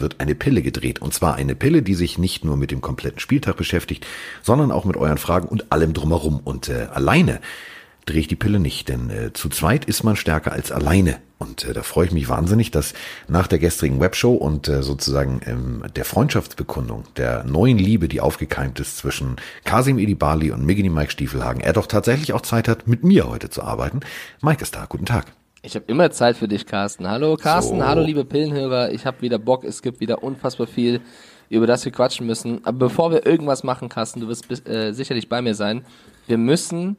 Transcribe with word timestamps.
wird 0.00 0.20
eine 0.20 0.34
Pille 0.34 0.62
gedreht. 0.62 1.00
Und 1.00 1.14
zwar 1.14 1.34
eine 1.34 1.54
Pille, 1.54 1.82
die 1.82 1.94
sich 1.94 2.18
nicht 2.18 2.44
nur 2.44 2.56
mit 2.56 2.70
dem 2.70 2.80
kompletten 2.80 3.20
Spieltag 3.20 3.56
beschäftigt, 3.56 4.06
sondern 4.42 4.70
auch 4.70 4.84
mit 4.84 4.96
euren 4.96 5.18
Fragen 5.18 5.48
und 5.48 5.72
allem 5.72 5.92
drumherum. 5.92 6.40
Und 6.42 6.68
äh, 6.68 6.88
alleine 6.92 7.40
drehe 8.06 8.20
ich 8.20 8.28
die 8.28 8.36
Pille 8.36 8.58
nicht, 8.60 8.88
denn 8.88 9.10
äh, 9.10 9.32
zu 9.32 9.48
zweit 9.48 9.84
ist 9.84 10.02
man 10.02 10.16
stärker 10.16 10.52
als 10.52 10.72
alleine. 10.72 11.18
Und 11.38 11.64
äh, 11.64 11.72
da 11.72 11.82
freue 11.82 12.06
ich 12.06 12.12
mich 12.12 12.28
wahnsinnig, 12.28 12.70
dass 12.70 12.92
nach 13.28 13.46
der 13.46 13.58
gestrigen 13.58 14.00
Webshow 14.00 14.34
und 14.34 14.68
äh, 14.68 14.82
sozusagen 14.82 15.40
ähm, 15.46 15.84
der 15.94 16.04
Freundschaftsbekundung, 16.04 17.04
der 17.16 17.44
neuen 17.44 17.78
Liebe, 17.78 18.08
die 18.08 18.20
aufgekeimt 18.20 18.78
ist 18.80 18.98
zwischen 18.98 19.36
Kasim 19.64 19.98
Edibali 19.98 20.50
und 20.50 20.64
Migini 20.64 20.90
Mike 20.90 21.12
Stiefelhagen, 21.12 21.62
er 21.62 21.72
doch 21.72 21.86
tatsächlich 21.86 22.32
auch 22.32 22.42
Zeit 22.42 22.68
hat, 22.68 22.86
mit 22.86 23.04
mir 23.04 23.28
heute 23.28 23.48
zu 23.48 23.62
arbeiten. 23.62 24.00
Mike 24.42 24.62
ist 24.62 24.74
da, 24.74 24.86
guten 24.86 25.06
Tag. 25.06 25.32
Ich 25.62 25.74
habe 25.74 25.84
immer 25.88 26.10
Zeit 26.10 26.38
für 26.38 26.48
dich, 26.48 26.64
Carsten. 26.64 27.06
Hallo 27.06 27.36
Carsten, 27.36 27.80
so. 27.80 27.84
hallo 27.84 28.02
liebe 28.02 28.24
Pillenhörer. 28.24 28.92
Ich 28.92 29.04
habe 29.04 29.20
wieder 29.20 29.38
Bock, 29.38 29.64
es 29.64 29.82
gibt 29.82 30.00
wieder 30.00 30.22
unfassbar 30.22 30.66
viel, 30.66 31.02
über 31.50 31.66
das 31.66 31.84
wir 31.84 31.92
quatschen 31.92 32.26
müssen. 32.26 32.64
Aber 32.64 32.78
bevor 32.78 33.10
wir 33.10 33.26
irgendwas 33.26 33.62
machen, 33.62 33.90
Carsten, 33.90 34.20
du 34.20 34.28
wirst 34.28 34.48
äh, 34.66 34.92
sicherlich 34.92 35.28
bei 35.28 35.42
mir 35.42 35.54
sein. 35.54 35.84
Wir 36.26 36.38
müssen 36.38 36.96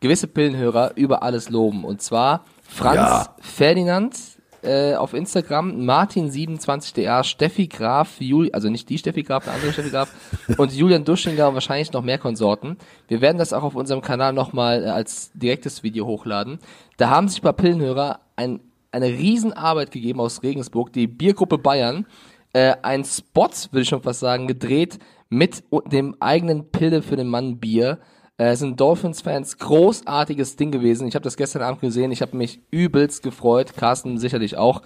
gewisse 0.00 0.26
Pillenhörer 0.26 0.92
über 0.96 1.22
alles 1.22 1.50
loben. 1.50 1.84
Und 1.84 2.00
zwar 2.00 2.46
Franz 2.62 2.96
ja. 2.96 3.36
Ferdinand 3.40 4.16
äh, 4.62 4.94
auf 4.94 5.14
Instagram, 5.14 5.80
Martin27dr, 5.88 7.24
Steffi 7.24 7.66
Graf, 7.66 8.20
Jul 8.20 8.50
also 8.52 8.68
nicht 8.68 8.88
die 8.88 8.98
Steffi 8.98 9.22
Graf, 9.22 9.44
der 9.44 9.54
andere 9.54 9.72
Steffi 9.72 9.90
Graf 9.90 10.12
und 10.56 10.72
Julian 10.72 11.04
Duschinger 11.04 11.48
und 11.48 11.54
wahrscheinlich 11.54 11.92
noch 11.92 12.02
mehr 12.02 12.18
Konsorten. 12.18 12.76
Wir 13.08 13.20
werden 13.20 13.38
das 13.38 13.52
auch 13.52 13.62
auf 13.62 13.74
unserem 13.74 14.02
Kanal 14.02 14.32
nochmal 14.32 14.84
äh, 14.84 14.88
als 14.88 15.32
direktes 15.34 15.82
Video 15.82 16.06
hochladen. 16.06 16.58
Da 16.96 17.10
haben 17.10 17.28
sich 17.28 17.42
bei 17.42 17.52
Pillenhörer 17.52 18.20
ein, 18.36 18.60
eine 18.92 19.06
Riesenarbeit 19.06 19.90
gegeben 19.90 20.20
aus 20.20 20.42
Regensburg, 20.42 20.92
die 20.92 21.06
Biergruppe 21.06 21.58
Bayern, 21.58 22.06
äh, 22.52 22.74
ein 22.82 23.04
Spot, 23.04 23.48
würde 23.70 23.82
ich 23.82 23.88
schon 23.88 24.02
fast 24.02 24.20
sagen, 24.20 24.46
gedreht 24.46 24.98
mit 25.28 25.64
dem 25.86 26.14
eigenen 26.20 26.70
Pille 26.70 27.02
für 27.02 27.16
den 27.16 27.28
Mann 27.28 27.58
Bier 27.58 27.98
äh, 28.42 28.56
sind 28.56 28.80
Dolphins-Fans 28.80 29.58
großartiges 29.58 30.56
Ding 30.56 30.72
gewesen. 30.72 31.06
Ich 31.06 31.14
habe 31.14 31.22
das 31.22 31.36
gestern 31.36 31.62
Abend 31.62 31.80
gesehen. 31.80 32.10
Ich 32.10 32.22
habe 32.22 32.36
mich 32.36 32.60
übelst 32.70 33.22
gefreut. 33.22 33.74
Carsten 33.76 34.18
sicherlich 34.18 34.56
auch. 34.56 34.82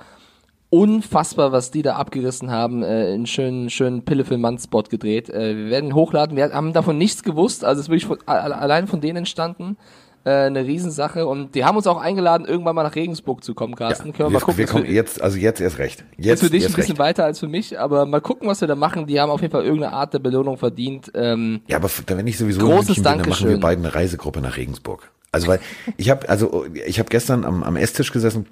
Unfassbar, 0.69 1.53
was 1.53 1.71
die 1.71 1.83
da 1.83 1.97
abgerissen 1.97 2.51
haben. 2.51 2.83
Äh, 2.83 3.15
einen 3.15 3.27
schönen, 3.27 3.71
schönen 3.71 4.05
Pille 4.05 4.25
für 4.25 4.37
Mann-Spot 4.37 4.83
gedreht. 4.83 5.31
Äh, 5.31 5.57
wir 5.57 5.71
werden 5.71 5.95
hochladen. 5.95 6.37
Wir 6.37 6.53
haben 6.53 6.75
davon 6.75 6.99
nichts 6.99 7.23
gewusst. 7.23 7.65
Also 7.65 7.81
es 7.81 7.87
ist 7.87 7.91
wirklich 7.91 8.07
von, 8.07 8.19
allein 8.27 8.87
von 8.87 9.01
denen 9.01 9.19
entstanden 9.19 9.79
äh, 10.27 10.47
eine 10.47 10.65
Riesensache 10.65 11.25
und 11.25 11.55
die 11.55 11.65
haben 11.65 11.77
uns 11.77 11.87
auch 11.87 11.99
eingeladen, 11.99 12.49
irgendwann 12.49 12.75
mal 12.75 12.83
nach 12.83 12.97
Regensburg 12.97 13.45
zu 13.45 13.55
kommen, 13.55 13.77
Carsten. 13.77 14.09
Ja, 14.09 14.13
Können 14.13 14.29
wir, 14.31 14.33
wir 14.33 14.41
mal 14.41 14.41
gucken. 14.41 14.59
Wir 14.59 14.67
kommen 14.67 14.85
jetzt, 14.87 15.23
also 15.23 15.39
jetzt 15.39 15.61
erst 15.61 15.79
recht. 15.79 16.05
Jetzt 16.17 16.43
ist 16.43 16.49
für 16.49 16.51
dich 16.51 16.67
ein 16.67 16.73
bisschen 16.73 16.97
recht. 16.97 16.99
weiter 16.99 17.25
als 17.25 17.39
für 17.39 17.47
mich, 17.47 17.79
aber 17.79 18.07
mal 18.07 18.21
gucken, 18.21 18.49
was 18.49 18.61
wir 18.61 18.67
da 18.67 18.75
machen. 18.75 19.07
Die 19.07 19.21
haben 19.21 19.31
auf 19.31 19.41
jeden 19.41 19.53
Fall 19.53 19.63
irgendeine 19.63 19.93
Art 19.93 20.15
der 20.15 20.19
Belohnung 20.19 20.57
verdient. 20.57 21.13
Ähm, 21.15 21.61
ja, 21.69 21.77
aber 21.77 21.89
wenn 22.09 22.27
ich 22.27 22.39
sowieso 22.39 22.67
großes 22.67 22.89
in 22.89 22.95
bin, 22.95 23.05
dann 23.05 23.29
machen 23.29 23.49
wir 23.49 23.61
beide 23.61 23.81
eine 23.81 23.95
Reisegruppe 23.95 24.41
nach 24.41 24.57
Regensburg. 24.57 25.13
Also 25.31 25.47
weil 25.47 25.61
ich 25.97 26.11
habe 26.11 26.29
also 26.29 26.67
ich 26.73 26.99
habe 26.99 27.09
gestern 27.09 27.45
am, 27.45 27.63
am 27.63 27.77
Esstisch 27.77 28.11
gesessen 28.11 28.47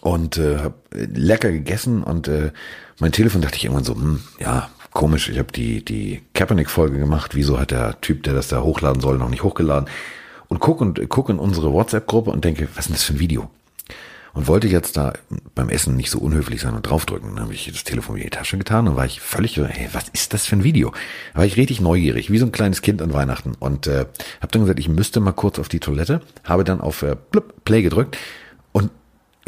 und 0.00 0.38
äh, 0.38 0.60
habe 0.60 0.76
lecker 0.94 1.52
gegessen 1.52 2.02
und 2.04 2.26
äh, 2.26 2.52
mein 3.00 3.12
Telefon 3.12 3.42
dachte 3.42 3.56
ich 3.56 3.64
irgendwann 3.64 3.84
so, 3.84 3.94
hm, 3.94 4.22
ja, 4.40 4.70
komisch, 4.92 5.28
ich 5.28 5.38
habe 5.38 5.52
die 5.52 5.84
die 5.84 6.22
Kaepernick 6.32 6.70
Folge 6.70 6.98
gemacht, 6.98 7.34
wieso 7.34 7.60
hat 7.60 7.70
der 7.70 8.00
Typ, 8.00 8.22
der 8.22 8.32
das 8.32 8.48
da 8.48 8.62
hochladen 8.62 9.02
soll, 9.02 9.18
noch 9.18 9.28
nicht 9.28 9.42
hochgeladen? 9.42 9.90
Und 10.48 10.60
gucke 10.60 10.84
und 10.84 11.00
guck 11.08 11.28
in 11.28 11.38
unsere 11.38 11.72
WhatsApp-Gruppe 11.72 12.30
und 12.30 12.44
denke, 12.44 12.68
was 12.74 12.84
ist 12.84 12.88
denn 12.88 12.94
das 12.94 13.04
für 13.04 13.14
ein 13.14 13.20
Video? 13.20 13.50
Und 14.34 14.48
wollte 14.48 14.68
jetzt 14.68 14.98
da 14.98 15.14
beim 15.54 15.70
Essen 15.70 15.96
nicht 15.96 16.10
so 16.10 16.18
unhöflich 16.18 16.60
sein 16.60 16.74
und 16.74 16.82
draufdrücken. 16.82 17.34
Dann 17.34 17.44
habe 17.44 17.54
ich 17.54 17.70
das 17.72 17.84
Telefon 17.84 18.18
in 18.18 18.24
die 18.24 18.28
Tasche 18.28 18.58
getan 18.58 18.86
und 18.86 18.94
war 18.94 19.06
ich 19.06 19.22
völlig, 19.22 19.56
hey, 19.56 19.88
was 19.92 20.10
ist 20.10 20.34
das 20.34 20.44
für 20.44 20.56
ein 20.56 20.62
Video? 20.62 20.92
Da 21.32 21.38
war 21.38 21.46
ich 21.46 21.56
richtig 21.56 21.80
neugierig, 21.80 22.30
wie 22.30 22.36
so 22.36 22.44
ein 22.44 22.52
kleines 22.52 22.82
Kind 22.82 23.00
an 23.00 23.14
Weihnachten. 23.14 23.54
Und 23.58 23.86
äh, 23.86 24.04
habe 24.40 24.48
dann 24.50 24.60
gesagt, 24.60 24.78
ich 24.78 24.90
müsste 24.90 25.20
mal 25.20 25.32
kurz 25.32 25.58
auf 25.58 25.70
die 25.70 25.80
Toilette, 25.80 26.20
habe 26.44 26.64
dann 26.64 26.82
auf 26.82 27.02
äh, 27.02 27.16
blub, 27.30 27.64
Play 27.64 27.80
gedrückt 27.80 28.18
und 28.72 28.90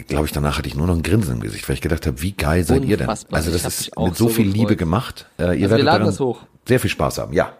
glaube 0.06 0.25
ich, 0.25 0.33
danach 0.33 0.56
hatte 0.56 0.69
ich 0.69 0.75
nur 0.75 0.87
noch 0.87 0.97
ein 0.97 1.03
Grinsen 1.03 1.34
im 1.34 1.41
Gesicht, 1.41 1.69
weil 1.69 1.75
ich 1.75 1.83
gedacht 1.83 2.06
habe, 2.06 2.23
wie 2.23 2.33
geil 2.33 2.65
seid 2.65 2.83
Unfassbar. 2.83 2.91
ihr 2.91 2.97
denn? 2.97 3.34
Also 3.37 3.50
das 3.50 3.65
ist 3.67 3.99
mit 3.99 4.17
so, 4.17 4.28
so 4.28 4.31
viel 4.31 4.47
Liebe 4.49 4.77
gemacht. 4.77 5.27
Äh, 5.39 5.43
ihr 5.43 5.49
also 5.49 5.61
werdet 5.61 5.78
wir 5.78 5.84
laden 5.84 6.06
das 6.06 6.19
hoch. 6.21 6.41
sehr 6.67 6.81
viel 6.81 6.91
Spaß 6.91 7.19
haben. 7.19 7.34
Ja, 7.34 7.53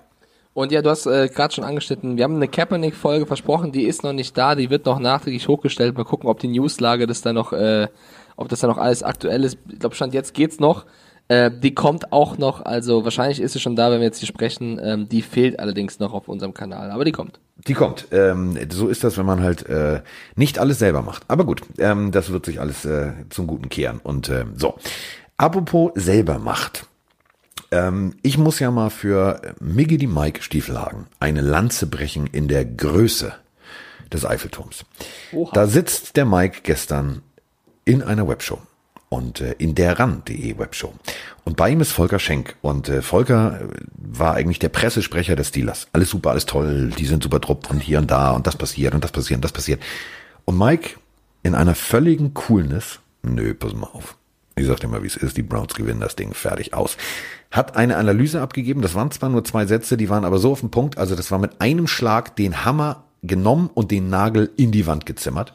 und 0.59 0.73
ja, 0.73 0.83
du 0.83 0.91
hast 0.91 1.07
äh, 1.07 1.29
gerade 1.29 1.55
schon 1.55 1.63
angeschnitten, 1.63 2.17
wir 2.17 2.25
haben 2.25 2.35
eine 2.35 2.49
Kaepernick-Folge 2.49 3.27
versprochen, 3.27 3.71
die 3.71 3.85
ist 3.85 4.03
noch 4.03 4.13
nicht 4.13 4.37
da, 4.37 4.57
die 4.57 4.71
wird 4.71 4.87
noch 4.87 4.99
nachträglich 4.99 5.47
hochgestellt. 5.47 5.97
Mal 5.97 6.03
gucken, 6.03 6.29
ob 6.29 6.41
die 6.41 6.49
Newslage 6.49 7.07
das 7.07 7.23
da 7.23 7.33
noch, 7.33 7.53
äh, 7.53 7.87
ob 8.37 8.49
das 8.49 8.59
da 8.59 8.67
noch 8.67 8.77
alles 8.77 9.05
aktuell 9.05 9.45
ist. 9.45 9.57
Ich 9.71 9.79
glaube, 9.79 9.95
Stand 9.95 10.15
jetzt 10.15 10.35
geht's 10.35 10.59
noch. 10.59 10.85
Äh, 11.29 11.53
die 11.53 11.75
kommt 11.75 12.13
auch 12.13 12.39
noch, 12.39 12.65
also 12.65 13.05
wahrscheinlich 13.05 13.41
ist 13.41 13.53
sie 13.53 13.61
schon 13.61 13.77
da, 13.77 13.93
wenn 13.93 14.01
wir 14.01 14.07
jetzt 14.07 14.19
hier 14.19 14.27
sprechen. 14.27 14.81
Ähm, 14.83 15.09
die 15.09 15.23
fehlt 15.23 15.61
allerdings 15.61 16.01
noch 16.01 16.13
auf 16.13 16.27
unserem 16.27 16.55
Kanal, 16.55 16.91
aber 16.91 17.05
die 17.05 17.13
kommt. 17.13 17.39
Die 17.69 17.75
kommt. 17.75 18.09
Ähm, 18.11 18.59
so 18.69 18.89
ist 18.89 19.05
das, 19.05 19.17
wenn 19.17 19.27
man 19.27 19.41
halt 19.41 19.65
äh, 19.69 20.01
nicht 20.35 20.59
alles 20.59 20.81
selber 20.81 21.03
macht. 21.03 21.23
Aber 21.29 21.45
gut, 21.45 21.63
ähm, 21.79 22.11
das 22.11 22.33
wird 22.33 22.47
sich 22.47 22.61
alles 22.61 22.85
äh, 22.85 23.13
zum 23.31 23.47
Guten 23.47 23.69
kehren. 23.69 24.01
Und 24.03 24.29
äh, 24.29 24.45
so. 24.57 24.75
Apropos 25.37 25.93
selber 25.95 26.41
macht. 26.41 26.89
Ähm, 27.71 28.15
ich 28.23 28.39
muss 28.39 28.59
ja 28.59 28.71
mal 28.71 28.91
für 28.91 29.41
Miggy 29.61 29.99
die 29.99 30.07
Mike 30.07 30.43
Stiefelhagen 30.43 31.07
eine 31.21 31.41
Lanze 31.41 31.87
brechen 31.87 32.27
in 32.27 32.49
der 32.49 32.65
Größe 32.65 33.35
des 34.13 34.25
Eiffelturms. 34.25 34.85
Oha. 35.33 35.51
Da 35.53 35.67
sitzt 35.67 36.17
der 36.17 36.25
Mike 36.25 36.61
gestern 36.63 37.23
in 37.85 38.03
einer 38.03 38.27
Webshow 38.27 38.59
und 39.09 39.41
äh, 39.41 39.55
in 39.59 39.75
der 39.75 39.99
RAN.de 39.99 40.59
Webshow. 40.59 40.93
Und 41.45 41.57
bei 41.57 41.71
ihm 41.71 41.81
ist 41.81 41.93
Volker 41.93 42.19
Schenk. 42.19 42.57
Und 42.63 42.89
äh, 42.89 43.03
Volker 43.03 43.61
äh, 43.61 43.69
war 43.97 44.35
eigentlich 44.35 44.59
der 44.59 44.69
Pressesprecher 44.69 45.37
des 45.37 45.49
Steelers. 45.49 45.89
Alles 45.93 46.11
super, 46.11 46.31
alles 46.31 46.47
toll, 46.47 46.91
die 46.97 47.07
sind 47.07 47.23
super 47.23 47.39
drupp 47.39 47.71
und 47.71 47.81
hier 47.81 47.99
und 47.99 48.11
da 48.11 48.33
und 48.33 48.47
das 48.47 48.57
passiert 48.57 48.95
und 48.95 49.05
das 49.05 49.13
passiert 49.13 49.39
und 49.39 49.45
das 49.45 49.53
passiert. 49.53 49.83
Und 50.45 50.59
Mike 50.59 50.97
in 51.43 51.55
einer 51.55 51.75
völligen 51.75 52.35
Coolness, 52.35 53.01
nö, 53.23 53.55
pass 53.55 53.75
mal 53.75 53.89
auf. 53.93 54.17
Ich 54.57 54.67
sag 54.67 54.81
dir 54.81 54.89
mal, 54.89 55.03
wie 55.03 55.07
es 55.07 55.17
ist, 55.17 55.37
die 55.37 55.43
Browns 55.43 55.75
gewinnen 55.75 56.01
das 56.01 56.17
Ding 56.17 56.35
fertig 56.35 56.75
aus 56.75 56.97
hat 57.51 57.77
eine 57.77 57.97
Analyse 57.97 58.41
abgegeben. 58.41 58.83
Das 58.83 58.95
waren 58.95 59.11
zwar 59.11 59.29
nur 59.31 59.45
zwei 59.45 59.67
Sätze, 59.67 59.97
die 59.97 60.09
waren 60.09 60.25
aber 60.25 60.39
so 60.39 60.53
auf 60.53 60.61
den 60.61 60.71
Punkt. 60.71 60.99
Also 60.99 61.17
das 61.17 61.31
war 61.31 61.39
mit 61.39 61.61
einem 61.61 61.87
Schlag 61.87 62.37
den 62.37 62.65
Hammer 62.65 63.05
genommen 63.23 63.71
und 63.73 63.91
den 63.91 64.11
Nagel 64.11 64.51
in 64.57 64.71
die 64.71 64.87
Wand 64.87 65.07
gezimmert. 65.07 65.53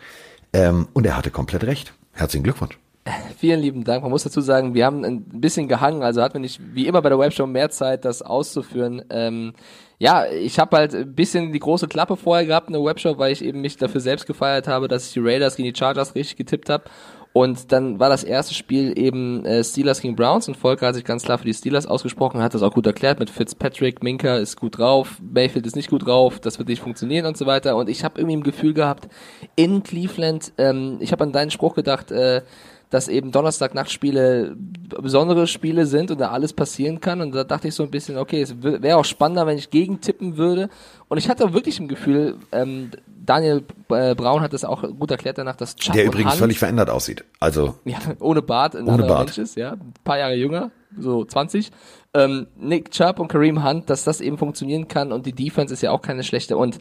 Ähm, 0.54 0.88
und 0.94 1.06
er 1.06 1.18
hatte 1.18 1.32
komplett 1.32 1.64
recht. 1.64 1.94
Herzlichen 2.12 2.44
Glückwunsch. 2.44 2.78
Vielen 3.38 3.60
lieben 3.60 3.84
Dank. 3.84 4.02
Man 4.02 4.12
muss 4.12 4.24
dazu 4.24 4.42
sagen, 4.42 4.74
wir 4.74 4.86
haben 4.86 5.04
ein 5.04 5.24
bisschen 5.24 5.68
gehangen, 5.68 6.04
also 6.04 6.22
hatten 6.22 6.36
wir 6.36 6.42
nicht 6.42 6.62
wie 6.74 6.88
immer 6.88 7.02
bei 7.02 7.10
der 7.10 7.20
Webshow 7.20 7.46
mehr 7.46 7.70
Zeit, 7.70 8.06
das 8.06 8.22
auszuführen. 8.22 9.04
Ähm, 9.10 9.54
ja, 10.00 10.26
ich 10.26 10.60
habe 10.60 10.78
halt 10.78 10.94
ein 10.94 11.14
bisschen 11.14 11.54
die 11.54 11.60
große 11.60 11.88
Klappe 11.88 12.18
vorher 12.18 12.46
gehabt 12.46 12.68
in 12.68 12.74
der 12.74 12.84
Webshow, 12.84 13.18
weil 13.18 13.32
ich 13.32 13.44
eben 13.44 13.62
mich 13.62 13.78
dafür 13.78 14.02
selbst 14.02 14.26
gefeiert 14.26 14.68
habe, 14.68 14.88
dass 14.88 15.08
ich 15.08 15.14
die 15.14 15.20
Raiders 15.20 15.56
gegen 15.56 15.72
die 15.72 15.78
Chargers 15.78 16.16
richtig 16.16 16.38
getippt 16.38 16.70
habe 16.70 16.86
und 17.34 17.72
dann 17.72 18.00
war 18.00 18.10
das 18.10 18.24
erste 18.24 18.54
Spiel 18.54 18.98
eben 18.98 19.44
äh, 19.44 19.64
Steelers 19.64 20.02
gegen 20.02 20.16
Browns 20.16 20.48
und 20.48 20.56
Volker 20.56 20.88
hat 20.88 20.96
sich 20.96 21.04
ganz 21.04 21.24
klar 21.24 21.40
für 21.40 21.46
die 21.46 21.54
Steelers 21.54 21.88
ausgesprochen, 21.88 22.44
hat 22.44 22.54
das 22.54 22.62
auch 22.62 22.74
gut 22.74 22.86
erklärt 22.86 23.20
mit 23.20 23.32
Fitzpatrick, 23.32 24.04
Minka 24.04 24.38
ist 24.38 24.60
gut 24.60 24.78
drauf, 24.78 25.18
Mayfield 25.20 25.66
ist 25.66 25.76
nicht 25.76 25.90
gut 25.90 26.06
drauf, 26.06 26.40
das 26.40 26.60
wird 26.60 26.70
nicht 26.70 26.84
funktionieren 26.84 27.26
und 27.26 27.36
so 27.36 27.48
weiter. 27.48 27.76
Und 27.76 27.90
ich 27.90 28.04
habe 28.04 28.20
irgendwie 28.20 28.38
ein 28.38 28.44
Gefühl 28.44 28.76
gehabt, 28.76 29.08
in 29.56 29.82
Cleveland, 29.82 30.54
ähm, 30.60 30.98
ich 31.00 31.12
habe 31.12 31.24
an 31.24 31.32
deinen 31.32 31.50
Spruch 31.50 31.74
gedacht, 31.74 32.12
äh, 32.12 32.44
dass 32.94 33.08
eben 33.08 33.32
Donnerstag-Nachtspiele 33.32 34.56
besondere 35.02 35.48
Spiele 35.48 35.88
sind 35.88 36.12
und 36.12 36.22
da 36.22 36.30
alles 36.30 36.54
passieren 36.54 37.00
kann. 37.00 37.22
Und 37.22 37.34
da 37.34 37.44
dachte 37.44 37.68
ich 37.68 37.74
so 37.74 37.82
ein 37.82 37.90
bisschen, 37.90 38.20
okay, 38.20 38.44
es 38.44 38.62
wäre 38.62 38.98
auch 38.98 39.06
spannender, 39.06 39.48
wenn 39.48 39.58
ich 39.58 39.72
gegen 39.72 40.00
tippen 40.00 40.38
würde. 40.38 40.70
Und 41.08 41.18
ich 41.18 41.28
hatte 41.28 41.54
wirklich 41.54 41.80
ein 41.80 41.88
Gefühl, 41.88 42.38
ähm, 42.52 42.92
Daniel 43.08 43.64
äh, 43.90 44.14
Braun 44.14 44.42
hat 44.42 44.54
das 44.54 44.64
auch 44.64 44.84
gut 44.84 45.10
erklärt 45.10 45.40
danach, 45.40 45.56
dass 45.56 45.76
Chuck 45.76 45.96
Der 45.96 46.06
übrigens 46.06 46.34
Hunt, 46.34 46.40
völlig 46.42 46.60
verändert 46.60 46.92
aussieht. 46.92 47.26
Also 47.40 47.74
ja, 47.86 47.98
ohne 48.20 48.44
Bart, 48.44 48.76
ein 48.76 48.88
ohne 48.88 49.08
Bart. 49.08 49.26
Mensch 49.26 49.40
ist, 49.40 49.56
ja, 49.58 49.72
ein 49.72 49.94
paar 50.04 50.20
Jahre 50.20 50.36
jünger, 50.36 50.70
so 50.96 51.26
20. 51.26 51.72
Ähm, 52.14 52.46
Nick 52.58 52.92
Chubb 52.92 53.18
und 53.18 53.28
Kareem 53.28 53.68
Hunt, 53.68 53.90
dass 53.90 54.04
das 54.04 54.22
eben 54.22 54.38
funktionieren 54.38 54.88
kann 54.88 55.12
und 55.12 55.26
die 55.26 55.34
Defense 55.34 55.74
ist 55.74 55.82
ja 55.82 55.90
auch 55.90 56.04
keine 56.04 56.24
schlechte 56.24 56.58
und 56.58 56.78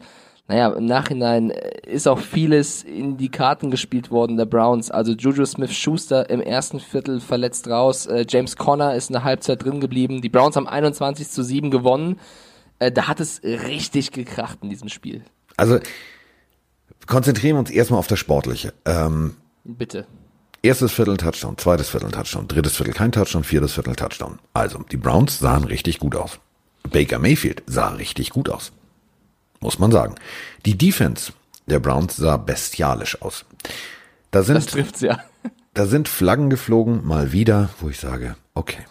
naja, 0.47 0.69
im 0.73 0.85
Nachhinein 0.85 1.51
ist 1.51 2.07
auch 2.07 2.19
vieles 2.19 2.83
in 2.83 3.15
die 3.15 3.29
Karten 3.29 3.71
gespielt 3.71 4.11
worden 4.11 4.35
der 4.35 4.45
Browns. 4.45 4.91
Also 4.91 5.13
Juju 5.13 5.45
Smith-Schuster 5.45 6.29
im 6.29 6.41
ersten 6.41 6.81
Viertel 6.81 7.21
verletzt 7.21 7.67
raus. 7.69 8.07
Äh, 8.07 8.25
James 8.27 8.57
Conner 8.57 8.93
ist 8.95 9.09
eine 9.09 9.23
Halbzeit 9.23 9.63
drin 9.63 9.79
geblieben. 9.79 10.21
Die 10.21 10.29
Browns 10.29 10.57
haben 10.57 10.67
21 10.67 11.29
zu 11.29 11.43
7 11.43 11.71
gewonnen. 11.71 12.19
Äh, 12.79 12.91
da 12.91 13.07
hat 13.07 13.21
es 13.21 13.41
richtig 13.43 14.11
gekracht 14.11 14.59
in 14.61 14.69
diesem 14.69 14.89
Spiel. 14.89 15.23
Also 15.55 15.79
konzentrieren 17.07 17.55
wir 17.55 17.59
uns 17.59 17.71
erstmal 17.71 17.99
auf 17.99 18.07
das 18.07 18.19
Sportliche. 18.19 18.73
Ähm, 18.83 19.37
Bitte. 19.63 20.05
Erstes 20.61 20.91
Viertel 20.91 21.17
Touchdown, 21.17 21.57
zweites 21.57 21.89
Viertel 21.89 22.11
Touchdown, 22.11 22.47
drittes 22.47 22.75
Viertel 22.75 22.93
kein 22.93 23.11
Touchdown, 23.11 23.43
viertes 23.43 23.73
Viertel 23.73 23.95
Touchdown. 23.95 24.39
Also, 24.53 24.83
die 24.91 24.97
Browns 24.97 25.39
sahen 25.39 25.63
richtig 25.63 25.99
gut 25.99 26.15
aus. 26.15 26.39
Baker 26.89 27.19
Mayfield 27.19 27.63
sah 27.65 27.89
richtig 27.89 28.29
gut 28.29 28.49
aus. 28.49 28.71
Muss 29.63 29.79
man 29.79 29.91
sagen. 29.91 30.15
Die 30.65 30.77
Defense 30.77 31.31
der 31.67 31.79
Browns 31.79 32.17
sah 32.17 32.35
bestialisch 32.35 33.21
aus. 33.21 33.45
Da 34.31 34.43
sind, 34.43 34.55
das 34.55 34.65
trifft's 34.65 35.01
ja. 35.01 35.19
Da 35.73 35.87
sind 35.87 36.07
Flaggen 36.07 36.51
geflogen, 36.51 37.03
mal 37.03 37.31
wieder, 37.31 37.69
wo 37.79 37.89
ich 37.89 37.99
sage, 37.99 38.35
okay, 38.53 38.85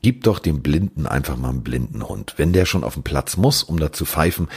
gib 0.00 0.24
doch 0.24 0.38
dem 0.38 0.62
Blinden 0.62 1.06
einfach 1.06 1.36
mal 1.36 1.50
einen 1.50 1.62
blinden 1.62 2.08
Hund. 2.08 2.34
Wenn 2.38 2.54
der 2.54 2.64
schon 2.64 2.84
auf 2.84 2.94
den 2.94 3.02
Platz 3.02 3.36
muss, 3.36 3.62
um 3.62 3.78
da 3.78 3.92
zu 3.92 4.06
pfeifen, 4.06 4.48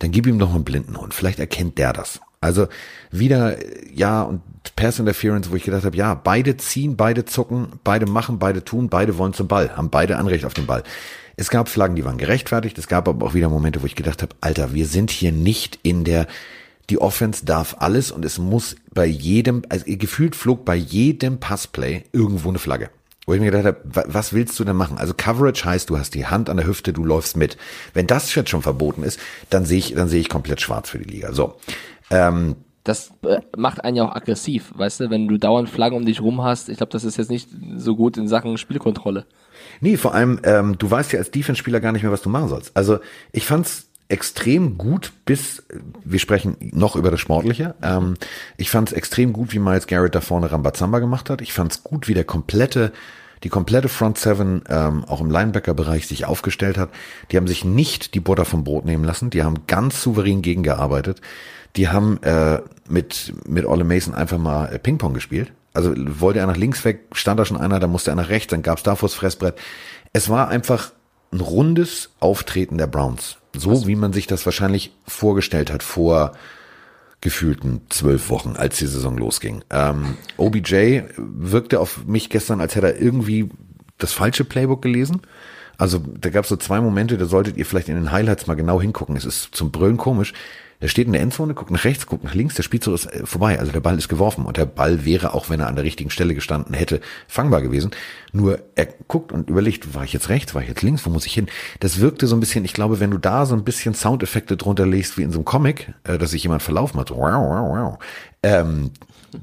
dann 0.00 0.10
gib 0.10 0.26
ihm 0.26 0.38
doch 0.38 0.54
einen 0.54 0.64
blinden 0.64 1.00
Hund. 1.00 1.14
Vielleicht 1.14 1.38
erkennt 1.38 1.78
der 1.78 1.94
das. 1.94 2.20
Also 2.42 2.66
wieder, 3.10 3.56
ja, 3.94 4.22
und 4.22 4.42
Pass 4.76 4.98
Interference, 4.98 5.50
wo 5.50 5.56
ich 5.56 5.64
gedacht 5.64 5.84
habe, 5.84 5.96
ja, 5.96 6.14
beide 6.14 6.58
ziehen, 6.58 6.96
beide 6.96 7.24
zucken, 7.24 7.80
beide 7.84 8.04
machen, 8.04 8.38
beide 8.38 8.64
tun, 8.64 8.90
beide 8.90 9.16
wollen 9.16 9.32
zum 9.32 9.48
Ball, 9.48 9.74
haben 9.76 9.88
beide 9.88 10.18
Anrecht 10.18 10.44
auf 10.44 10.52
den 10.52 10.66
Ball. 10.66 10.82
Es 11.36 11.50
gab 11.50 11.68
Flaggen, 11.68 11.96
die 11.96 12.04
waren 12.04 12.18
gerechtfertigt, 12.18 12.78
es 12.78 12.88
gab 12.88 13.08
aber 13.08 13.26
auch 13.26 13.34
wieder 13.34 13.48
Momente, 13.48 13.82
wo 13.82 13.86
ich 13.86 13.96
gedacht 13.96 14.22
habe, 14.22 14.34
Alter, 14.40 14.72
wir 14.72 14.86
sind 14.86 15.10
hier 15.10 15.32
nicht 15.32 15.78
in 15.82 16.04
der, 16.04 16.26
die 16.90 17.00
Offense 17.00 17.44
darf 17.44 17.76
alles 17.78 18.12
und 18.12 18.24
es 18.24 18.38
muss 18.38 18.76
bei 18.92 19.06
jedem, 19.06 19.62
also 19.68 19.84
gefühlt 19.86 20.36
flog 20.36 20.64
bei 20.64 20.76
jedem 20.76 21.40
Passplay 21.40 22.04
irgendwo 22.12 22.48
eine 22.48 22.58
Flagge. 22.58 22.90
Wo 23.26 23.32
ich 23.32 23.40
mir 23.40 23.50
gedacht 23.50 23.64
habe, 23.64 24.04
was 24.06 24.34
willst 24.34 24.58
du 24.60 24.64
denn 24.64 24.76
machen? 24.76 24.98
Also 24.98 25.14
Coverage 25.14 25.64
heißt, 25.64 25.88
du 25.88 25.98
hast 25.98 26.14
die 26.14 26.26
Hand 26.26 26.50
an 26.50 26.58
der 26.58 26.66
Hüfte, 26.66 26.92
du 26.92 27.04
läufst 27.04 27.38
mit. 27.38 27.56
Wenn 27.94 28.06
das 28.06 28.34
jetzt 28.34 28.50
schon 28.50 28.60
verboten 28.60 29.02
ist, 29.02 29.18
dann 29.48 29.64
sehe 29.64 29.78
ich, 29.78 29.94
dann 29.94 30.08
sehe 30.08 30.20
ich 30.20 30.28
komplett 30.28 30.60
schwarz 30.60 30.90
für 30.90 30.98
die 30.98 31.10
Liga. 31.10 31.32
So. 31.32 31.56
Ähm, 32.10 32.56
das 32.84 33.12
äh, 33.22 33.40
macht 33.56 33.82
einen 33.82 33.96
ja 33.96 34.04
auch 34.04 34.14
aggressiv, 34.14 34.74
weißt 34.76 35.00
du, 35.00 35.10
wenn 35.10 35.26
du 35.26 35.38
dauernd 35.38 35.70
Flaggen 35.70 35.96
um 35.96 36.04
dich 36.04 36.20
rum 36.20 36.42
hast. 36.42 36.68
Ich 36.68 36.76
glaube, 36.76 36.92
das 36.92 37.04
ist 37.04 37.16
jetzt 37.16 37.30
nicht 37.30 37.48
so 37.78 37.96
gut 37.96 38.18
in 38.18 38.28
Sachen 38.28 38.58
Spielkontrolle. 38.58 39.24
Nee, 39.80 39.96
vor 39.96 40.14
allem, 40.14 40.40
ähm, 40.44 40.78
du 40.78 40.90
weißt 40.90 41.12
ja 41.12 41.18
als 41.18 41.30
Defense-Spieler 41.30 41.80
gar 41.80 41.92
nicht 41.92 42.02
mehr, 42.02 42.12
was 42.12 42.22
du 42.22 42.28
machen 42.28 42.48
sollst. 42.48 42.76
Also 42.76 42.98
ich 43.32 43.46
fand's 43.46 43.86
extrem 44.08 44.76
gut, 44.76 45.12
bis 45.24 45.62
wir 46.04 46.18
sprechen 46.18 46.56
noch 46.60 46.96
über 46.96 47.10
das 47.10 47.20
Sportliche. 47.20 47.74
Ähm, 47.82 48.14
ich 48.56 48.70
fand 48.70 48.90
es 48.90 48.94
extrem 48.94 49.32
gut, 49.32 49.52
wie 49.52 49.58
Miles 49.58 49.86
Garrett 49.86 50.14
da 50.14 50.20
vorne 50.20 50.50
Rambazamba 50.52 50.98
gemacht 50.98 51.30
hat. 51.30 51.40
Ich 51.40 51.52
fand 51.52 51.72
es 51.72 51.82
gut, 51.82 52.08
wie 52.08 52.14
der 52.14 52.24
komplette 52.24 52.92
die 53.42 53.50
komplette 53.50 53.90
Front 53.90 54.16
Seven 54.16 54.62
ähm, 54.70 55.04
auch 55.04 55.20
im 55.20 55.30
Linebacker-Bereich 55.30 56.06
sich 56.06 56.24
aufgestellt 56.24 56.78
hat. 56.78 56.88
Die 57.30 57.36
haben 57.36 57.46
sich 57.46 57.62
nicht 57.62 58.14
die 58.14 58.20
Butter 58.20 58.46
vom 58.46 58.64
Brot 58.64 58.86
nehmen 58.86 59.04
lassen. 59.04 59.28
Die 59.28 59.42
haben 59.42 59.66
ganz 59.66 60.00
souverän 60.00 60.40
gegengearbeitet. 60.40 61.20
Die 61.76 61.88
haben 61.88 62.22
äh, 62.22 62.62
mit 62.88 63.34
mit 63.46 63.66
Ole 63.66 63.84
Mason 63.84 64.14
einfach 64.14 64.38
mal 64.38 64.72
äh, 64.72 64.78
Ping-Pong 64.78 65.12
gespielt. 65.12 65.52
Also 65.74 65.92
wollte 65.96 66.38
er 66.38 66.46
nach 66.46 66.56
links 66.56 66.84
weg, 66.84 67.00
stand 67.12 67.38
da 67.38 67.44
schon 67.44 67.56
einer, 67.56 67.80
dann 67.80 67.90
musste 67.90 68.10
er 68.10 68.16
nach 68.16 68.28
rechts, 68.28 68.50
dann 68.50 68.62
gab's 68.62 68.84
da 68.84 68.94
vors 68.94 69.14
Fressbrett. 69.14 69.56
Es 70.12 70.28
war 70.28 70.48
einfach 70.48 70.92
ein 71.32 71.40
rundes 71.40 72.10
Auftreten 72.20 72.78
der 72.78 72.86
Browns. 72.86 73.36
So 73.56 73.72
Was? 73.72 73.86
wie 73.86 73.96
man 73.96 74.12
sich 74.12 74.26
das 74.26 74.46
wahrscheinlich 74.46 74.92
vorgestellt 75.06 75.72
hat 75.72 75.82
vor 75.82 76.32
gefühlten 77.20 77.80
zwölf 77.88 78.28
Wochen, 78.30 78.54
als 78.56 78.78
die 78.78 78.86
Saison 78.86 79.16
losging. 79.16 79.64
Ähm, 79.70 80.16
OBJ 80.36 81.02
wirkte 81.16 81.80
auf 81.80 82.06
mich 82.06 82.30
gestern, 82.30 82.60
als 82.60 82.76
hätte 82.76 82.88
er 82.88 83.00
irgendwie 83.00 83.48
das 83.98 84.12
falsche 84.12 84.44
Playbook 84.44 84.82
gelesen. 84.82 85.22
Also 85.76 85.98
da 85.98 86.30
gab 86.30 86.44
es 86.44 86.50
so 86.50 86.56
zwei 86.56 86.80
Momente, 86.80 87.16
da 87.18 87.24
solltet 87.24 87.56
ihr 87.56 87.66
vielleicht 87.66 87.88
in 87.88 87.96
den 87.96 88.12
Highlights 88.12 88.46
mal 88.46 88.54
genau 88.54 88.80
hingucken. 88.80 89.16
Es 89.16 89.24
ist 89.24 89.54
zum 89.54 89.72
Brüllen 89.72 89.96
komisch. 89.96 90.34
Er 90.80 90.88
steht 90.88 91.06
in 91.06 91.12
der 91.12 91.22
Endzone, 91.22 91.54
guckt 91.54 91.70
nach 91.70 91.84
rechts, 91.84 92.06
guckt 92.06 92.24
nach 92.24 92.34
links, 92.34 92.54
der 92.54 92.62
Spielzug 92.62 92.94
ist 92.94 93.06
äh, 93.06 93.26
vorbei. 93.26 93.58
Also 93.58 93.72
der 93.72 93.80
Ball 93.80 93.96
ist 93.96 94.08
geworfen 94.08 94.44
und 94.44 94.56
der 94.56 94.66
Ball 94.66 95.04
wäre, 95.04 95.34
auch 95.34 95.50
wenn 95.50 95.60
er 95.60 95.68
an 95.68 95.76
der 95.76 95.84
richtigen 95.84 96.10
Stelle 96.10 96.34
gestanden 96.34 96.74
hätte, 96.74 97.00
fangbar 97.28 97.62
gewesen. 97.62 97.90
Nur 98.32 98.60
er 98.74 98.88
guckt 99.08 99.32
und 99.32 99.48
überlegt, 99.48 99.94
war 99.94 100.04
ich 100.04 100.12
jetzt 100.12 100.28
rechts, 100.28 100.54
war 100.54 100.62
ich 100.62 100.68
jetzt 100.68 100.82
links, 100.82 101.06
wo 101.06 101.10
muss 101.10 101.26
ich 101.26 101.34
hin? 101.34 101.46
Das 101.80 102.00
wirkte 102.00 102.26
so 102.26 102.36
ein 102.36 102.40
bisschen, 102.40 102.64
ich 102.64 102.72
glaube, 102.72 103.00
wenn 103.00 103.10
du 103.10 103.18
da 103.18 103.46
so 103.46 103.54
ein 103.54 103.64
bisschen 103.64 103.94
Soundeffekte 103.94 104.56
drunter 104.56 104.86
legst, 104.86 105.16
wie 105.18 105.22
in 105.22 105.30
so 105.30 105.38
einem 105.38 105.44
Comic, 105.44 105.94
äh, 106.04 106.18
dass 106.18 106.32
sich 106.32 106.42
jemand 106.42 106.62
verlaufen 106.62 106.98
hat, 107.00 107.10
wow, 107.10 107.18
wow, 107.18 107.76
wow, 107.76 107.98
ähm, 108.42 108.90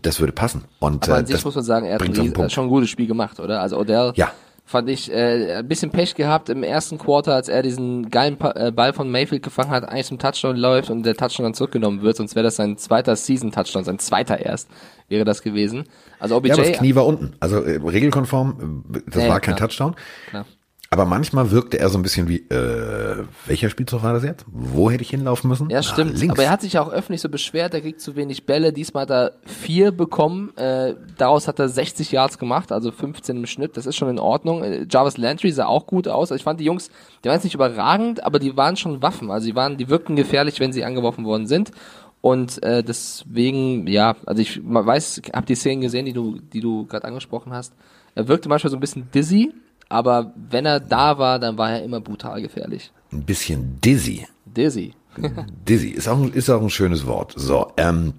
das 0.01 0.19
würde 0.19 0.33
passen. 0.33 0.63
Und, 0.79 1.07
Aber 1.07 1.17
an 1.17 1.23
äh, 1.25 1.27
sich 1.27 1.43
muss 1.43 1.55
man 1.55 1.63
sagen, 1.63 1.85
er 1.85 1.99
hat 1.99 2.51
schon 2.51 2.65
ein 2.65 2.69
gutes 2.69 2.89
Spiel 2.89 3.07
gemacht, 3.07 3.39
oder? 3.39 3.61
Also 3.61 3.77
Odell 3.77 4.13
ja 4.15 4.31
fand 4.71 4.89
ich 4.89 5.11
äh, 5.11 5.57
ein 5.57 5.67
bisschen 5.67 5.91
Pech 5.91 6.15
gehabt 6.15 6.49
im 6.49 6.63
ersten 6.63 6.97
Quarter, 6.97 7.35
als 7.35 7.49
er 7.49 7.61
diesen 7.61 8.09
geilen 8.09 8.37
pa 8.37 8.51
äh, 8.51 8.71
Ball 8.71 8.93
von 8.93 9.11
Mayfield 9.11 9.43
gefangen 9.43 9.69
hat, 9.69 9.87
eigentlich 9.87 10.07
zum 10.07 10.17
Touchdown 10.17 10.55
läuft 10.55 10.89
und 10.89 11.05
der 11.05 11.15
Touchdown 11.15 11.43
dann 11.43 11.53
zurückgenommen 11.53 12.01
wird, 12.01 12.17
sonst 12.17 12.35
wäre 12.35 12.43
das 12.43 12.55
sein 12.55 12.77
zweiter 12.77 13.15
Season-Touchdown, 13.15 13.83
sein 13.83 13.99
zweiter 13.99 14.43
erst 14.43 14.69
wäre 15.09 15.25
das 15.25 15.43
gewesen. 15.43 15.83
Also 16.19 16.37
OBJ, 16.37 16.47
ja, 16.47 16.53
aber 16.55 16.63
das 16.63 16.77
Knie 16.77 16.95
war 16.95 17.05
unten, 17.05 17.33
also 17.39 17.61
äh, 17.61 17.77
regelkonform, 17.77 18.85
äh, 18.93 18.99
das 19.07 19.23
ja, 19.23 19.29
war 19.29 19.39
kein 19.39 19.55
klar. 19.55 19.69
Touchdown. 19.69 19.95
Klar. 20.29 20.45
Aber 20.93 21.05
manchmal 21.05 21.51
wirkte 21.51 21.79
er 21.79 21.87
so 21.87 21.97
ein 21.97 22.01
bisschen 22.01 22.27
wie, 22.27 22.39
äh, 22.49 23.23
welcher 23.45 23.69
Spielzug 23.69 24.03
war 24.03 24.11
das 24.11 24.25
jetzt? 24.25 24.45
Wo 24.51 24.91
hätte 24.91 25.03
ich 25.03 25.09
hinlaufen 25.09 25.49
müssen? 25.49 25.69
Ja, 25.69 25.81
stimmt. 25.83 26.21
Ah, 26.21 26.31
aber 26.31 26.43
er 26.43 26.49
hat 26.49 26.59
sich 26.59 26.77
auch 26.77 26.91
öffentlich 26.91 27.21
so 27.21 27.29
beschwert, 27.29 27.73
er 27.73 27.79
kriegt 27.79 28.01
zu 28.01 28.17
wenig 28.17 28.45
Bälle. 28.45 28.73
Diesmal 28.73 29.03
hat 29.03 29.11
er 29.11 29.31
vier 29.45 29.93
bekommen. 29.93 30.51
Äh, 30.57 30.95
daraus 31.17 31.47
hat 31.47 31.59
er 31.59 31.69
60 31.69 32.11
Yards 32.11 32.37
gemacht, 32.37 32.73
also 32.73 32.91
15 32.91 33.37
im 33.37 33.45
Schnitt. 33.45 33.77
Das 33.77 33.85
ist 33.85 33.95
schon 33.95 34.09
in 34.09 34.19
Ordnung. 34.19 34.65
Äh, 34.65 34.85
Jarvis 34.89 35.17
Landry 35.17 35.53
sah 35.53 35.67
auch 35.67 35.87
gut 35.87 36.09
aus. 36.09 36.29
Also 36.29 36.35
ich 36.35 36.43
fand 36.43 36.59
die 36.59 36.65
Jungs, 36.65 36.89
die 37.23 37.29
waren 37.29 37.35
jetzt 37.35 37.45
nicht 37.45 37.55
überragend, 37.55 38.25
aber 38.25 38.37
die 38.37 38.57
waren 38.57 38.75
schon 38.75 39.01
Waffen. 39.01 39.31
Also 39.31 39.47
die 39.47 39.55
waren, 39.55 39.77
die 39.77 39.87
wirkten 39.87 40.17
gefährlich, 40.17 40.59
wenn 40.59 40.73
sie 40.73 40.83
angeworfen 40.83 41.23
worden 41.23 41.47
sind. 41.47 41.71
Und 42.19 42.61
äh, 42.63 42.83
deswegen, 42.83 43.87
ja, 43.87 44.17
also 44.25 44.41
ich 44.41 44.59
weiß, 44.61 45.21
hab 45.31 45.45
die 45.45 45.55
Szenen 45.55 45.79
gesehen, 45.79 46.05
die 46.05 46.13
du, 46.13 46.39
die 46.51 46.59
du 46.59 46.85
gerade 46.85 47.07
angesprochen 47.07 47.53
hast. 47.53 47.73
Er 48.13 48.27
wirkte 48.27 48.49
manchmal 48.49 48.71
so 48.71 48.75
ein 48.75 48.81
bisschen 48.81 49.09
dizzy, 49.11 49.53
aber 49.91 50.33
wenn 50.35 50.65
er 50.65 50.79
da 50.79 51.17
war, 51.17 51.39
dann 51.39 51.57
war 51.57 51.71
er 51.71 51.83
immer 51.83 51.99
brutal 51.99 52.41
gefährlich. 52.41 52.91
Ein 53.11 53.23
bisschen 53.23 53.79
dizzy. 53.81 54.27
Dizzy. 54.45 54.93
dizzy 55.67 55.89
ist 55.89 56.07
auch, 56.07 56.25
ist 56.27 56.49
auch 56.49 56.61
ein 56.61 56.69
schönes 56.69 57.05
Wort. 57.05 57.33
So, 57.35 57.71
ähm, 57.77 58.13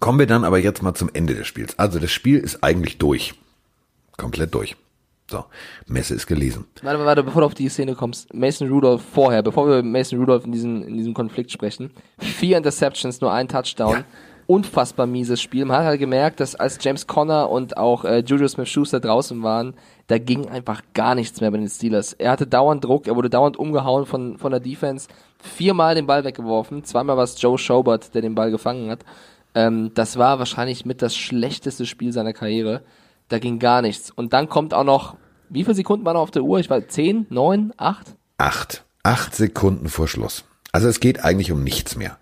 kommen 0.00 0.18
wir 0.18 0.26
dann 0.26 0.44
aber 0.44 0.58
jetzt 0.58 0.82
mal 0.82 0.94
zum 0.94 1.10
Ende 1.12 1.34
des 1.34 1.46
Spiels. 1.46 1.78
Also 1.78 1.98
das 1.98 2.10
Spiel 2.10 2.38
ist 2.38 2.62
eigentlich 2.62 2.98
durch. 2.98 3.34
Komplett 4.16 4.54
durch. 4.54 4.76
So, 5.30 5.44
Messe 5.86 6.14
ist 6.14 6.26
gelesen. 6.26 6.66
Warte, 6.82 7.02
warte, 7.04 7.22
bevor 7.22 7.40
du 7.40 7.46
auf 7.46 7.54
die 7.54 7.70
Szene 7.70 7.94
kommst. 7.94 8.34
Mason 8.34 8.68
Rudolph 8.68 9.02
vorher, 9.14 9.42
bevor 9.42 9.66
wir 9.66 9.82
Mason 9.82 10.18
Rudolph 10.18 10.44
in 10.44 10.52
diesem, 10.52 10.82
in 10.82 10.98
diesem 10.98 11.14
Konflikt 11.14 11.50
sprechen. 11.50 11.90
Vier 12.18 12.58
Interceptions, 12.58 13.20
nur 13.22 13.32
ein 13.32 13.48
Touchdown. 13.48 13.92
Ja 13.92 14.04
unfassbar 14.46 15.06
mieses 15.06 15.40
Spiel. 15.40 15.64
Man 15.64 15.78
hat 15.78 15.84
halt 15.84 16.00
gemerkt, 16.00 16.40
dass 16.40 16.54
als 16.54 16.78
James 16.80 17.06
Conner 17.06 17.50
und 17.50 17.76
auch 17.76 18.04
äh, 18.04 18.18
Juju 18.20 18.48
Smith-Schuster 18.48 19.00
draußen 19.00 19.42
waren, 19.42 19.74
da 20.06 20.18
ging 20.18 20.48
einfach 20.48 20.82
gar 20.94 21.14
nichts 21.14 21.40
mehr 21.40 21.50
bei 21.50 21.58
den 21.58 21.68
Steelers. 21.68 22.12
Er 22.12 22.32
hatte 22.32 22.46
dauernd 22.46 22.84
Druck, 22.84 23.06
er 23.06 23.16
wurde 23.16 23.30
dauernd 23.30 23.56
umgehauen 23.56 24.06
von, 24.06 24.38
von 24.38 24.50
der 24.50 24.60
Defense, 24.60 25.08
viermal 25.38 25.94
den 25.94 26.06
Ball 26.06 26.24
weggeworfen, 26.24 26.84
zweimal 26.84 27.16
war 27.16 27.24
es 27.24 27.40
Joe 27.40 27.58
Schobert, 27.58 28.14
der 28.14 28.22
den 28.22 28.34
Ball 28.34 28.50
gefangen 28.50 28.90
hat. 28.90 29.04
Ähm, 29.54 29.92
das 29.94 30.16
war 30.16 30.38
wahrscheinlich 30.38 30.84
mit 30.84 31.02
das 31.02 31.16
schlechteste 31.16 31.86
Spiel 31.86 32.12
seiner 32.12 32.32
Karriere. 32.32 32.82
Da 33.28 33.38
ging 33.38 33.58
gar 33.58 33.82
nichts. 33.82 34.10
Und 34.10 34.32
dann 34.32 34.48
kommt 34.48 34.74
auch 34.74 34.84
noch, 34.84 35.16
wie 35.48 35.64
viele 35.64 35.74
Sekunden 35.74 36.04
waren 36.04 36.14
noch 36.14 36.22
auf 36.22 36.30
der 36.30 36.42
Uhr? 36.42 36.58
Ich 36.58 36.70
war 36.70 36.86
zehn, 36.88 37.26
neun, 37.30 37.72
acht? 37.76 38.14
Acht. 38.38 38.84
Acht 39.02 39.34
Sekunden 39.34 39.88
vor 39.88 40.08
Schluss. 40.08 40.44
Also 40.70 40.88
es 40.88 41.00
geht 41.00 41.24
eigentlich 41.24 41.52
um 41.52 41.62
nichts 41.64 41.96
mehr 41.96 42.18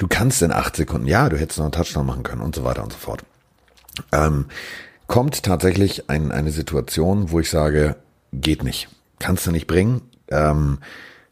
du 0.00 0.08
kannst 0.08 0.40
in 0.40 0.50
acht 0.50 0.76
Sekunden, 0.76 1.06
ja, 1.06 1.28
du 1.28 1.36
hättest 1.38 1.58
noch 1.58 1.66
einen 1.66 1.72
Touchdown 1.72 2.06
machen 2.06 2.22
können 2.22 2.40
und 2.40 2.54
so 2.54 2.64
weiter 2.64 2.82
und 2.82 2.92
so 2.92 2.98
fort. 2.98 3.22
Ähm, 4.12 4.46
kommt 5.06 5.42
tatsächlich 5.42 6.08
ein, 6.08 6.32
eine 6.32 6.50
Situation, 6.50 7.30
wo 7.30 7.38
ich 7.38 7.50
sage, 7.50 7.96
geht 8.32 8.64
nicht, 8.64 8.88
kannst 9.18 9.46
du 9.46 9.50
nicht 9.50 9.66
bringen. 9.66 10.00
Ähm, 10.28 10.78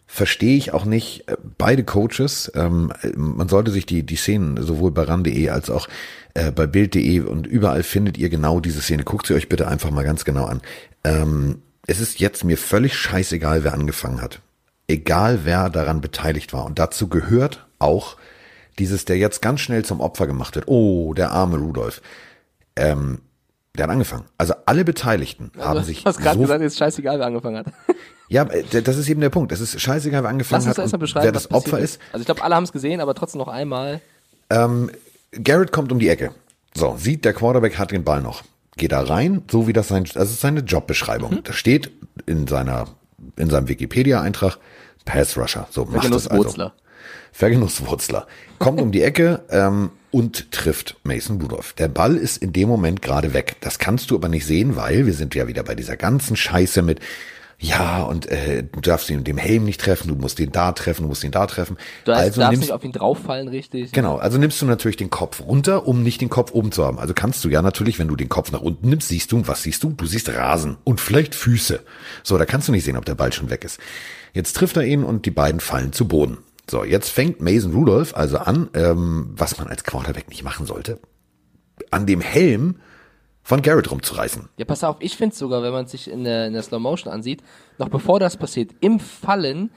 verstehe 0.06 0.56
ich 0.58 0.74
auch 0.74 0.84
nicht. 0.84 1.28
Äh, 1.28 1.36
beide 1.56 1.82
Coaches, 1.82 2.52
ähm, 2.54 2.92
man 3.14 3.48
sollte 3.48 3.70
sich 3.70 3.86
die, 3.86 4.02
die 4.02 4.16
Szenen 4.16 4.62
sowohl 4.62 4.90
bei 4.90 5.04
ran.de 5.04 5.48
als 5.48 5.70
auch 5.70 5.88
äh, 6.34 6.50
bei 6.50 6.66
bild.de 6.66 7.20
und 7.20 7.46
überall 7.46 7.82
findet 7.82 8.18
ihr 8.18 8.28
genau 8.28 8.60
diese 8.60 8.82
Szene. 8.82 9.04
Guckt 9.04 9.26
sie 9.26 9.34
euch 9.34 9.48
bitte 9.48 9.66
einfach 9.66 9.90
mal 9.90 10.04
ganz 10.04 10.26
genau 10.26 10.44
an. 10.44 10.60
Ähm, 11.04 11.62
es 11.86 12.00
ist 12.00 12.20
jetzt 12.20 12.44
mir 12.44 12.58
völlig 12.58 12.98
scheißegal, 12.98 13.64
wer 13.64 13.72
angefangen 13.72 14.20
hat. 14.20 14.42
Egal, 14.88 15.40
wer 15.44 15.70
daran 15.70 16.02
beteiligt 16.02 16.52
war. 16.52 16.66
Und 16.66 16.78
dazu 16.78 17.08
gehört 17.08 17.66
auch 17.78 18.18
dieses, 18.78 19.04
der 19.04 19.18
jetzt 19.18 19.42
ganz 19.42 19.60
schnell 19.60 19.84
zum 19.84 20.00
Opfer 20.00 20.26
gemacht 20.26 20.54
wird. 20.54 20.68
Oh, 20.68 21.14
der 21.14 21.30
arme 21.32 21.56
Rudolf. 21.58 22.00
Ähm, 22.76 23.20
der 23.76 23.84
hat 23.84 23.90
angefangen. 23.90 24.24
Also 24.36 24.54
alle 24.66 24.84
Beteiligten 24.84 25.52
also, 25.56 25.68
haben 25.68 25.84
sich. 25.84 26.02
Du 26.02 26.06
hast 26.06 26.18
gerade 26.18 26.36
so 26.36 26.42
gesagt, 26.42 26.62
ist 26.62 26.78
scheißegal, 26.78 27.18
wer 27.18 27.26
angefangen 27.26 27.58
hat. 27.58 27.66
Ja, 28.30 28.42
äh, 28.42 28.82
das 28.82 28.98
ist 28.98 29.08
eben 29.08 29.22
der 29.22 29.30
Punkt. 29.30 29.52
Es 29.52 29.60
ist 29.62 29.80
scheißegal, 29.80 30.22
wer 30.22 30.28
angefangen 30.28 30.62
Lass 30.66 30.78
uns 30.78 30.92
hat. 30.92 31.14
wer 31.24 31.32
das 31.32 31.50
Opfer 31.50 31.78
ist. 31.78 31.98
Also 32.12 32.20
ich 32.20 32.26
glaube, 32.26 32.42
alle 32.42 32.54
haben 32.54 32.64
es 32.64 32.72
gesehen, 32.72 33.00
aber 33.00 33.14
trotzdem 33.14 33.38
noch 33.38 33.48
einmal. 33.48 34.02
Ähm, 34.50 34.90
Garrett 35.32 35.72
kommt 35.72 35.92
um 35.92 35.98
die 35.98 36.10
Ecke. 36.10 36.32
So, 36.74 36.94
sieht, 36.98 37.24
der 37.24 37.32
Quarterback 37.32 37.78
hat 37.78 37.90
den 37.90 38.04
Ball 38.04 38.20
noch. 38.20 38.42
Geht 38.76 38.92
da 38.92 39.00
rein, 39.00 39.44
so 39.50 39.66
wie 39.66 39.72
das 39.72 39.88
sein, 39.88 40.04
das 40.04 40.30
ist 40.30 40.42
seine 40.42 40.60
Jobbeschreibung. 40.60 41.36
Mhm. 41.36 41.44
Da 41.44 41.54
steht 41.54 41.90
in 42.26 42.46
seiner, 42.46 42.88
in 43.36 43.48
seinem 43.48 43.68
Wikipedia-Eintrag 43.68 44.58
Pass 45.06 45.38
Rusher. 45.38 45.66
So 45.70 45.86
macht 45.86 46.12
das 46.12 46.28
also. 46.28 46.70
Vergenusswurzler, 47.38 48.26
kommt 48.58 48.80
um 48.80 48.90
die 48.90 49.00
Ecke 49.00 49.44
ähm, 49.50 49.90
und 50.10 50.50
trifft 50.50 50.96
Mason 51.04 51.40
Rudolph. 51.40 51.72
Der 51.74 51.86
Ball 51.86 52.16
ist 52.16 52.38
in 52.38 52.52
dem 52.52 52.68
Moment 52.68 53.00
gerade 53.00 53.32
weg. 53.32 53.54
Das 53.60 53.78
kannst 53.78 54.10
du 54.10 54.16
aber 54.16 54.28
nicht 54.28 54.44
sehen, 54.44 54.74
weil 54.74 55.06
wir 55.06 55.12
sind 55.12 55.36
ja 55.36 55.46
wieder 55.46 55.62
bei 55.62 55.76
dieser 55.76 55.96
ganzen 55.96 56.34
Scheiße 56.34 56.82
mit 56.82 56.98
ja, 57.60 58.02
und 58.02 58.26
äh, 58.26 58.64
du 58.64 58.80
darfst 58.80 59.10
ihn 59.10 59.22
dem 59.24 59.36
Helm 59.36 59.64
nicht 59.64 59.80
treffen, 59.80 60.08
du 60.08 60.14
musst 60.14 60.38
den 60.38 60.50
da 60.50 60.70
treffen, 60.72 61.02
du 61.02 61.08
musst 61.08 61.24
ihn 61.24 61.32
da 61.32 61.46
treffen. 61.46 61.76
Du 62.04 62.12
heißt, 62.12 62.22
also 62.22 62.40
darfst 62.40 62.50
nimmst, 62.52 62.68
nicht 62.68 62.72
auf 62.72 62.84
ihn 62.84 62.92
drauffallen, 62.92 63.48
richtig? 63.48 63.92
Genau, 63.92 64.16
also 64.16 64.38
nimmst 64.38 64.62
du 64.62 64.66
natürlich 64.66 64.96
den 64.96 65.10
Kopf 65.10 65.40
runter, 65.40 65.86
um 65.86 66.02
nicht 66.04 66.20
den 66.20 66.28
Kopf 66.28 66.52
oben 66.52 66.70
zu 66.70 66.84
haben. 66.84 67.00
Also 67.00 67.14
kannst 67.14 67.44
du 67.44 67.48
ja 67.48 67.62
natürlich, 67.62 67.98
wenn 68.00 68.06
du 68.06 68.14
den 68.14 68.28
Kopf 68.28 68.52
nach 68.52 68.60
unten 68.60 68.88
nimmst, 68.88 69.08
siehst 69.08 69.30
du, 69.30 69.46
was 69.46 69.62
siehst 69.62 69.82
du? 69.84 69.90
Du 69.90 70.06
siehst 70.06 70.28
Rasen 70.28 70.76
und 70.84 71.00
vielleicht 71.00 71.36
Füße. 71.36 71.80
So, 72.22 72.38
da 72.38 72.46
kannst 72.46 72.66
du 72.66 72.72
nicht 72.72 72.84
sehen, 72.84 72.96
ob 72.96 73.04
der 73.04 73.16
Ball 73.16 73.32
schon 73.32 73.50
weg 73.50 73.64
ist. 73.64 73.78
Jetzt 74.34 74.54
trifft 74.54 74.76
er 74.76 74.84
ihn 74.84 75.02
und 75.02 75.26
die 75.26 75.32
beiden 75.32 75.60
fallen 75.60 75.92
zu 75.92 76.06
Boden. 76.06 76.38
So, 76.70 76.84
jetzt 76.84 77.08
fängt 77.10 77.40
Mason 77.40 77.72
Rudolph 77.72 78.14
also 78.14 78.38
an, 78.38 78.68
ähm, 78.74 79.30
was 79.36 79.58
man 79.58 79.68
als 79.68 79.84
Quarterback 79.84 80.28
nicht 80.28 80.44
machen 80.44 80.66
sollte, 80.66 80.98
an 81.90 82.06
dem 82.06 82.20
Helm 82.20 82.76
von 83.42 83.62
Garrett 83.62 83.90
rumzureißen. 83.90 84.48
Ja, 84.58 84.64
pass 84.66 84.84
auf, 84.84 84.96
ich 85.00 85.16
finde 85.16 85.34
sogar, 85.34 85.62
wenn 85.62 85.72
man 85.72 85.86
sich 85.86 86.10
in 86.10 86.24
der, 86.24 86.46
in 86.46 86.52
der 86.52 86.62
Slow 86.62 86.78
Motion 86.80 87.10
ansieht, 87.12 87.42
noch 87.78 87.88
bevor 87.88 88.20
das 88.20 88.36
passiert, 88.36 88.72
im 88.80 89.00
Fallen 89.00 89.70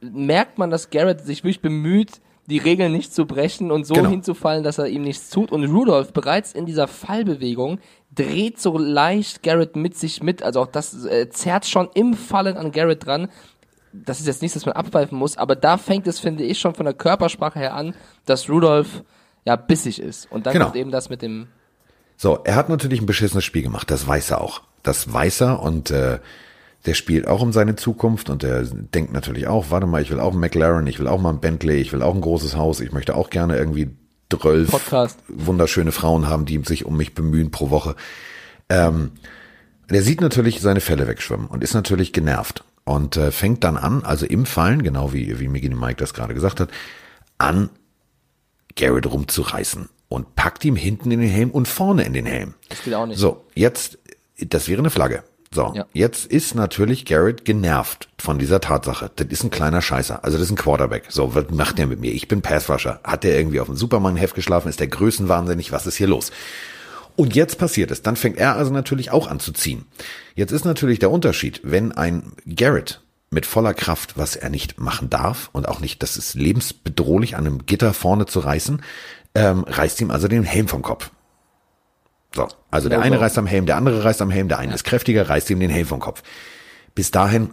merkt 0.00 0.58
man, 0.58 0.70
dass 0.70 0.90
Garrett 0.90 1.20
sich 1.26 1.42
wirklich 1.42 1.60
bemüht, 1.60 2.20
die 2.46 2.58
Regeln 2.58 2.92
nicht 2.92 3.12
zu 3.14 3.26
brechen 3.26 3.70
und 3.70 3.84
so 3.86 3.94
Genau. 3.94 4.08
hinzufallen, 4.10 4.62
dass 4.64 4.78
er 4.78 4.86
ihm 4.88 5.02
nichts 5.02 5.30
tut. 5.30 5.52
Und 5.52 5.64
Rudolph 5.64 6.12
bereits 6.12 6.52
in 6.52 6.66
dieser 6.66 6.88
Fallbewegung 6.88 7.78
dreht 8.14 8.60
so 8.60 8.76
leicht 8.78 9.42
Garrett 9.42 9.76
mit 9.76 9.96
sich 9.96 10.22
mit. 10.22 10.42
Also 10.42 10.60
auch 10.60 10.66
das 10.66 11.04
äh, 11.04 11.28
zerrt 11.30 11.66
schon 11.66 11.88
im 11.94 12.14
Fallen 12.14 12.56
an 12.56 12.72
Garrett 12.72 13.06
dran. 13.06 13.28
Das 13.92 14.20
ist 14.20 14.26
jetzt 14.26 14.40
nichts, 14.42 14.54
das 14.54 14.66
man 14.66 14.74
abpfeifen 14.76 15.18
muss, 15.18 15.36
aber 15.36 15.56
da 15.56 15.76
fängt 15.78 16.06
es, 16.06 16.18
finde 16.20 16.44
ich, 16.44 16.58
schon 16.60 16.74
von 16.74 16.84
der 16.84 16.94
Körpersprache 16.94 17.58
her 17.58 17.74
an, 17.74 17.94
dass 18.24 18.48
Rudolph 18.48 19.02
ja 19.44 19.56
bissig 19.56 20.00
ist. 20.00 20.30
Und 20.30 20.46
dann 20.46 20.52
Genau. 20.52 20.66
kommt 20.66 20.76
eben 20.76 20.90
das 20.90 21.08
mit 21.10 21.22
dem 21.22 21.48
So, 22.16 22.38
er 22.44 22.54
hat 22.54 22.68
natürlich 22.68 23.00
ein 23.00 23.06
beschissenes 23.06 23.44
Spiel 23.44 23.62
gemacht, 23.62 23.90
das 23.90 24.06
weiß 24.06 24.30
er 24.32 24.40
auch. 24.40 24.62
Das 24.82 25.12
weiß 25.12 25.40
er 25.42 25.60
und 25.62 25.90
äh, 25.90 26.18
der 26.86 26.94
spielt 26.94 27.26
auch 27.26 27.42
um 27.42 27.52
seine 27.52 27.76
Zukunft 27.76 28.30
und 28.30 28.42
der 28.42 28.62
denkt 28.64 29.12
natürlich 29.12 29.46
auch, 29.48 29.66
warte 29.70 29.86
mal, 29.86 30.00
ich 30.02 30.10
will 30.10 30.20
auch 30.20 30.30
einen 30.32 30.40
McLaren, 30.40 30.86
ich 30.86 30.98
will 30.98 31.08
auch 31.08 31.20
mal 31.20 31.30
ein 31.30 31.40
Bentley, 31.40 31.76
ich 31.80 31.92
will 31.92 32.02
auch 32.02 32.14
ein 32.14 32.20
großes 32.22 32.56
Haus, 32.56 32.80
ich 32.80 32.92
möchte 32.92 33.14
auch 33.16 33.28
gerne 33.30 33.56
irgendwie 33.56 33.90
zwölf 34.32 34.70
Podcast. 34.70 35.18
wunderschöne 35.28 35.92
Frauen 35.92 36.28
haben, 36.28 36.46
die 36.46 36.62
sich 36.64 36.84
um 36.86 36.96
mich 36.96 37.14
bemühen 37.14 37.50
pro 37.50 37.70
Woche. 37.70 37.96
Ähm, 38.68 39.10
der 39.90 40.02
sieht 40.02 40.20
natürlich 40.20 40.60
seine 40.60 40.80
Fälle 40.80 41.08
wegschwimmen 41.08 41.48
und 41.48 41.64
ist 41.64 41.74
natürlich 41.74 42.12
genervt 42.12 42.64
und 42.84 43.16
äh, 43.16 43.30
fängt 43.30 43.64
dann 43.64 43.76
an, 43.76 44.02
also 44.04 44.26
im 44.26 44.46
Fallen, 44.46 44.82
genau 44.82 45.12
wie, 45.12 45.38
wie 45.40 45.48
Miggy 45.48 45.68
Mike 45.70 45.96
das 45.96 46.14
gerade 46.14 46.34
gesagt 46.34 46.60
hat, 46.60 46.70
an 47.38 47.70
Garrett 48.76 49.06
rumzureißen 49.06 49.88
und 50.08 50.34
packt 50.36 50.64
ihm 50.64 50.76
hinten 50.76 51.10
in 51.10 51.20
den 51.20 51.30
Helm 51.30 51.50
und 51.50 51.68
vorne 51.68 52.04
in 52.04 52.12
den 52.12 52.26
Helm. 52.26 52.54
Das 52.68 52.82
geht 52.82 52.94
auch 52.94 53.06
nicht. 53.06 53.18
So, 53.18 53.44
jetzt, 53.54 53.98
das 54.38 54.68
wäre 54.68 54.80
eine 54.80 54.90
Flagge. 54.90 55.22
So, 55.52 55.72
Ja. 55.74 55.84
jetzt 55.92 56.26
ist 56.26 56.54
natürlich 56.54 57.04
Garrett 57.06 57.44
genervt 57.44 58.08
von 58.18 58.38
dieser 58.38 58.60
Tatsache. 58.60 59.10
Das 59.16 59.26
ist 59.28 59.42
ein 59.42 59.50
kleiner 59.50 59.82
Scheißer. 59.82 60.22
Also 60.24 60.36
das 60.38 60.46
ist 60.46 60.52
ein 60.52 60.56
Quarterback. 60.56 61.06
So, 61.08 61.34
was 61.34 61.50
macht 61.50 61.78
der 61.78 61.88
mit 61.88 61.98
mir? 62.00 62.12
Ich 62.12 62.28
bin 62.28 62.40
Passrusher. 62.40 63.00
Hat 63.02 63.24
der 63.24 63.36
irgendwie 63.36 63.58
auf 63.58 63.66
dem 63.66 63.74
Superman-Heft 63.76 64.36
geschlafen? 64.36 64.68
Ist 64.68 64.78
der 64.78 64.86
größenwahnsinnig? 64.86 65.72
Was 65.72 65.88
ist 65.88 65.96
hier 65.96 66.06
los? 66.06 66.30
Und 67.20 67.34
jetzt 67.36 67.58
passiert 67.58 67.90
es. 67.90 68.00
Dann 68.00 68.16
fängt 68.16 68.38
er 68.38 68.56
also 68.56 68.72
natürlich 68.72 69.10
auch 69.10 69.26
an 69.26 69.40
zu 69.40 69.52
ziehen. 69.52 69.84
Jetzt 70.34 70.52
ist 70.52 70.64
natürlich 70.64 71.00
der 71.00 71.10
Unterschied, 71.10 71.60
wenn 71.62 71.92
ein 71.92 72.32
Garrett 72.46 73.02
mit 73.28 73.44
voller 73.44 73.74
Kraft, 73.74 74.16
was 74.16 74.36
er 74.36 74.48
nicht 74.48 74.80
machen 74.80 75.10
darf 75.10 75.50
und 75.52 75.68
auch 75.68 75.80
nicht, 75.80 76.02
das 76.02 76.16
ist 76.16 76.32
lebensbedrohlich, 76.32 77.36
an 77.36 77.46
einem 77.46 77.66
Gitter 77.66 77.92
vorne 77.92 78.24
zu 78.24 78.40
reißen, 78.40 78.80
ähm, 79.34 79.64
reißt 79.64 80.00
ihm 80.00 80.10
also 80.10 80.28
den 80.28 80.44
Helm 80.44 80.66
vom 80.66 80.80
Kopf. 80.80 81.10
So, 82.34 82.48
also 82.70 82.88
der 82.88 83.00
No 83.00 83.04
eine 83.04 83.20
reißt 83.20 83.36
am 83.36 83.46
Helm, 83.46 83.66
der 83.66 83.76
andere 83.76 84.02
reißt 84.02 84.22
am 84.22 84.30
Helm, 84.30 84.48
der 84.48 84.58
eine 84.58 84.72
ist 84.72 84.84
kräftiger, 84.84 85.28
reißt 85.28 85.50
ihm 85.50 85.60
den 85.60 85.68
Helm 85.68 85.88
vom 85.88 86.00
Kopf. 86.00 86.22
Bis 86.94 87.10
dahin, 87.10 87.50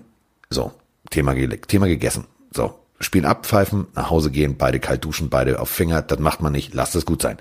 so, 0.50 0.72
Thema, 1.10 1.36
Thema 1.68 1.88
gegessen. 1.88 2.24
So, 2.54 2.80
Spiel 3.00 3.26
abpfeifen, 3.26 3.88
nach 3.96 4.10
Hause 4.10 4.32
gehen, 4.32 4.58
beide 4.58 4.80
kalt 4.80 5.06
duschen, 5.06 5.30
beide 5.30 5.60
auf 5.60 5.70
Finger, 5.70 6.02
das 6.02 6.18
macht 6.20 6.42
man 6.42 6.52
nicht, 6.52 6.74
lasst 6.74 6.96
es 6.96 7.06
gut 7.06 7.22
sein. 7.22 7.38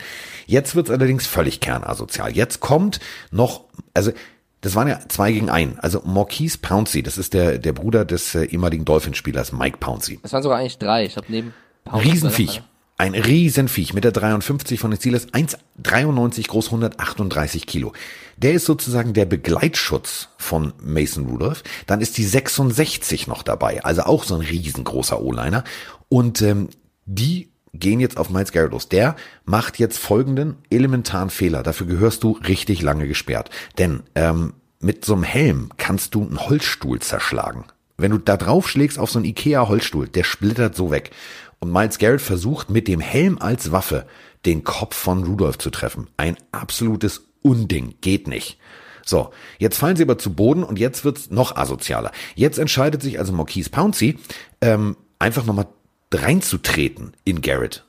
Jetzt 0.46 0.74
wird's 0.74 0.90
allerdings 0.90 1.26
völlig 1.26 1.60
kernasozial. 1.60 2.32
Jetzt 2.32 2.60
kommt 2.60 3.00
noch, 3.30 3.64
also 3.94 4.12
das 4.60 4.74
waren 4.74 4.88
ja 4.88 4.98
zwei 5.08 5.32
gegen 5.32 5.48
ein. 5.48 5.78
Also 5.78 6.02
Marquise 6.04 6.58
Pouncey, 6.58 7.02
das 7.02 7.16
ist 7.18 7.32
der, 7.34 7.58
der 7.58 7.72
Bruder 7.72 8.04
des 8.04 8.34
äh, 8.34 8.44
ehemaligen 8.44 8.84
Dolphinspielers 8.84 9.52
Mike 9.52 9.78
Pouncey. 9.78 10.18
Das 10.22 10.32
waren 10.32 10.42
sogar 10.42 10.58
eigentlich 10.58 10.78
drei. 10.78 11.04
Ich 11.04 11.16
habe 11.16 11.26
neben 11.30 11.54
Paul- 11.84 12.02
Riesenviech. 12.02 12.62
Ein 12.98 13.14
Riesenviech 13.14 13.92
mit 13.92 14.04
der 14.04 14.12
53 14.12 14.80
von 14.80 14.90
den 14.90 14.98
Steelers, 14.98 15.28
1,93 15.28 16.48
groß, 16.48 16.66
138 16.66 17.66
Kilo. 17.66 17.92
Der 18.38 18.54
ist 18.54 18.64
sozusagen 18.64 19.12
der 19.12 19.26
Begleitschutz 19.26 20.30
von 20.38 20.72
Mason 20.82 21.26
Rudolph. 21.26 21.62
Dann 21.86 22.00
ist 22.00 22.16
die 22.16 22.24
66 22.24 23.26
noch 23.26 23.42
dabei, 23.42 23.84
also 23.84 24.02
auch 24.02 24.24
so 24.24 24.34
ein 24.34 24.40
riesengroßer 24.40 25.20
O-Liner. 25.20 25.64
Und 26.08 26.40
ähm, 26.40 26.70
die 27.04 27.50
gehen 27.74 28.00
jetzt 28.00 28.16
auf 28.16 28.30
Miles 28.30 28.52
Garrett 28.52 28.72
los. 28.72 28.88
Der 28.88 29.14
macht 29.44 29.78
jetzt 29.78 29.98
folgenden 29.98 30.56
elementaren 30.70 31.28
Fehler. 31.28 31.62
Dafür 31.62 31.86
gehörst 31.86 32.22
du 32.22 32.32
richtig 32.48 32.80
lange 32.80 33.06
gesperrt. 33.06 33.50
Denn 33.76 34.04
ähm, 34.14 34.54
mit 34.80 35.04
so 35.04 35.12
einem 35.12 35.22
Helm 35.22 35.68
kannst 35.76 36.14
du 36.14 36.22
einen 36.22 36.40
Holzstuhl 36.48 37.00
zerschlagen. 37.00 37.64
Wenn 37.98 38.10
du 38.10 38.18
da 38.18 38.36
drauf 38.36 38.68
schlägst 38.68 38.98
auf 38.98 39.10
so 39.10 39.18
einen 39.18 39.26
Ikea-Holzstuhl, 39.26 40.08
der 40.08 40.24
splittert 40.24 40.74
so 40.74 40.90
weg. 40.90 41.10
Und 41.58 41.72
Miles 41.72 41.98
Garrett 41.98 42.20
versucht 42.20 42.70
mit 42.70 42.88
dem 42.88 43.00
Helm 43.00 43.38
als 43.38 43.72
Waffe 43.72 44.06
den 44.44 44.64
Kopf 44.64 44.94
von 44.94 45.24
Rudolph 45.24 45.58
zu 45.58 45.70
treffen. 45.70 46.08
Ein 46.16 46.36
absolutes 46.52 47.28
Unding. 47.42 47.94
Geht 48.00 48.28
nicht. 48.28 48.58
So, 49.04 49.30
jetzt 49.58 49.78
fallen 49.78 49.96
sie 49.96 50.02
aber 50.02 50.18
zu 50.18 50.34
Boden 50.34 50.64
und 50.64 50.78
jetzt 50.78 51.04
wird's 51.04 51.30
noch 51.30 51.56
asozialer. 51.56 52.10
Jetzt 52.34 52.58
entscheidet 52.58 53.02
sich 53.02 53.18
also 53.20 53.32
Marquise 53.32 53.70
Pouncey, 53.70 54.18
ähm, 54.60 54.96
einfach 55.20 55.46
nochmal 55.46 55.68
reinzutreten 56.12 57.12
in 57.24 57.40
Garrett. 57.40 57.84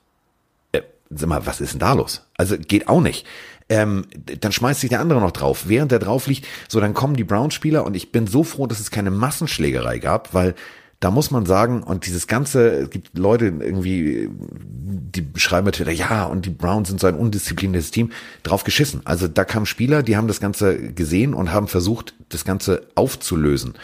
Äh, 0.74 0.82
sag 1.10 1.30
mal, 1.30 1.46
was 1.46 1.60
ist 1.60 1.74
denn 1.74 1.80
da 1.80 1.94
los? 1.94 2.28
Also 2.38 2.56
geht 2.58 2.88
auch 2.88 3.02
nicht. 3.02 3.26
Ähm, 3.68 4.06
dann 4.40 4.52
schmeißt 4.52 4.80
sich 4.80 4.90
der 4.90 5.02
andere 5.02 5.20
noch 5.20 5.32
drauf. 5.32 5.64
Während 5.68 5.92
der 5.92 6.00
drauf 6.00 6.28
liegt, 6.28 6.46
so 6.70 6.80
dann 6.80 6.94
kommen 6.94 7.16
die 7.16 7.24
Browns-Spieler 7.24 7.84
und 7.84 7.96
ich 7.96 8.12
bin 8.12 8.28
so 8.28 8.44
froh, 8.44 8.68
dass 8.68 8.80
es 8.80 8.92
keine 8.92 9.12
Massenschlägerei 9.12 9.98
gab, 9.98 10.34
weil 10.36 10.56
da 11.00 11.12
muss 11.12 11.30
man 11.30 11.46
sagen, 11.46 11.84
und 11.84 12.08
dieses 12.08 12.26
ganze, 12.28 12.70
es 12.72 12.90
gibt 12.90 13.18
Leute 13.18 13.46
irgendwie, 13.46 14.30
die 14.32 15.22
beschreiben 15.22 15.66
bei 15.66 15.72
Twitter, 15.72 15.92
ja, 15.92 16.26
und 16.26 16.46
die 16.46 16.50
Browns 16.50 16.88
sind 16.88 17.00
so 17.00 17.08
ein 17.08 17.16
undiszipliniertes 17.16 17.92
Team, 17.92 18.12
drauf 18.42 18.64
geschissen. 18.64 19.02
Also 19.06 19.28
da 19.28 19.46
kamen 19.46 19.68
Spieler, 19.68 20.02
die 20.02 20.18
haben 20.18 20.28
das 20.28 20.40
Ganze 20.40 20.92
gesehen 20.94 21.36
und 21.36 21.52
haben 21.52 21.68
versucht, 21.68 22.16
das 22.30 22.46
Ganze 22.46 22.88
aufzulösen. 22.96 23.76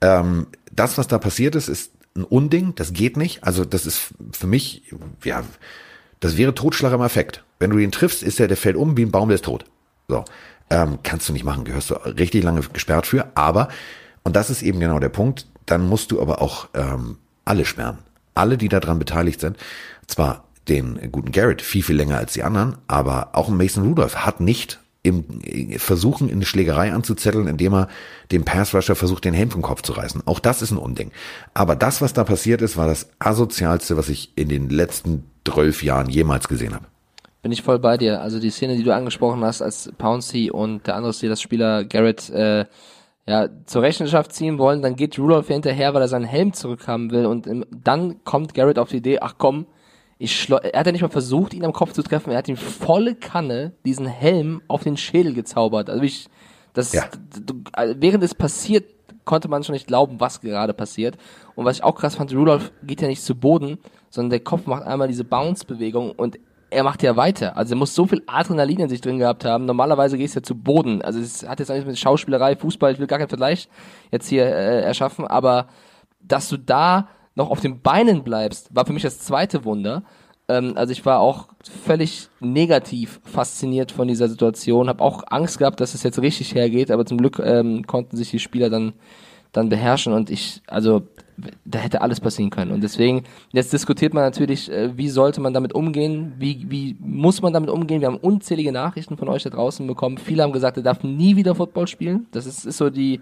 Ähm, 0.00 0.46
das, 0.72 0.96
was 0.96 1.06
da 1.06 1.18
passiert 1.18 1.54
ist, 1.54 1.68
ist 1.68 1.92
ein 2.16 2.24
Unding, 2.24 2.74
das 2.74 2.92
geht 2.92 3.16
nicht. 3.16 3.44
Also 3.44 3.64
das 3.64 3.84
ist 3.84 4.14
für 4.32 4.46
mich, 4.46 4.94
ja, 5.22 5.44
das 6.20 6.36
wäre 6.38 6.54
Totschlag 6.54 6.92
im 6.92 7.02
Affekt. 7.02 7.44
Wenn 7.58 7.70
du 7.70 7.78
ihn 7.78 7.92
triffst, 7.92 8.22
ist 8.22 8.38
der, 8.38 8.48
der 8.48 8.56
fällt 8.56 8.76
um 8.76 8.96
wie 8.96 9.02
ein 9.02 9.10
Baum, 9.10 9.28
der 9.28 9.36
ist 9.36 9.44
tot. 9.44 9.66
So, 10.08 10.24
ähm, 10.70 10.98
kannst 11.02 11.28
du 11.28 11.32
nicht 11.34 11.44
machen, 11.44 11.64
gehörst 11.64 11.90
du 11.90 11.94
richtig 11.94 12.42
lange 12.42 12.62
gesperrt 12.72 13.06
für. 13.06 13.30
Aber, 13.34 13.68
und 14.24 14.34
das 14.36 14.50
ist 14.50 14.62
eben 14.62 14.80
genau 14.80 14.98
der 14.98 15.10
Punkt, 15.10 15.46
dann 15.66 15.88
musst 15.88 16.10
du 16.10 16.20
aber 16.20 16.42
auch 16.42 16.68
ähm, 16.74 17.18
alle 17.44 17.64
sperren. 17.64 17.98
Alle, 18.34 18.58
die 18.58 18.68
daran 18.68 18.98
beteiligt 18.98 19.40
sind. 19.40 19.56
Zwar 20.06 20.44
den 20.68 21.10
guten 21.12 21.30
Garrett 21.30 21.62
viel, 21.62 21.82
viel 21.82 21.96
länger 21.96 22.18
als 22.18 22.32
die 22.32 22.42
anderen, 22.42 22.76
aber 22.88 23.30
auch 23.32 23.48
Mason 23.48 23.86
Rudolph 23.86 24.24
hat 24.24 24.40
nicht 24.40 24.80
im 25.02 25.24
Versuchen, 25.76 26.28
in 26.30 26.36
eine 26.36 26.46
Schlägerei 26.46 26.90
anzuzetteln, 26.90 27.46
indem 27.46 27.74
er 27.74 27.88
dem 28.32 28.46
Passrusher 28.46 28.96
versucht, 28.96 29.26
den 29.26 29.34
Helm 29.34 29.50
vom 29.50 29.60
Kopf 29.60 29.82
zu 29.82 29.92
reißen. 29.92 30.22
Auch 30.24 30.40
das 30.40 30.62
ist 30.62 30.70
ein 30.70 30.78
Unding. 30.78 31.10
Aber 31.52 31.76
das, 31.76 32.00
was 32.00 32.14
da 32.14 32.24
passiert 32.24 32.62
ist, 32.62 32.78
war 32.78 32.88
das 32.88 33.10
asozialste, 33.18 33.98
was 33.98 34.08
ich 34.08 34.32
in 34.34 34.48
den 34.48 34.70
letzten 34.70 35.24
zwölf 35.46 35.82
Jahren 35.82 36.08
jemals 36.08 36.48
gesehen 36.48 36.74
habe. 36.74 36.86
Bin 37.42 37.52
ich 37.52 37.62
voll 37.62 37.78
bei 37.78 37.98
dir. 37.98 38.22
Also 38.22 38.40
die 38.40 38.48
Szene, 38.48 38.76
die 38.76 38.82
du 38.82 38.94
angesprochen 38.94 39.44
hast, 39.44 39.60
als 39.60 39.92
Pouncey 39.98 40.50
und 40.50 40.86
der 40.86 40.96
andere 40.96 41.12
Steelers-Spieler 41.12 41.84
Garrett 41.84 42.30
äh, 42.30 42.64
ja, 43.26 43.48
zur 43.64 43.82
Rechenschaft 43.82 44.32
ziehen 44.32 44.58
wollen, 44.58 44.82
dann 44.82 44.96
geht 44.96 45.18
Rudolph 45.18 45.48
hinterher, 45.48 45.94
weil 45.94 46.02
er 46.02 46.08
seinen 46.08 46.26
Helm 46.26 46.52
zurückhaben 46.52 47.10
will 47.10 47.26
und 47.26 47.46
ähm, 47.46 47.64
dann 47.70 48.22
kommt 48.24 48.54
Garrett 48.54 48.78
auf 48.78 48.90
die 48.90 48.98
Idee, 48.98 49.20
ach 49.20 49.34
komm, 49.38 49.66
ich 50.18 50.38
schleu 50.40 50.58
er 50.58 50.80
hat 50.80 50.86
ja 50.86 50.92
nicht 50.92 51.02
mal 51.02 51.08
versucht, 51.08 51.54
ihn 51.54 51.64
am 51.64 51.72
Kopf 51.72 51.92
zu 51.92 52.02
treffen, 52.02 52.30
er 52.30 52.38
hat 52.38 52.48
ihm 52.48 52.56
volle 52.56 53.14
Kanne 53.14 53.72
diesen 53.84 54.06
Helm 54.06 54.62
auf 54.68 54.82
den 54.82 54.96
Schädel 54.96 55.34
gezaubert. 55.34 55.90
Also 55.90 56.02
ich, 56.02 56.28
das, 56.74 56.92
Ja. 56.92 57.04
äh, 57.76 57.94
während 57.98 58.22
es 58.22 58.34
passiert, 58.34 58.84
konnte 59.24 59.48
man 59.48 59.64
schon 59.64 59.72
nicht 59.72 59.86
glauben, 59.86 60.20
was 60.20 60.40
gerade 60.40 60.74
passiert. 60.74 61.16
Und 61.54 61.64
was 61.64 61.76
ich 61.78 61.84
auch 61.84 61.94
krass 61.94 62.16
fand, 62.16 62.34
Rudolph 62.34 62.72
geht 62.82 63.00
ja 63.00 63.08
nicht 63.08 63.22
zu 63.22 63.34
Boden, 63.34 63.78
sondern 64.10 64.30
der 64.30 64.40
Kopf 64.40 64.66
macht 64.66 64.82
einmal 64.82 65.08
diese 65.08 65.24
Bounce-Bewegung 65.24 66.12
und 66.12 66.38
er 66.74 66.82
macht 66.82 67.02
ja 67.02 67.16
weiter. 67.16 67.56
Also 67.56 67.74
er 67.74 67.78
muss 67.78 67.94
so 67.94 68.06
viel 68.06 68.22
Adrenalin 68.26 68.80
in 68.80 68.88
sich 68.88 69.00
drin 69.00 69.18
gehabt 69.18 69.44
haben. 69.44 69.64
Normalerweise 69.64 70.18
gehst 70.18 70.34
du 70.34 70.40
ja 70.40 70.42
zu 70.42 70.54
Boden. 70.54 71.02
Also 71.02 71.20
es 71.20 71.46
hat 71.46 71.60
jetzt 71.60 71.70
eigentlich 71.70 71.86
mit 71.86 71.98
Schauspielerei, 71.98 72.56
Fußball, 72.56 72.92
ich 72.92 72.98
will 72.98 73.06
gar 73.06 73.18
keinen 73.18 73.28
Vergleich 73.28 73.68
jetzt 74.10 74.28
hier 74.28 74.44
äh, 74.44 74.82
erschaffen, 74.82 75.26
aber 75.26 75.68
dass 76.20 76.48
du 76.48 76.56
da 76.56 77.08
noch 77.34 77.50
auf 77.50 77.60
den 77.60 77.80
Beinen 77.80 78.24
bleibst, 78.24 78.74
war 78.74 78.86
für 78.86 78.92
mich 78.92 79.02
das 79.02 79.18
zweite 79.18 79.64
Wunder. 79.64 80.02
Ähm, 80.48 80.74
also 80.76 80.92
ich 80.92 81.04
war 81.06 81.20
auch 81.20 81.48
völlig 81.84 82.28
negativ 82.40 83.20
fasziniert 83.24 83.92
von 83.92 84.08
dieser 84.08 84.28
Situation, 84.28 84.88
habe 84.88 85.02
auch 85.02 85.24
Angst 85.28 85.58
gehabt, 85.58 85.80
dass 85.80 85.94
es 85.94 86.02
jetzt 86.02 86.20
richtig 86.20 86.54
hergeht, 86.54 86.90
aber 86.90 87.06
zum 87.06 87.18
Glück 87.18 87.38
ähm, 87.38 87.86
konnten 87.86 88.16
sich 88.16 88.30
die 88.30 88.38
Spieler 88.38 88.70
dann 88.70 88.94
dann 89.54 89.68
beherrschen 89.68 90.12
und 90.12 90.30
ich, 90.30 90.62
also 90.66 91.02
da 91.64 91.78
hätte 91.78 92.00
alles 92.00 92.20
passieren 92.20 92.50
können. 92.50 92.70
Und 92.70 92.82
deswegen, 92.82 93.24
jetzt 93.52 93.72
diskutiert 93.72 94.14
man 94.14 94.22
natürlich, 94.22 94.70
äh, 94.70 94.96
wie 94.96 95.08
sollte 95.08 95.40
man 95.40 95.52
damit 95.52 95.74
umgehen, 95.74 96.34
wie, 96.38 96.66
wie 96.68 96.96
muss 97.00 97.42
man 97.42 97.52
damit 97.52 97.70
umgehen. 97.70 98.00
Wir 98.00 98.08
haben 98.08 98.16
unzählige 98.16 98.72
Nachrichten 98.72 99.16
von 99.16 99.28
euch 99.28 99.42
da 99.42 99.50
draußen 99.50 99.86
bekommen. 99.86 100.18
Viele 100.18 100.42
haben 100.42 100.52
gesagt, 100.52 100.76
er 100.76 100.82
darf 100.82 101.02
nie 101.02 101.36
wieder 101.36 101.54
Football 101.54 101.86
spielen. 101.88 102.26
Das 102.32 102.46
ist, 102.46 102.64
ist 102.64 102.78
so 102.78 102.90
die, 102.90 103.20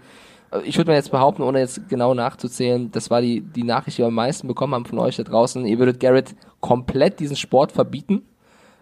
äh, 0.51 0.61
ich 0.63 0.77
würde 0.77 0.91
mal 0.91 0.97
jetzt 0.97 1.11
behaupten, 1.11 1.41
ohne 1.41 1.59
jetzt 1.59 1.89
genau 1.89 2.13
nachzuzählen, 2.13 2.91
das 2.91 3.09
war 3.09 3.21
die, 3.21 3.41
die 3.41 3.63
Nachricht, 3.63 3.97
die 3.97 4.01
wir 4.01 4.07
am 4.07 4.15
meisten 4.15 4.47
bekommen 4.47 4.73
haben 4.73 4.85
von 4.85 4.99
euch 4.99 5.15
da 5.15 5.23
draußen. 5.23 5.65
Ihr 5.65 5.79
würdet 5.79 5.99
Garrett 5.99 6.35
komplett 6.59 7.19
diesen 7.19 7.35
Sport 7.35 7.71
verbieten. 7.71 8.23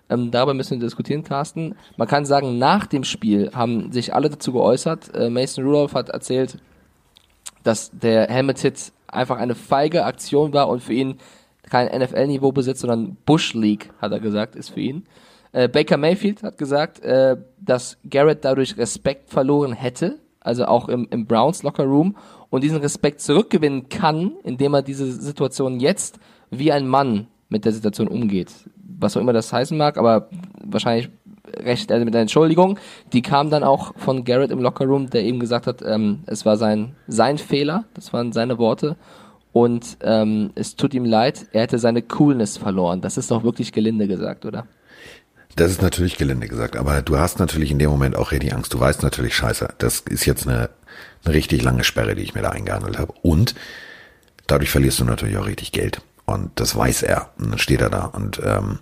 Ähm, 0.09 0.29
darüber 0.29 0.53
müssen 0.53 0.79
wir 0.79 0.85
diskutieren, 0.85 1.23
Carsten. 1.23 1.75
Man 1.95 2.07
kann 2.07 2.25
sagen, 2.25 2.57
nach 2.57 2.85
dem 2.85 3.05
Spiel 3.05 3.51
haben 3.53 3.91
sich 3.93 4.13
alle 4.13 4.29
dazu 4.29 4.51
geäußert. 4.51 5.15
Äh, 5.15 5.29
Mason 5.29 5.63
Rudolph 5.63 5.93
hat 5.93 6.09
erzählt, 6.09 6.57
dass 7.63 7.91
der 7.91 8.27
Helmet 8.27 8.59
Hit 8.59 8.91
einfach 9.11 9.37
eine 9.37 9.55
feige 9.55 10.05
Aktion 10.05 10.53
war 10.53 10.69
und 10.69 10.81
für 10.81 10.93
ihn 10.93 11.17
kein 11.69 11.87
NFL-Niveau 11.87 12.51
besitzt, 12.51 12.81
sondern 12.81 13.17
Bush 13.25 13.53
League, 13.53 13.91
hat 14.01 14.11
er 14.11 14.19
gesagt, 14.19 14.55
ist 14.55 14.69
für 14.69 14.81
ihn. 14.81 15.05
Äh, 15.53 15.67
Baker 15.67 15.97
Mayfield 15.97 16.43
hat 16.43 16.57
gesagt, 16.57 16.99
äh, 17.01 17.37
dass 17.59 17.97
Garrett 18.09 18.43
dadurch 18.45 18.77
Respekt 18.77 19.29
verloren 19.29 19.73
hätte, 19.73 20.19
also 20.39 20.65
auch 20.65 20.89
im, 20.89 21.07
im 21.11 21.25
Browns 21.25 21.63
Locker 21.63 21.83
Room 21.83 22.15
und 22.49 22.63
diesen 22.63 22.77
Respekt 22.77 23.21
zurückgewinnen 23.21 23.89
kann, 23.89 24.33
indem 24.43 24.73
er 24.73 24.81
diese 24.81 25.11
Situation 25.11 25.79
jetzt 25.79 26.19
wie 26.49 26.71
ein 26.71 26.87
Mann 26.87 27.27
mit 27.49 27.65
der 27.65 27.73
Situation 27.73 28.07
umgeht. 28.07 28.51
Was 28.99 29.15
auch 29.15 29.21
immer 29.21 29.33
das 29.33 29.51
heißen 29.51 29.77
mag, 29.77 29.97
aber 29.97 30.29
wahrscheinlich 30.63 31.09
recht 31.47 31.91
äh, 31.91 32.03
mit 32.03 32.13
der 32.13 32.21
Entschuldigung. 32.21 32.79
Die 33.13 33.21
kam 33.21 33.49
dann 33.49 33.63
auch 33.63 33.93
von 33.97 34.23
Garrett 34.23 34.51
im 34.51 34.59
Lockerroom, 34.59 35.09
der 35.09 35.23
eben 35.23 35.39
gesagt 35.39 35.67
hat, 35.67 35.81
ähm, 35.81 36.23
es 36.25 36.45
war 36.45 36.57
sein, 36.57 36.95
sein 37.07 37.37
Fehler, 37.37 37.85
das 37.93 38.13
waren 38.13 38.31
seine 38.31 38.57
Worte. 38.57 38.95
Und 39.53 39.97
ähm, 40.01 40.51
es 40.55 40.75
tut 40.75 40.93
ihm 40.93 41.05
leid, 41.05 41.47
er 41.51 41.63
hätte 41.63 41.77
seine 41.77 42.01
Coolness 42.01 42.57
verloren. 42.57 43.01
Das 43.01 43.17
ist 43.17 43.31
doch 43.31 43.43
wirklich 43.43 43.73
gelinde 43.73 44.07
gesagt, 44.07 44.45
oder? 44.45 44.65
Das 45.57 45.71
ist 45.71 45.81
natürlich 45.81 46.17
gelinde 46.17 46.47
gesagt, 46.47 46.77
aber 46.77 47.01
du 47.01 47.17
hast 47.17 47.39
natürlich 47.39 47.71
in 47.71 47.79
dem 47.79 47.89
Moment 47.89 48.15
auch 48.15 48.31
die 48.31 48.53
Angst. 48.53 48.73
Du 48.73 48.79
weißt 48.79 49.03
natürlich, 49.03 49.35
scheiße, 49.35 49.73
das 49.79 49.99
ist 49.99 50.25
jetzt 50.25 50.47
eine, 50.47 50.69
eine 51.25 51.33
richtig 51.33 51.61
lange 51.63 51.83
Sperre, 51.83 52.15
die 52.15 52.23
ich 52.23 52.33
mir 52.33 52.41
da 52.41 52.51
eingehandelt 52.51 52.97
habe. 52.97 53.13
Und 53.21 53.55
dadurch 54.47 54.71
verlierst 54.71 55.01
du 55.01 55.05
natürlich 55.05 55.37
auch 55.37 55.47
richtig 55.47 55.73
Geld. 55.73 56.01
Und 56.25 56.51
das 56.55 56.75
weiß 56.75 57.03
er. 57.03 57.31
Und 57.37 57.51
dann 57.51 57.59
steht 57.59 57.81
er 57.81 57.89
da. 57.89 58.05
Und 58.05 58.39
ähm, 58.45 58.79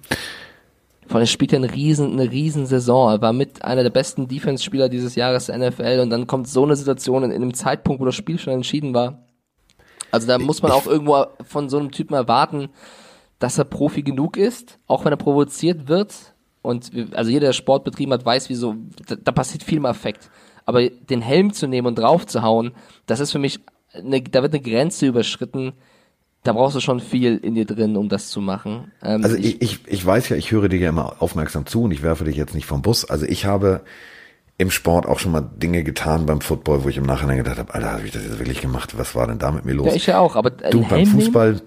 vor 1.10 1.18
allem 1.18 1.26
spielt 1.26 1.54
er 1.54 1.58
eine 1.58 1.74
riesen, 1.74 2.12
eine 2.12 2.32
riesen 2.32 2.68
Saison. 2.68 3.10
Er 3.10 3.20
war 3.20 3.34
mit 3.34 3.66
einer 3.66 3.82
der 3.82 3.90
besten 3.90 4.28
Defense-Spieler 4.28 4.90
dieses 4.90 5.16
Jahres 5.16 5.48
der 5.48 5.58
NFL 5.58 6.02
und 6.04 6.12
dann 6.12 6.28
kommt 6.28 6.48
so 6.48 6.64
eine 6.64 6.76
Situation 6.76 7.24
in, 7.24 7.32
in 7.32 7.42
einem 7.42 7.56
Zeitpunkt, 7.56 8.00
wo 8.00 8.06
das 8.06 8.14
Spiel 8.14 8.38
schon 8.38 8.54
entschieden 8.54 8.94
war. 8.94 9.24
Also 10.12 10.28
da 10.28 10.38
muss 10.38 10.62
man 10.62 10.72
auch 10.72 10.86
irgendwo 10.86 11.26
von 11.44 11.68
so 11.68 11.80
einem 11.80 11.90
Typen 11.90 12.14
erwarten, 12.14 12.70
dass 13.40 13.58
er 13.58 13.64
Profi 13.64 14.04
genug 14.04 14.38
ist, 14.38 14.78
auch 14.86 15.04
wenn 15.04 15.12
er 15.12 15.18
provoziert 15.18 15.88
wird. 15.88 16.14
Und 16.62 16.92
also 17.14 17.32
jeder, 17.32 17.48
der 17.48 17.54
Sport 17.54 17.86
betrieben 17.86 18.14
hat, 18.14 18.24
weiß, 18.24 18.48
wieso, 18.50 18.76
da, 19.08 19.16
da 19.16 19.32
passiert 19.32 19.64
viel 19.64 19.78
im 19.80 19.88
Affekt. 19.88 20.30
Aber 20.64 20.88
den 20.88 21.24
Helm 21.24 21.54
zu 21.54 21.66
nehmen 21.66 21.88
und 21.88 21.98
drauf 21.98 22.28
zu 22.28 22.44
hauen, 22.44 22.74
das 23.08 23.20
ist 23.20 23.32
für 23.32 23.40
mich, 23.40 23.62
eine, 23.94 24.22
da 24.22 24.44
wird 24.44 24.54
eine 24.54 24.62
Grenze 24.62 25.08
überschritten, 25.08 25.74
da 26.44 26.54
brauchst 26.54 26.76
du 26.76 26.80
schon 26.80 27.00
viel 27.00 27.38
in 27.38 27.56
dir 27.56 27.66
drin, 27.66 27.98
um 27.98 28.10
das 28.10 28.30
zu 28.30 28.42
machen. 28.42 28.92
Ähm, 29.04 29.24
also 29.24 29.36
ich, 29.36 29.62
ich, 29.62 29.80
ich 29.88 30.06
weiß 30.06 30.30
ja, 30.30 30.38
ich 30.38 30.52
höre 30.52 30.70
dir 30.70 30.80
ja 30.80 30.90
immer 30.90 31.22
aufmerksam 31.22 31.66
zu 31.66 31.84
und 31.84 31.92
ich 31.92 32.02
werfe 32.02 32.24
dich 32.24 32.38
jetzt 32.38 32.56
nicht 32.56 32.66
vom 32.66 32.82
Bus. 32.82 33.06
Also 33.06 33.26
ich 33.26 33.46
habe 33.46 33.82
im 34.58 34.72
Sport 34.72 35.06
auch 35.06 35.20
schon 35.20 35.32
mal 35.32 35.42
Dinge 35.42 35.84
getan 35.84 36.26
beim 36.26 36.42
Football, 36.42 36.84
wo 36.84 36.90
ich 36.90 36.98
im 36.98 37.06
Nachhinein 37.06 37.38
gedacht 37.38 37.58
habe, 37.58 37.74
Alter, 37.74 37.92
habe 37.94 38.06
ich 38.06 38.12
das 38.12 38.24
jetzt 38.24 38.40
wirklich 38.40 38.62
gemacht? 38.62 38.98
Was 38.98 39.16
war 39.16 39.28
denn 39.28 39.40
da 39.40 39.52
mit 39.52 39.66
mir 39.66 39.74
los? 39.74 39.88
Ja, 39.88 39.94
ich 39.94 40.08
ja 40.08 40.20
auch, 40.20 40.36
aber 40.36 40.50
du 40.50 40.86
beim 40.86 41.06
Fußball, 41.06 41.62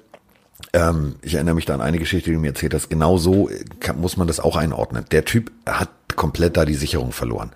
ähm, 0.72 1.16
ich 1.22 1.34
erinnere 1.34 1.54
mich 1.54 1.64
da 1.64 1.74
an 1.74 1.80
eine 1.80 1.98
Geschichte, 1.98 2.30
die 2.30 2.34
du 2.34 2.40
mir 2.40 2.48
erzählt 2.48 2.74
hast. 2.74 2.90
Genau 2.90 3.18
so 3.18 3.48
kann, 3.80 4.00
muss 4.00 4.16
man 4.16 4.26
das 4.26 4.40
auch 4.40 4.56
einordnen. 4.56 5.04
Der 5.10 5.24
Typ 5.24 5.50
hat 5.66 5.88
komplett 6.16 6.56
da 6.56 6.64
die 6.64 6.74
Sicherung 6.74 7.12
verloren. 7.12 7.52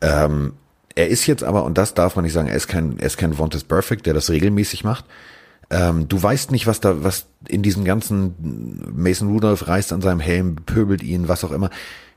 Ähm, 0.00 0.54
er 0.94 1.08
ist 1.08 1.26
jetzt 1.26 1.44
aber, 1.44 1.64
und 1.64 1.78
das 1.78 1.94
darf 1.94 2.16
man 2.16 2.24
nicht 2.24 2.32
sagen, 2.32 2.48
er 2.48 2.56
ist 2.56 2.68
kein, 2.68 2.98
er 2.98 3.06
ist 3.06 3.16
kein 3.16 3.34
Vontes 3.34 3.64
Perfect, 3.64 4.06
der 4.06 4.14
das 4.14 4.30
regelmäßig 4.30 4.84
macht. 4.84 5.04
Ähm, 5.72 6.06
du 6.06 6.22
weißt 6.22 6.50
nicht, 6.50 6.66
was 6.66 6.80
da, 6.80 7.02
was 7.02 7.26
in 7.48 7.62
diesem 7.62 7.84
ganzen 7.84 8.34
Mason 8.94 9.28
Rudolph 9.28 9.66
reißt 9.66 9.94
an 9.94 10.02
seinem 10.02 10.20
Helm, 10.20 10.56
pöbelt 10.56 11.02
ihn, 11.02 11.28
was 11.28 11.44
auch 11.44 11.50
immer. 11.50 11.70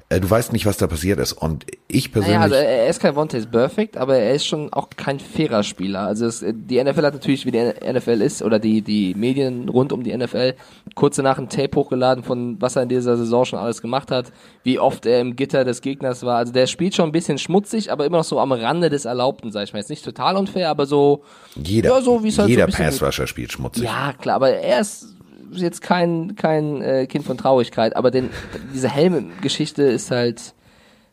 Äh, 0.08 0.20
du 0.20 0.30
weißt 0.30 0.54
nicht, 0.54 0.68
was 0.68 0.78
da 0.78 0.86
passiert 0.86 1.20
ist. 1.20 1.34
Und 1.34 1.66
ich 1.88 2.12
persönlich. 2.12 2.38
Naja, 2.38 2.44
also 2.44 2.56
er 2.56 2.88
ist 2.88 3.00
kein 3.00 3.18
One 3.18 3.28
Perfect, 3.28 3.98
aber 3.98 4.18
er 4.18 4.36
ist 4.36 4.46
schon 4.46 4.72
auch 4.72 4.90
kein 4.96 5.20
fairer 5.20 5.64
Spieler. 5.64 6.02
Also 6.02 6.28
es, 6.28 6.46
die 6.48 6.84
NFL 6.84 7.06
hat 7.06 7.14
natürlich, 7.16 7.48
wie 7.48 7.52
die 7.52 7.74
NFL 7.92 8.22
ist, 8.22 8.44
oder 8.44 8.60
die, 8.60 8.84
die 8.84 9.16
Medien 9.16 9.68
rund 9.68 9.92
um 9.92 10.04
die 10.04 10.16
NFL, 10.16 10.54
kurz 10.94 11.16
danach 11.16 11.40
ein 11.40 11.50
Tape 11.50 11.76
hochgeladen 11.76 12.24
von 12.24 12.62
was 12.62 12.76
er 12.76 12.84
in 12.84 12.90
dieser 12.90 13.18
Saison 13.18 13.46
schon 13.46 13.58
alles 13.58 13.82
gemacht 13.82 14.12
hat, 14.12 14.32
wie 14.64 14.78
oft 14.78 15.08
er 15.08 15.22
im 15.22 15.36
Gitter 15.36 15.64
des 15.64 15.82
Gegners 15.82 16.22
war. 16.22 16.38
Also 16.38 16.54
der 16.54 16.68
spielt 16.68 16.94
schon 16.94 17.10
ein 17.10 17.12
bisschen 17.12 17.40
schmutzig, 17.40 17.92
aber 17.92 18.06
immer 18.06 18.18
noch 18.18 18.24
so 18.26 18.40
am 18.40 18.52
Rande 18.52 18.92
des 18.92 19.06
Erlaubten, 19.06 19.52
sag 19.52 19.64
ich 19.64 19.74
mal. 19.74 19.80
Jetzt 19.80 19.90
nicht 19.90 20.06
total 20.06 20.38
unfair, 20.38 20.70
aber 20.70 20.86
so. 20.86 21.24
Jeder, 21.56 21.90
ja, 21.90 22.02
so, 22.02 22.22
halt 22.22 22.50
jeder 22.50 22.70
so 22.70 22.78
Pass-Rusher 22.78 23.26
spielt 23.26 23.52
schmutzig. 23.52 23.86
Ja, 23.86 24.14
klar, 24.14 24.36
aber 24.36 24.52
er 24.52 24.82
ist 24.82 25.15
jetzt 25.52 25.82
kein, 25.82 26.36
kein 26.36 26.82
äh, 26.82 27.08
Kind 27.08 27.26
von 27.26 27.38
Traurigkeit, 27.38 27.96
aber 27.96 28.12
denn, 28.12 28.30
diese 28.74 28.90
Helm-Geschichte 28.90 29.84
ist 29.84 30.12
halt 30.12 30.54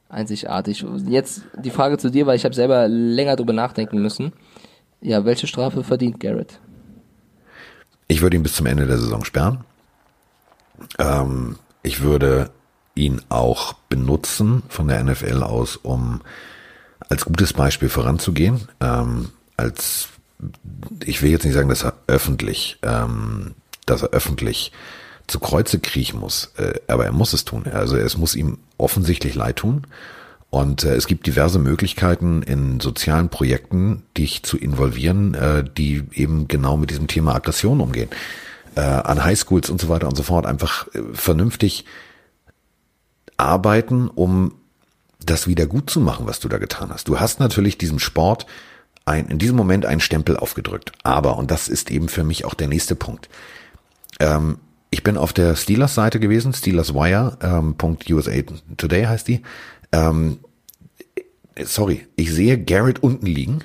einzigartig. 0.09 0.85
Jetzt 1.07 1.43
die 1.59 1.71
Frage 1.71 1.99
zu 1.99 2.11
dir, 2.11 2.27
weil 2.27 2.37
ich 2.37 2.45
habe 2.45 2.55
selber 2.55 2.89
länger 2.89 3.37
drüber 3.37 3.53
nachdenken 3.53 4.01
müssen. 4.01 4.33
Ja, 5.01 5.25
welche 5.25 5.47
Strafe 5.47 5.83
verdient 5.83 6.21
Garrett? 6.21 6.61
Ich 8.09 8.21
würde 8.21 8.37
ihn 8.37 8.43
bis 8.43 8.55
zum 8.55 8.67
Ende 8.67 8.87
der 8.87 8.99
Saison 8.99 9.25
sperren. 9.25 9.65
Ähm, 10.99 11.57
ich 11.83 12.03
würde 12.03 12.51
ihn 12.95 13.23
auch 13.29 13.73
benutzen 13.89 14.63
von 14.69 14.89
der 14.89 15.03
NFL 15.03 15.43
aus, 15.43 15.77
um 15.77 16.21
als 17.09 17.25
gutes 17.25 17.53
Beispiel 17.53 17.89
voranzugehen. 17.89 18.69
Ähm, 18.81 19.31
als 19.57 20.09
ich 21.05 21.23
will 21.23 21.31
jetzt 21.31 21.45
nicht 21.45 21.55
sagen, 21.55 21.69
dass 21.69 21.85
er 21.85 21.95
öffentlich 22.07 22.79
ähm, 22.83 23.55
dass 23.87 24.03
er 24.03 24.11
öffentlich 24.11 24.73
zu 25.27 25.41
Kreuze 25.41 25.79
kriechen 25.79 26.21
muss, 26.21 26.53
äh, 26.57 26.75
aber 26.89 27.05
er 27.05 27.13
muss 27.13 27.33
es 27.33 27.45
tun. 27.45 27.65
Also 27.67 27.97
es 27.97 28.17
muss 28.17 28.35
ihm 28.35 28.59
offensichtlich 28.79 29.35
leid 29.35 29.57
tun. 29.57 29.87
Und 30.51 30.85
äh, 30.85 30.95
es 30.95 31.07
gibt 31.07 31.27
diverse 31.27 31.59
Möglichkeiten 31.59 32.43
in 32.43 32.81
sozialen 32.81 33.29
Projekten, 33.29 34.03
dich 34.17 34.43
zu 34.43 34.59
involvieren, 34.59 35.35
äh, 35.35 35.65
die 35.65 36.05
eben 36.13 36.49
genau 36.49 36.77
mit 36.77 36.91
diesem 36.91 37.07
Thema 37.07 37.35
Aggression 37.35 37.81
umgehen. 37.81 38.11
An 38.75 39.23
Highschools 39.23 39.69
und 39.69 39.83
so 39.83 39.91
weiter 39.91 40.09
und 40.09 40.17
so 40.17 40.23
fort 40.23 40.47
einfach 40.47 40.89
vernünftig 41.13 41.85
arbeiten, 43.37 44.09
um 44.09 44.55
das 45.21 45.47
wieder 45.47 45.67
gut 45.67 45.91
zu 45.91 46.01
machen, 46.01 46.27
was 46.27 46.41
du 46.41 46.49
da 46.49 46.57
getan 46.57 46.89
hast. 46.89 47.07
Du 47.07 47.21
hast 47.21 47.39
natürlich 47.39 47.77
diesem 47.77 47.99
Sport 47.99 48.47
ein, 49.05 49.27
in 49.27 49.39
diesem 49.39 49.57
Moment 49.57 49.85
einen 49.85 50.01
Stempel 50.01 50.39
aufgedrückt. 50.39 50.93
Aber, 51.03 51.37
und 51.37 51.51
das 51.51 51.69
ist 51.69 51.91
eben 51.91 52.09
für 52.09 52.25
mich 52.25 52.47
auch 52.47 52.55
der 52.55 52.69
nächste 52.69 52.95
Punkt, 52.95 53.29
ähm, 54.23 54.59
ich 54.91 55.03
bin 55.03 55.17
auf 55.17 55.33
der 55.33 55.57
Steelers 55.57 55.95
Seite 55.95 56.21
gewesen, 56.21 56.53
SteelersWire, 56.53 57.39
ähm, 57.43 57.75
Today 58.77 59.05
heißt 59.05 59.27
die. 59.27 59.43
Ähm, 59.91 60.39
sorry, 61.61 62.07
ich 62.17 62.33
sehe 62.33 62.63
Garrett 62.63 63.03
unten 63.03 63.27
liegen 63.27 63.65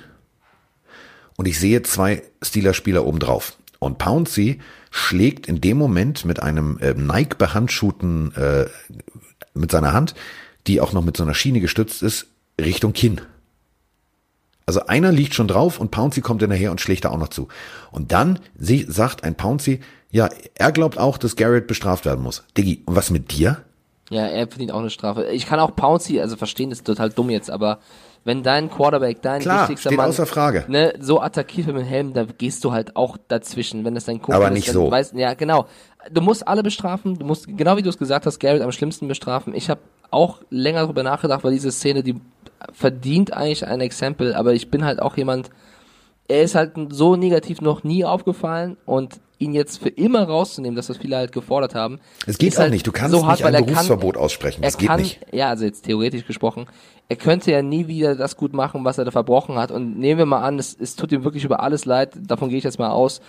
und 1.36 1.46
ich 1.46 1.60
sehe 1.60 1.82
zwei 1.82 2.22
Steelers 2.42 2.76
Spieler 2.76 3.06
oben 3.06 3.18
drauf. 3.20 3.56
Und 3.78 3.98
Pouncy 3.98 4.60
schlägt 4.90 5.46
in 5.46 5.60
dem 5.60 5.76
Moment 5.76 6.24
mit 6.24 6.42
einem 6.42 6.78
äh, 6.80 6.94
Nike 6.94 7.36
behandschuhten 7.36 8.34
äh, 8.34 8.66
mit 9.54 9.70
seiner 9.70 9.92
Hand, 9.92 10.14
die 10.66 10.80
auch 10.80 10.92
noch 10.92 11.04
mit 11.04 11.16
so 11.16 11.22
einer 11.22 11.34
Schiene 11.34 11.60
gestützt 11.60 12.02
ist, 12.02 12.26
Richtung 12.60 12.92
Kinn. 12.92 13.20
Also 14.66 14.86
einer 14.86 15.12
liegt 15.12 15.34
schon 15.34 15.48
drauf 15.48 15.78
und 15.78 15.90
Pouncy 15.90 16.20
kommt 16.20 16.42
hinterher 16.42 16.70
und 16.70 16.80
schlägt 16.80 17.04
da 17.04 17.10
auch 17.10 17.18
noch 17.18 17.28
zu. 17.28 17.48
Und 17.90 18.12
dann 18.12 18.40
sie, 18.58 18.84
sagt 18.88 19.24
ein 19.24 19.34
Pouncy, 19.34 19.80
ja, 20.10 20.28
er 20.54 20.72
glaubt 20.72 20.98
auch, 20.98 21.18
dass 21.18 21.36
Garrett 21.36 21.66
bestraft 21.66 22.04
werden 22.06 22.22
muss. 22.22 22.44
Diggi, 22.56 22.82
und 22.86 22.96
was 22.96 23.10
mit 23.10 23.32
dir? 23.32 23.58
Ja, 24.10 24.26
er 24.26 24.46
verdient 24.48 24.72
auch 24.72 24.80
eine 24.80 24.90
Strafe. 24.90 25.26
Ich 25.26 25.46
kann 25.46 25.60
auch 25.60 25.76
Pouncy, 25.76 26.20
also 26.20 26.36
verstehen, 26.36 26.70
das 26.70 26.78
ist 26.78 26.86
total 26.86 27.10
dumm 27.10 27.28
jetzt, 27.28 27.50
aber 27.50 27.78
wenn 28.24 28.42
dein 28.42 28.70
Quarterback, 28.70 29.22
dein 29.22 29.40
Klar, 29.40 29.62
wichtigster 29.62 29.90
steht 29.90 29.98
Mann, 29.98 30.08
außer 30.08 30.26
Frage. 30.26 30.64
Ne, 30.68 30.94
so 30.98 31.20
attackiert 31.20 31.66
mit 31.66 31.76
dem 31.76 31.84
Helm, 31.84 32.12
da 32.14 32.24
gehst 32.24 32.64
du 32.64 32.72
halt 32.72 32.96
auch 32.96 33.16
dazwischen, 33.28 33.84
wenn 33.84 33.94
das 33.94 34.06
dein 34.06 34.20
Kumpel 34.20 34.34
Aber 34.34 34.50
nicht 34.50 34.68
ist, 34.68 34.74
so. 34.74 34.90
Weißt, 34.90 35.14
ja, 35.14 35.34
genau. 35.34 35.66
Du 36.10 36.20
musst 36.20 36.46
alle 36.48 36.62
bestrafen, 36.62 37.18
du 37.18 37.26
musst, 37.26 37.46
genau 37.46 37.76
wie 37.76 37.82
du 37.82 37.90
es 37.90 37.98
gesagt 37.98 38.24
hast, 38.26 38.38
Garrett 38.38 38.62
am 38.62 38.72
schlimmsten 38.72 39.08
bestrafen. 39.08 39.54
Ich 39.54 39.68
habe 39.68 39.80
auch 40.10 40.40
länger 40.50 40.80
darüber 40.80 41.02
nachgedacht, 41.02 41.44
weil 41.44 41.52
diese 41.52 41.70
Szene, 41.70 42.02
die 42.02 42.16
verdient 42.72 43.32
eigentlich 43.32 43.66
ein 43.66 43.80
Exempel, 43.80 44.34
aber 44.34 44.54
ich 44.54 44.70
bin 44.70 44.84
halt 44.84 45.00
auch 45.00 45.16
jemand, 45.16 45.50
er 46.28 46.42
ist 46.42 46.54
halt 46.54 46.72
so 46.90 47.16
negativ 47.16 47.60
noch 47.60 47.84
nie 47.84 48.04
aufgefallen 48.04 48.76
und 48.84 49.20
ihn 49.38 49.52
jetzt 49.52 49.80
für 49.80 49.88
immer 49.88 50.24
rauszunehmen, 50.24 50.74
dass 50.76 50.88
das 50.88 50.98
viele 50.98 51.16
halt 51.16 51.32
gefordert 51.32 51.74
haben. 51.74 52.00
Es 52.26 52.38
geht 52.38 52.54
auch 52.56 52.60
halt 52.60 52.72
nicht. 52.72 52.86
Du 52.86 52.92
kannst 52.92 53.12
so 53.12 53.26
hart, 53.26 53.38
nicht 53.38 53.46
ein 53.46 53.64
Berufsverbot 53.64 54.14
kann, 54.14 54.22
aussprechen. 54.22 54.62
Das 54.62 54.78
geht 54.78 54.88
kann, 54.88 55.00
nicht. 55.00 55.20
Ja, 55.32 55.48
also 55.50 55.64
jetzt 55.64 55.84
theoretisch 55.84 56.26
gesprochen. 56.26 56.66
Er 57.08 57.16
könnte 57.16 57.50
ja 57.50 57.62
nie 57.62 57.86
wieder 57.86 58.16
das 58.16 58.36
gut 58.36 58.52
machen, 58.52 58.84
was 58.84 58.98
er 58.98 59.04
da 59.04 59.10
verbrochen 59.10 59.56
hat. 59.56 59.70
Und 59.70 59.98
nehmen 59.98 60.18
wir 60.18 60.26
mal 60.26 60.42
an, 60.42 60.58
es, 60.58 60.76
es 60.78 60.96
tut 60.96 61.12
ihm 61.12 61.24
wirklich 61.24 61.44
über 61.44 61.60
alles 61.60 61.84
leid. 61.84 62.14
Davon 62.20 62.48
gehe 62.48 62.58
ich 62.58 62.64
jetzt 62.64 62.78
mal 62.78 62.90
aus. 62.90 63.20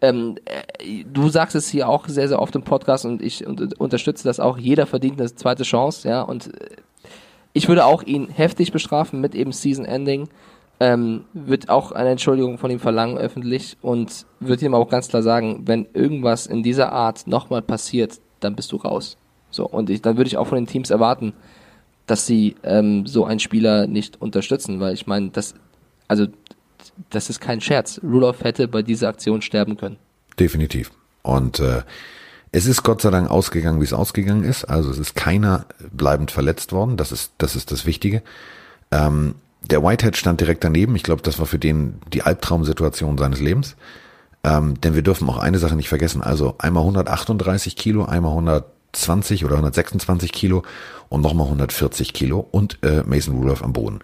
Ähm, 0.00 0.36
äh, 0.44 1.04
du 1.04 1.28
sagst 1.30 1.56
es 1.56 1.68
hier 1.68 1.88
auch 1.88 2.08
sehr, 2.08 2.28
sehr 2.28 2.40
oft 2.40 2.54
im 2.54 2.62
Podcast 2.62 3.06
und 3.06 3.22
ich 3.22 3.46
und, 3.46 3.80
unterstütze 3.80 4.24
das 4.24 4.40
auch. 4.40 4.58
Jeder 4.58 4.86
verdient 4.86 5.18
eine 5.18 5.34
zweite 5.34 5.62
Chance, 5.62 6.08
ja. 6.08 6.22
Und 6.22 6.48
äh, 6.48 6.76
ich 7.54 7.68
würde 7.68 7.86
auch 7.86 8.02
ihn 8.02 8.28
heftig 8.28 8.70
bestrafen 8.70 9.20
mit 9.20 9.34
eben 9.34 9.52
Season 9.52 9.84
Ending 9.84 10.28
ähm, 10.84 11.24
wird 11.32 11.70
auch 11.70 11.92
eine 11.92 12.10
Entschuldigung 12.10 12.58
von 12.58 12.70
ihm 12.70 12.78
verlangen 12.78 13.16
öffentlich 13.16 13.78
und 13.80 14.26
wird 14.40 14.60
ihm 14.60 14.74
auch 14.74 14.90
ganz 14.90 15.08
klar 15.08 15.22
sagen, 15.22 15.62
wenn 15.64 15.86
irgendwas 15.94 16.46
in 16.46 16.62
dieser 16.62 16.92
Art 16.92 17.26
nochmal 17.26 17.62
passiert, 17.62 18.20
dann 18.40 18.54
bist 18.54 18.70
du 18.72 18.76
raus. 18.76 19.16
So, 19.50 19.66
und 19.66 19.88
ich, 19.88 20.02
dann 20.02 20.18
würde 20.18 20.28
ich 20.28 20.36
auch 20.36 20.46
von 20.46 20.56
den 20.56 20.66
Teams 20.66 20.90
erwarten, 20.90 21.32
dass 22.04 22.26
sie 22.26 22.56
ähm, 22.64 23.06
so 23.06 23.24
einen 23.24 23.40
Spieler 23.40 23.86
nicht 23.86 24.20
unterstützen, 24.20 24.78
weil 24.78 24.92
ich 24.92 25.06
meine, 25.06 25.30
das, 25.30 25.54
also, 26.06 26.26
das 27.08 27.30
ist 27.30 27.40
kein 27.40 27.62
Scherz. 27.62 27.98
Rudolph 28.02 28.44
hätte 28.44 28.68
bei 28.68 28.82
dieser 28.82 29.08
Aktion 29.08 29.40
sterben 29.40 29.78
können. 29.78 29.96
Definitiv. 30.38 30.90
Und 31.22 31.60
äh, 31.60 31.82
es 32.52 32.66
ist 32.66 32.82
Gott 32.82 33.00
sei 33.00 33.10
Dank 33.10 33.30
ausgegangen, 33.30 33.80
wie 33.80 33.84
es 33.84 33.94
ausgegangen 33.94 34.44
ist. 34.44 34.64
Also 34.64 34.90
es 34.90 34.98
ist 34.98 35.14
keiner 35.14 35.64
bleibend 35.92 36.30
verletzt 36.30 36.72
worden. 36.72 36.98
Das 36.98 37.10
ist 37.10 37.32
das, 37.38 37.56
ist 37.56 37.72
das 37.72 37.86
Wichtige. 37.86 38.22
Ähm, 38.90 39.36
der 39.70 39.82
Whitehead 39.82 40.16
stand 40.16 40.40
direkt 40.40 40.64
daneben. 40.64 40.96
Ich 40.96 41.02
glaube, 41.02 41.22
das 41.22 41.38
war 41.38 41.46
für 41.46 41.58
den 41.58 42.00
die 42.12 42.22
Albtraumsituation 42.22 43.18
seines 43.18 43.40
Lebens. 43.40 43.76
Ähm, 44.44 44.80
denn 44.80 44.94
wir 44.94 45.02
dürfen 45.02 45.28
auch 45.30 45.38
eine 45.38 45.58
Sache 45.58 45.74
nicht 45.74 45.88
vergessen. 45.88 46.22
Also 46.22 46.54
einmal 46.58 46.82
138 46.82 47.76
Kilo, 47.76 48.04
einmal 48.04 48.32
120 48.32 49.44
oder 49.44 49.54
126 49.54 50.32
Kilo 50.32 50.62
und 51.08 51.22
nochmal 51.22 51.46
140 51.46 52.12
Kilo 52.12 52.46
und 52.50 52.78
äh, 52.82 53.02
Mason 53.04 53.36
Rudolph 53.36 53.64
am 53.64 53.72
Boden. 53.72 54.00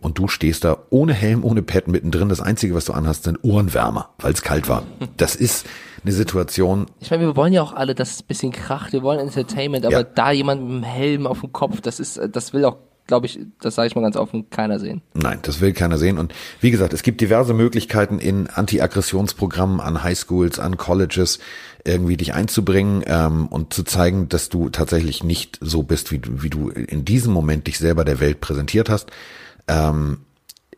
Und 0.00 0.18
du 0.18 0.28
stehst 0.28 0.64
da 0.64 0.76
ohne 0.90 1.12
Helm, 1.12 1.42
ohne 1.42 1.62
Pad 1.62 1.88
mittendrin. 1.88 2.28
Das 2.28 2.40
Einzige, 2.40 2.74
was 2.74 2.84
du 2.84 2.92
anhast, 2.92 3.24
sind 3.24 3.38
Ohrenwärmer, 3.42 4.10
weil 4.18 4.32
es 4.32 4.42
kalt 4.42 4.68
war. 4.68 4.84
Das 5.16 5.34
ist 5.34 5.66
eine 6.04 6.12
Situation. 6.12 6.86
Ich 7.00 7.10
meine, 7.10 7.24
wir 7.24 7.34
wollen 7.34 7.52
ja 7.52 7.62
auch 7.62 7.72
alle, 7.72 7.96
dass 7.96 8.12
es 8.12 8.20
ein 8.20 8.26
bisschen 8.28 8.52
kracht. 8.52 8.92
Wir 8.92 9.02
wollen 9.02 9.18
Entertainment, 9.18 9.84
aber 9.84 10.00
ja. 10.00 10.02
da 10.04 10.30
jemand 10.30 10.62
mit 10.62 10.70
einem 10.70 10.82
Helm 10.84 11.26
auf 11.26 11.40
dem 11.40 11.52
Kopf, 11.52 11.80
das 11.80 11.98
ist, 11.98 12.20
das 12.30 12.52
will 12.52 12.64
auch 12.64 12.76
glaube 13.08 13.26
ich, 13.26 13.40
das 13.60 13.74
sage 13.74 13.88
ich 13.88 13.96
mal 13.96 14.02
ganz 14.02 14.16
offen, 14.16 14.48
keiner 14.50 14.78
sehen. 14.78 15.02
Nein, 15.14 15.40
das 15.42 15.60
will 15.60 15.72
keiner 15.72 15.98
sehen. 15.98 16.18
Und 16.18 16.32
wie 16.60 16.70
gesagt, 16.70 16.92
es 16.92 17.02
gibt 17.02 17.20
diverse 17.20 17.54
Möglichkeiten 17.54 18.20
in 18.20 18.46
Anti-Aggressionsprogrammen 18.46 19.80
an 19.80 20.04
Highschools, 20.04 20.60
an 20.60 20.76
Colleges, 20.76 21.40
irgendwie 21.84 22.18
dich 22.18 22.34
einzubringen 22.34 23.02
ähm, 23.06 23.46
und 23.48 23.72
zu 23.72 23.82
zeigen, 23.82 24.28
dass 24.28 24.50
du 24.50 24.68
tatsächlich 24.68 25.24
nicht 25.24 25.58
so 25.60 25.82
bist, 25.82 26.12
wie, 26.12 26.20
wie 26.24 26.50
du 26.50 26.68
in 26.68 27.04
diesem 27.04 27.32
Moment 27.32 27.66
dich 27.66 27.78
selber 27.78 28.04
der 28.04 28.20
Welt 28.20 28.40
präsentiert 28.40 28.90
hast. 28.90 29.10
Ähm, 29.66 30.18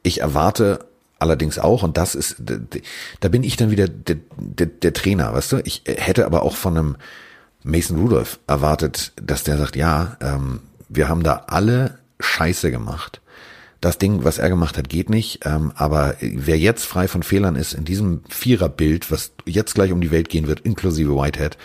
ich 0.03 0.21
erwarte 0.21 0.87
allerdings 1.19 1.59
auch, 1.59 1.83
und 1.83 1.97
das 1.97 2.15
ist, 2.15 2.37
da 3.21 3.29
bin 3.29 3.43
ich 3.43 3.57
dann 3.57 3.71
wieder 3.71 3.89
der, 3.89 4.17
der, 4.37 4.67
der 4.67 4.93
Trainer, 4.93 5.35
weißt 5.35 5.53
du? 5.53 5.57
Ich 5.65 5.83
hätte 5.85 6.27
aber 6.27 6.43
auch 6.43 6.55
von 6.55 6.79
einem 6.79 6.97
Mason 7.65 7.99
Rudolph 7.99 8.39
erwartet, 8.47 9.13
dass 9.21 9.43
der 9.43 9.59
sagt, 9.59 9.77
ja, 9.77 10.17
ähm, 10.21 10.61
wir 10.89 11.09
haben 11.09 11.23
da 11.23 11.45
alle 11.49 12.00
Scheiße 12.21 12.71
gemacht. 12.71 13.21
Das 13.81 13.97
Ding, 13.97 14.25
was 14.25 14.39
er 14.39 14.51
gemacht 14.51 14.77
hat, 14.77 14.89
geht 14.89 15.09
nicht. 15.09 15.41
Ähm, 15.45 15.73
aber 15.75 16.17
wer 16.21 16.59
jetzt 16.59 16.85
frei 16.85 17.09
von 17.09 17.23
Fehlern 17.23 17.57
ist, 17.57 17.73
in 17.73 17.85
diesem 17.85 18.23
Viererbild, 18.29 19.11
was 19.11 19.33
jetzt 19.47 19.75
gleich 19.75 19.91
um 19.91 20.01
die 20.01 20.11
Welt 20.11 20.29
gehen 20.29 20.47
wird, 20.47 20.61
inklusive 20.61 21.17
Whitehead, 21.17 21.57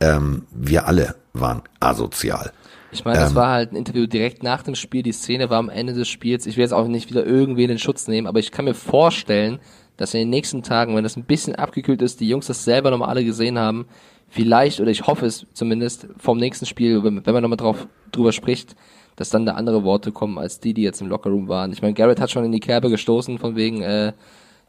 ähm, 0.00 0.42
wir 0.50 0.86
alle 0.88 1.14
waren 1.32 1.62
asozial. 1.78 2.52
Ich 2.90 3.04
meine, 3.04 3.20
das 3.20 3.30
ähm, 3.30 3.36
war 3.36 3.52
halt 3.52 3.72
ein 3.72 3.76
Interview 3.76 4.06
direkt 4.06 4.42
nach 4.42 4.62
dem 4.62 4.74
Spiel. 4.74 5.02
Die 5.02 5.12
Szene 5.12 5.48
war 5.50 5.58
am 5.58 5.70
Ende 5.70 5.94
des 5.94 6.08
Spiels. 6.08 6.46
Ich 6.46 6.56
will 6.56 6.62
jetzt 6.62 6.74
auch 6.74 6.88
nicht 6.88 7.08
wieder 7.08 7.24
irgendwen 7.24 7.70
in 7.70 7.78
Schutz 7.78 8.08
nehmen, 8.08 8.26
aber 8.26 8.38
ich 8.38 8.50
kann 8.50 8.66
mir 8.66 8.74
vorstellen, 8.74 9.60
dass 9.96 10.14
in 10.14 10.20
den 10.20 10.30
nächsten 10.30 10.62
Tagen, 10.62 10.96
wenn 10.96 11.04
das 11.04 11.16
ein 11.16 11.24
bisschen 11.24 11.54
abgekühlt 11.54 12.02
ist, 12.02 12.20
die 12.20 12.28
Jungs 12.28 12.46
das 12.48 12.64
selber 12.64 12.90
nochmal 12.90 13.08
alle 13.08 13.24
gesehen 13.24 13.58
haben, 13.58 13.86
vielleicht, 14.28 14.80
oder 14.80 14.90
ich 14.90 15.06
hoffe 15.06 15.26
es 15.26 15.46
zumindest, 15.54 16.08
vom 16.18 16.38
nächsten 16.38 16.66
Spiel, 16.66 17.02
wenn, 17.04 17.24
wenn 17.24 17.34
man 17.34 17.42
nochmal 17.42 17.56
drauf, 17.56 17.86
drüber 18.10 18.32
spricht, 18.32 18.74
dass 19.16 19.30
dann 19.30 19.46
da 19.46 19.52
andere 19.52 19.84
Worte 19.84 20.12
kommen 20.12 20.38
als 20.38 20.60
die, 20.60 20.74
die 20.74 20.82
jetzt 20.82 21.00
im 21.00 21.08
Lockerroom 21.08 21.48
waren. 21.48 21.72
Ich 21.72 21.82
meine, 21.82 21.94
Garrett 21.94 22.20
hat 22.20 22.30
schon 22.30 22.44
in 22.44 22.52
die 22.52 22.60
Kerbe 22.60 22.90
gestoßen, 22.90 23.38
von 23.38 23.56
wegen, 23.56 23.82
äh, 23.82 24.12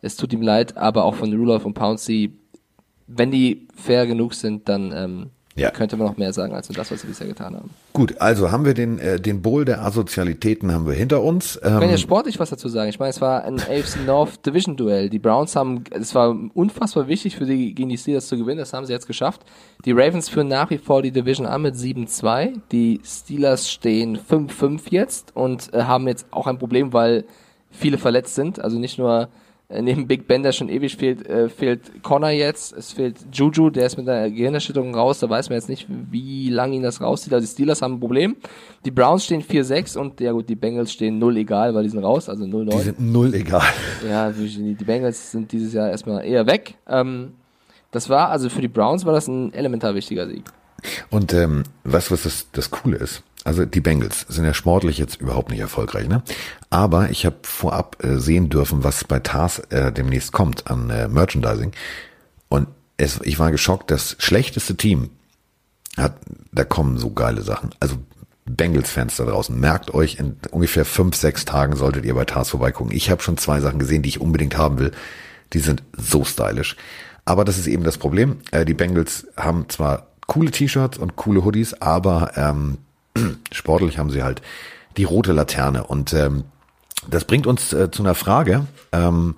es 0.01 0.15
tut 0.15 0.33
ihm 0.33 0.41
leid, 0.41 0.77
aber 0.77 1.05
auch 1.05 1.15
von 1.15 1.33
Rudolph 1.33 1.65
und 1.65 1.73
Pouncey, 1.73 2.33
wenn 3.07 3.31
die 3.31 3.67
fair 3.75 4.05
genug 4.05 4.33
sind, 4.33 4.67
dann 4.67 4.91
ähm, 4.93 5.29
ja. 5.55 5.69
Könnte 5.69 5.97
man 5.97 6.07
noch 6.07 6.17
mehr 6.17 6.33
sagen 6.33 6.53
als 6.55 6.67
nur 6.67 6.75
das, 6.75 6.91
was 6.91 7.01
sie 7.01 7.07
bisher 7.07 7.27
getan 7.27 7.55
haben. 7.55 7.69
Gut, 7.93 8.19
also 8.19 8.51
haben 8.51 8.65
wir 8.65 8.73
den, 8.73 8.97
äh, 8.97 9.19
den 9.19 9.43
Bowl 9.43 9.65
der 9.65 9.83
Asozialitäten 9.83 10.71
haben 10.71 10.87
wir 10.87 10.93
hinter 10.93 11.21
uns. 11.21 11.59
Ähm, 11.61 11.75
ich 11.75 11.79
kann 11.79 11.89
ja 11.91 11.97
sportlich 11.97 12.39
was 12.39 12.49
dazu 12.49 12.69
sagen. 12.69 12.89
Ich 12.89 12.97
meine, 12.97 13.11
es 13.11 13.21
war 13.21 13.43
ein 13.43 13.59
AFC 13.59 14.03
North 14.05 14.43
Division 14.45 14.75
Duell. 14.75 15.09
Die 15.09 15.19
Browns 15.19 15.55
haben, 15.55 15.83
es 15.91 16.15
war 16.15 16.35
unfassbar 16.55 17.07
wichtig 17.07 17.35
für 17.35 17.45
die, 17.45 17.75
gegen 17.75 17.89
die 17.89 17.97
Steelers 17.99 18.27
zu 18.27 18.37
gewinnen. 18.37 18.57
Das 18.57 18.73
haben 18.73 18.87
sie 18.87 18.93
jetzt 18.93 19.05
geschafft. 19.05 19.41
Die 19.85 19.91
Ravens 19.91 20.27
führen 20.27 20.47
nach 20.47 20.71
wie 20.71 20.79
vor 20.79 21.03
die 21.03 21.11
Division 21.11 21.45
an 21.45 21.61
mit 21.61 21.75
7-2. 21.75 22.59
Die 22.71 22.99
Steelers 23.05 23.69
stehen 23.69 24.17
5-5 24.17 24.81
jetzt 24.89 25.35
und 25.35 25.71
äh, 25.73 25.83
haben 25.83 26.07
jetzt 26.07 26.25
auch 26.31 26.47
ein 26.47 26.57
Problem, 26.57 26.93
weil 26.93 27.25
viele 27.69 27.99
verletzt 27.99 28.33
sind. 28.33 28.59
Also 28.59 28.79
nicht 28.79 28.97
nur 28.97 29.29
neben 29.81 30.07
Big 30.07 30.27
Ben, 30.27 30.43
der 30.43 30.51
schon 30.51 30.69
ewig 30.69 30.97
fehlt, 30.97 31.27
äh, 31.27 31.49
fehlt 31.49 32.03
Connor 32.03 32.29
jetzt, 32.29 32.73
es 32.73 32.91
fehlt 32.91 33.17
Juju, 33.31 33.69
der 33.69 33.85
ist 33.85 33.97
mit 33.97 34.07
einer 34.07 34.29
Gehirnerschütterung 34.29 34.93
raus, 34.93 35.19
da 35.19 35.29
weiß 35.29 35.49
man 35.49 35.57
jetzt 35.57 35.69
nicht, 35.69 35.87
wie 35.89 36.49
lange 36.49 36.75
ihn 36.75 36.83
das 36.83 37.01
rauszieht. 37.01 37.33
Also 37.33 37.45
die 37.45 37.51
Steelers 37.51 37.81
haben 37.81 37.95
ein 37.95 37.99
Problem. 37.99 38.35
Die 38.85 38.91
Browns 38.91 39.25
stehen 39.25 39.41
4-6 39.41 39.97
und 39.97 40.19
ja 40.19 40.31
gut, 40.31 40.49
die 40.49 40.55
Bengals 40.55 40.91
stehen 40.91 41.19
0 41.19 41.37
egal, 41.37 41.73
weil 41.73 41.83
die 41.83 41.89
sind 41.89 42.03
raus, 42.03 42.29
also 42.29 42.43
0-9. 42.43 42.69
Die 42.71 42.83
sind 42.83 42.99
0 42.99 43.33
egal. 43.33 43.63
Ja, 44.07 44.29
die, 44.31 44.75
die 44.75 44.83
Bengals 44.83 45.31
sind 45.31 45.51
dieses 45.51 45.73
Jahr 45.73 45.89
erstmal 45.89 46.25
eher 46.25 46.45
weg. 46.45 46.75
Ähm, 46.87 47.33
das 47.91 48.09
war, 48.09 48.29
also 48.29 48.49
für 48.49 48.61
die 48.61 48.67
Browns 48.67 49.05
war 49.05 49.13
das 49.13 49.27
ein 49.27 49.53
elementar 49.53 49.95
wichtiger 49.95 50.27
Sieg. 50.27 50.43
Und 51.09 51.33
ähm, 51.33 51.63
was, 51.83 52.11
was 52.11 52.23
das, 52.23 52.47
das 52.51 52.71
Coole 52.71 52.97
ist, 52.97 53.23
also 53.43 53.65
die 53.65 53.81
Bengals 53.81 54.25
sind 54.29 54.45
ja 54.45 54.53
sportlich 54.53 54.97
jetzt 54.97 55.19
überhaupt 55.19 55.51
nicht 55.51 55.59
erfolgreich, 55.59 56.07
ne? 56.07 56.23
Aber 56.69 57.09
ich 57.09 57.25
habe 57.25 57.37
vorab 57.43 58.03
äh, 58.03 58.17
sehen 58.17 58.49
dürfen, 58.49 58.83
was 58.83 59.03
bei 59.03 59.19
Tars 59.19 59.59
äh, 59.69 59.91
demnächst 59.91 60.31
kommt 60.31 60.67
an 60.67 60.89
äh, 60.89 61.07
Merchandising. 61.07 61.73
Und 62.47 62.67
es, 62.97 63.19
ich 63.21 63.39
war 63.39 63.51
geschockt, 63.51 63.91
das 63.91 64.15
schlechteste 64.19 64.75
Team 64.77 65.09
hat, 65.97 66.15
da 66.51 66.63
kommen 66.63 66.97
so 66.97 67.11
geile 67.11 67.41
Sachen. 67.41 67.71
Also 67.79 67.97
Bengals-Fans 68.45 69.17
da 69.17 69.25
draußen, 69.25 69.57
merkt 69.59 69.93
euch, 69.93 70.15
in 70.19 70.37
ungefähr 70.51 70.85
fünf, 70.85 71.15
sechs 71.15 71.45
Tagen 71.45 71.75
solltet 71.75 72.05
ihr 72.05 72.15
bei 72.15 72.25
Tars 72.25 72.49
vorbeigucken. 72.49 72.95
Ich 72.95 73.09
habe 73.09 73.21
schon 73.21 73.37
zwei 73.37 73.59
Sachen 73.59 73.79
gesehen, 73.79 74.03
die 74.03 74.09
ich 74.09 74.21
unbedingt 74.21 74.57
haben 74.57 74.79
will. 74.79 74.91
Die 75.53 75.59
sind 75.59 75.83
so 75.97 76.23
stylisch. 76.23 76.75
Aber 77.25 77.45
das 77.45 77.57
ist 77.57 77.67
eben 77.67 77.83
das 77.83 77.97
Problem. 77.97 78.37
Äh, 78.51 78.65
die 78.65 78.73
Bengals 78.73 79.27
haben 79.37 79.69
zwar 79.69 80.07
coole 80.27 80.51
T-Shirts 80.51 80.97
und 80.97 81.15
coole 81.15 81.43
Hoodies, 81.43 81.73
aber 81.81 82.31
ähm, 82.35 82.79
sportlich 83.51 83.97
haben 83.97 84.09
sie 84.09 84.23
halt 84.23 84.41
die 84.97 85.03
rote 85.03 85.31
Laterne. 85.31 85.83
Und 85.83 86.13
ähm, 86.13 86.45
das 87.09 87.25
bringt 87.25 87.47
uns 87.47 87.73
äh, 87.73 87.91
zu 87.91 88.03
einer 88.03 88.15
Frage, 88.15 88.67
ähm, 88.91 89.35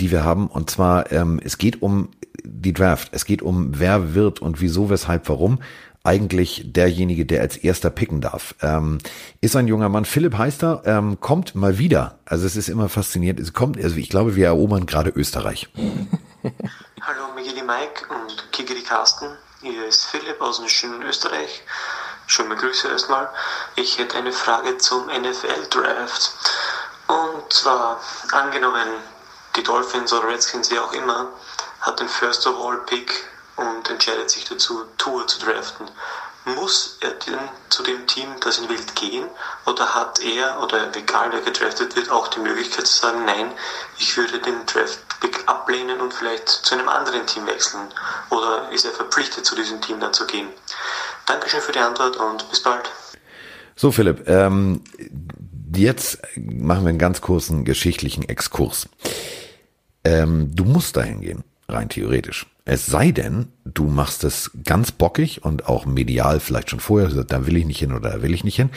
die 0.00 0.10
wir 0.10 0.24
haben. 0.24 0.48
Und 0.48 0.70
zwar, 0.70 1.10
ähm, 1.12 1.40
es 1.42 1.58
geht 1.58 1.82
um 1.82 2.10
die 2.44 2.72
Draft. 2.72 3.10
Es 3.12 3.24
geht 3.24 3.42
um, 3.42 3.78
wer 3.78 4.14
wird 4.14 4.40
und 4.40 4.60
wieso, 4.60 4.90
weshalb, 4.90 5.28
warum 5.28 5.58
eigentlich 6.04 6.72
derjenige, 6.72 7.26
der 7.26 7.42
als 7.42 7.56
erster 7.56 7.90
picken 7.90 8.20
darf. 8.20 8.54
Ähm, 8.62 8.98
ist 9.40 9.56
ein 9.56 9.68
junger 9.68 9.88
Mann, 9.88 10.04
Philipp 10.04 10.38
heißt 10.38 10.62
er, 10.62 10.82
ähm, 10.86 11.20
kommt 11.20 11.54
mal 11.54 11.78
wieder. 11.78 12.18
Also 12.24 12.46
es 12.46 12.56
ist 12.56 12.68
immer 12.68 12.88
faszinierend. 12.88 13.40
Es 13.40 13.52
kommt, 13.52 13.76
also 13.76 13.96
ich 13.96 14.08
glaube, 14.08 14.36
wir 14.36 14.46
erobern 14.46 14.86
gerade 14.86 15.10
Österreich. 15.10 15.68
Hallo 17.02 17.34
Migueli 17.34 17.62
Mike 17.62 18.06
und 18.08 18.52
Kigeri 18.52 18.82
Carsten. 18.82 19.26
Hier 19.60 19.86
ist 19.86 20.04
Philipp 20.06 20.40
aus 20.40 20.58
dem 20.58 20.68
schönen 20.68 21.02
Österreich. 21.02 21.62
Schöne 22.30 22.56
Grüße 22.56 22.88
erstmal. 22.88 23.30
Ich 23.74 23.96
hätte 23.96 24.18
eine 24.18 24.32
Frage 24.32 24.76
zum 24.76 25.06
NFL-Draft. 25.06 26.30
Und 27.06 27.50
zwar, 27.50 28.02
angenommen, 28.32 28.86
die 29.56 29.62
Dolphins 29.62 30.12
oder 30.12 30.28
Redskins, 30.28 30.70
wie 30.70 30.78
auch 30.78 30.92
immer, 30.92 31.28
hat 31.80 32.00
den 32.00 32.08
First 32.08 32.46
Overall 32.46 32.82
Pick 32.84 33.24
und 33.56 33.88
entscheidet 33.88 34.28
sich 34.28 34.44
dazu, 34.44 34.84
Tour 34.98 35.26
zu 35.26 35.38
draften. 35.38 35.90
Muss 36.44 36.98
er 37.00 37.12
denn 37.12 37.38
zu 37.70 37.82
dem 37.82 38.06
Team, 38.06 38.28
das 38.40 38.58
ihn 38.58 38.68
will, 38.68 38.84
gehen? 38.94 39.26
Oder 39.64 39.94
hat 39.94 40.20
er, 40.20 40.60
oder 40.60 40.94
egal 40.94 41.32
wer 41.32 41.40
gedraftet 41.40 41.96
wird, 41.96 42.10
auch 42.10 42.28
die 42.28 42.40
Möglichkeit 42.40 42.86
zu 42.86 42.94
sagen, 42.94 43.24
nein, 43.24 43.54
ich 43.96 44.14
würde 44.18 44.38
den 44.38 44.66
Draft-Pick 44.66 45.48
ablehnen 45.48 45.98
und 46.02 46.12
vielleicht 46.12 46.46
zu 46.48 46.74
einem 46.74 46.90
anderen 46.90 47.26
Team 47.26 47.46
wechseln? 47.46 47.90
Oder 48.28 48.68
ist 48.70 48.84
er 48.84 48.92
verpflichtet, 48.92 49.46
zu 49.46 49.54
diesem 49.54 49.80
Team 49.80 49.98
dann 49.98 50.12
zu 50.12 50.26
gehen? 50.26 50.52
Dankeschön 51.28 51.60
für 51.60 51.72
die 51.72 51.78
Antwort 51.78 52.16
und 52.16 52.48
bis 52.48 52.62
bald. 52.62 52.90
So, 53.76 53.92
Philipp, 53.92 54.26
ähm, 54.28 54.82
jetzt 55.74 56.20
machen 56.36 56.84
wir 56.84 56.88
einen 56.88 56.98
ganz 56.98 57.20
kurzen 57.20 57.64
geschichtlichen 57.64 58.28
Exkurs. 58.28 58.88
Ähm, 60.04 60.50
du 60.54 60.64
musst 60.64 60.96
dahin 60.96 61.20
gehen, 61.20 61.44
rein 61.68 61.88
theoretisch. 61.88 62.46
Es 62.64 62.86
sei 62.86 63.12
denn, 63.12 63.48
du 63.64 63.84
machst 63.84 64.24
es 64.24 64.50
ganz 64.64 64.92
bockig 64.92 65.44
und 65.44 65.68
auch 65.68 65.86
medial 65.86 66.40
vielleicht 66.40 66.70
schon 66.70 66.80
vorher, 66.80 67.08
da 67.08 67.46
will 67.46 67.56
ich 67.56 67.64
nicht 67.64 67.78
hin 67.78 67.92
oder 67.92 68.10
da 68.10 68.22
will 68.22 68.34
ich 68.34 68.44
nicht 68.44 68.56
hin. 68.56 68.70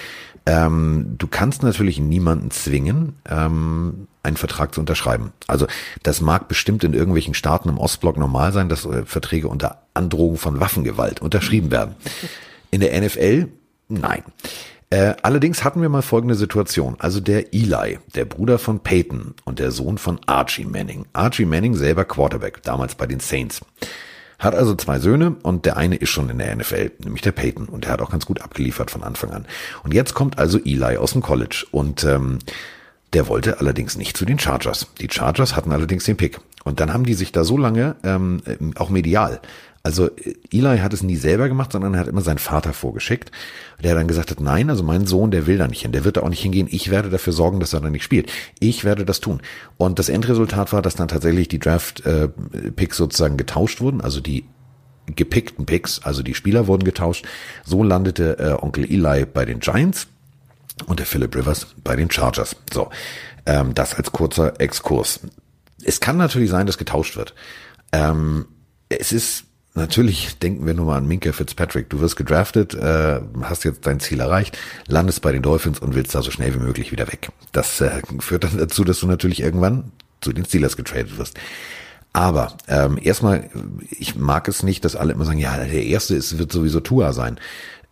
Ähm, 0.45 1.15
du 1.17 1.27
kannst 1.27 1.61
natürlich 1.63 1.99
niemanden 1.99 2.51
zwingen, 2.51 3.17
ähm, 3.29 4.07
einen 4.23 4.37
Vertrag 4.37 4.73
zu 4.73 4.79
unterschreiben. 4.79 5.33
Also 5.47 5.67
das 6.03 6.21
mag 6.21 6.47
bestimmt 6.47 6.83
in 6.83 6.93
irgendwelchen 6.93 7.33
Staaten 7.33 7.69
im 7.69 7.77
Ostblock 7.77 8.17
normal 8.17 8.51
sein, 8.51 8.69
dass 8.69 8.85
äh, 8.85 9.05
Verträge 9.05 9.47
unter 9.47 9.81
Androhung 9.93 10.37
von 10.37 10.59
Waffengewalt 10.59 11.21
unterschrieben 11.21 11.69
werden. 11.69 11.95
In 12.71 12.81
der 12.81 12.99
NFL 12.99 13.49
nein. 13.89 14.23
Äh, 14.91 15.15
allerdings 15.23 15.63
hatten 15.63 15.81
wir 15.81 15.87
mal 15.87 16.01
folgende 16.01 16.35
Situation. 16.35 16.97
Also 16.99 17.21
der 17.21 17.53
Eli, 17.53 17.97
der 18.13 18.25
Bruder 18.25 18.59
von 18.59 18.81
Peyton 18.81 19.33
und 19.45 19.59
der 19.59 19.71
Sohn 19.71 19.97
von 19.97 20.19
Archie 20.25 20.65
Manning. 20.65 21.05
Archie 21.13 21.45
Manning 21.45 21.75
selber 21.75 22.03
Quarterback, 22.03 22.61
damals 22.63 22.95
bei 22.95 23.07
den 23.07 23.21
Saints. 23.21 23.61
Hat 24.37 24.53
also 24.53 24.75
zwei 24.75 24.99
Söhne 24.99 25.37
und 25.43 25.65
der 25.65 25.77
eine 25.77 25.95
ist 25.95 26.09
schon 26.09 26.29
in 26.29 26.39
der 26.39 26.53
NFL, 26.53 26.91
nämlich 27.03 27.21
der 27.21 27.31
Peyton. 27.31 27.67
Und 27.67 27.85
der 27.85 27.91
hat 27.91 28.01
auch 28.01 28.11
ganz 28.11 28.25
gut 28.25 28.41
abgeliefert 28.41 28.91
von 28.91 29.01
Anfang 29.01 29.31
an. 29.31 29.45
Und 29.83 29.93
jetzt 29.93 30.13
kommt 30.13 30.37
also 30.37 30.59
Eli 30.59 30.97
aus 30.97 31.13
dem 31.13 31.21
College 31.21 31.65
und 31.71 32.03
ähm, 32.03 32.39
der 33.13 33.29
wollte 33.29 33.59
allerdings 33.59 33.97
nicht 33.97 34.17
zu 34.17 34.25
den 34.25 34.39
Chargers. 34.39 34.87
Die 34.99 35.09
Chargers 35.09 35.55
hatten 35.55 35.71
allerdings 35.71 36.03
den 36.03 36.17
Pick. 36.17 36.39
Und 36.63 36.79
dann 36.81 36.93
haben 36.93 37.05
die 37.05 37.13
sich 37.13 37.31
da 37.31 37.43
so 37.43 37.57
lange, 37.57 37.95
ähm, 38.03 38.41
auch 38.75 38.89
medial, 38.89 39.39
also 39.83 40.09
Eli 40.51 40.77
hat 40.77 40.93
es 40.93 41.01
nie 41.01 41.15
selber 41.15 41.47
gemacht, 41.47 41.71
sondern 41.71 41.95
er 41.95 42.01
hat 42.01 42.07
immer 42.07 42.21
seinen 42.21 42.37
Vater 42.37 42.73
vorgeschickt, 42.73 43.31
der 43.83 43.95
dann 43.95 44.07
gesagt 44.07 44.29
hat, 44.29 44.39
nein, 44.39 44.69
also 44.69 44.83
mein 44.83 45.07
Sohn, 45.07 45.31
der 45.31 45.47
will 45.47 45.57
da 45.57 45.67
nicht 45.67 45.81
hin, 45.81 45.91
der 45.91 46.03
wird 46.03 46.17
da 46.17 46.21
auch 46.21 46.29
nicht 46.29 46.41
hingehen, 46.41 46.67
ich 46.69 46.91
werde 46.91 47.09
dafür 47.09 47.33
sorgen, 47.33 47.59
dass 47.59 47.73
er 47.73 47.81
da 47.81 47.89
nicht 47.89 48.03
spielt. 48.03 48.31
Ich 48.59 48.83
werde 48.83 49.05
das 49.05 49.21
tun. 49.21 49.41
Und 49.77 49.97
das 49.97 50.09
Endresultat 50.09 50.71
war, 50.71 50.81
dass 50.83 50.95
dann 50.95 51.07
tatsächlich 51.07 51.47
die 51.47 51.59
Draft-Picks 51.59 52.97
sozusagen 52.97 53.37
getauscht 53.37 53.81
wurden, 53.81 54.01
also 54.01 54.19
die 54.19 54.45
gepickten 55.07 55.65
Picks, 55.65 55.99
also 56.03 56.21
die 56.21 56.35
Spieler 56.35 56.67
wurden 56.67 56.83
getauscht. 56.83 57.25
So 57.65 57.83
landete 57.83 58.37
äh, 58.37 58.63
Onkel 58.63 58.85
Eli 58.85 59.25
bei 59.25 59.45
den 59.45 59.59
Giants 59.59 60.07
und 60.85 60.99
der 60.99 61.07
Philip 61.07 61.35
Rivers 61.35 61.67
bei 61.83 61.95
den 61.95 62.09
Chargers. 62.09 62.55
So, 62.71 62.91
ähm, 63.47 63.73
das 63.73 63.95
als 63.95 64.11
kurzer 64.11 64.59
Exkurs. 64.61 65.21
Es 65.83 65.99
kann 65.99 66.17
natürlich 66.17 66.51
sein, 66.51 66.67
dass 66.67 66.77
getauscht 66.77 67.17
wird. 67.17 67.33
Ähm, 67.91 68.45
es 68.89 69.11
ist 69.11 69.45
Natürlich 69.73 70.37
denken 70.37 70.65
wir 70.65 70.73
nur 70.73 70.87
mal 70.87 70.97
an 70.97 71.07
Minka 71.07 71.31
Fitzpatrick. 71.31 71.89
Du 71.89 72.01
wirst 72.01 72.17
gedraftet, 72.17 72.73
äh, 72.73 73.21
hast 73.41 73.63
jetzt 73.63 73.87
dein 73.87 74.01
Ziel 74.01 74.19
erreicht, 74.19 74.57
landest 74.87 75.21
bei 75.21 75.31
den 75.31 75.41
Dolphins 75.41 75.79
und 75.79 75.95
willst 75.95 76.13
da 76.13 76.21
so 76.21 76.29
schnell 76.29 76.53
wie 76.53 76.59
möglich 76.59 76.91
wieder 76.91 77.07
weg. 77.07 77.29
Das 77.53 77.79
äh, 77.79 78.01
führt 78.19 78.43
dann 78.43 78.57
dazu, 78.57 78.83
dass 78.83 78.99
du 78.99 79.07
natürlich 79.07 79.41
irgendwann 79.41 79.91
zu 80.19 80.33
den 80.33 80.45
Steelers 80.45 80.75
getradet 80.75 81.17
wirst. 81.17 81.39
Aber 82.13 82.57
ähm, 82.67 82.99
erstmal, 83.01 83.49
ich 83.89 84.15
mag 84.15 84.49
es 84.49 84.63
nicht, 84.63 84.83
dass 84.83 84.97
alle 84.97 85.13
immer 85.13 85.23
sagen, 85.23 85.39
ja, 85.39 85.55
der 85.57 85.85
erste 85.85 86.15
ist, 86.15 86.37
wird 86.37 86.51
sowieso 86.51 86.81
Tua 86.81 87.13
sein. 87.13 87.39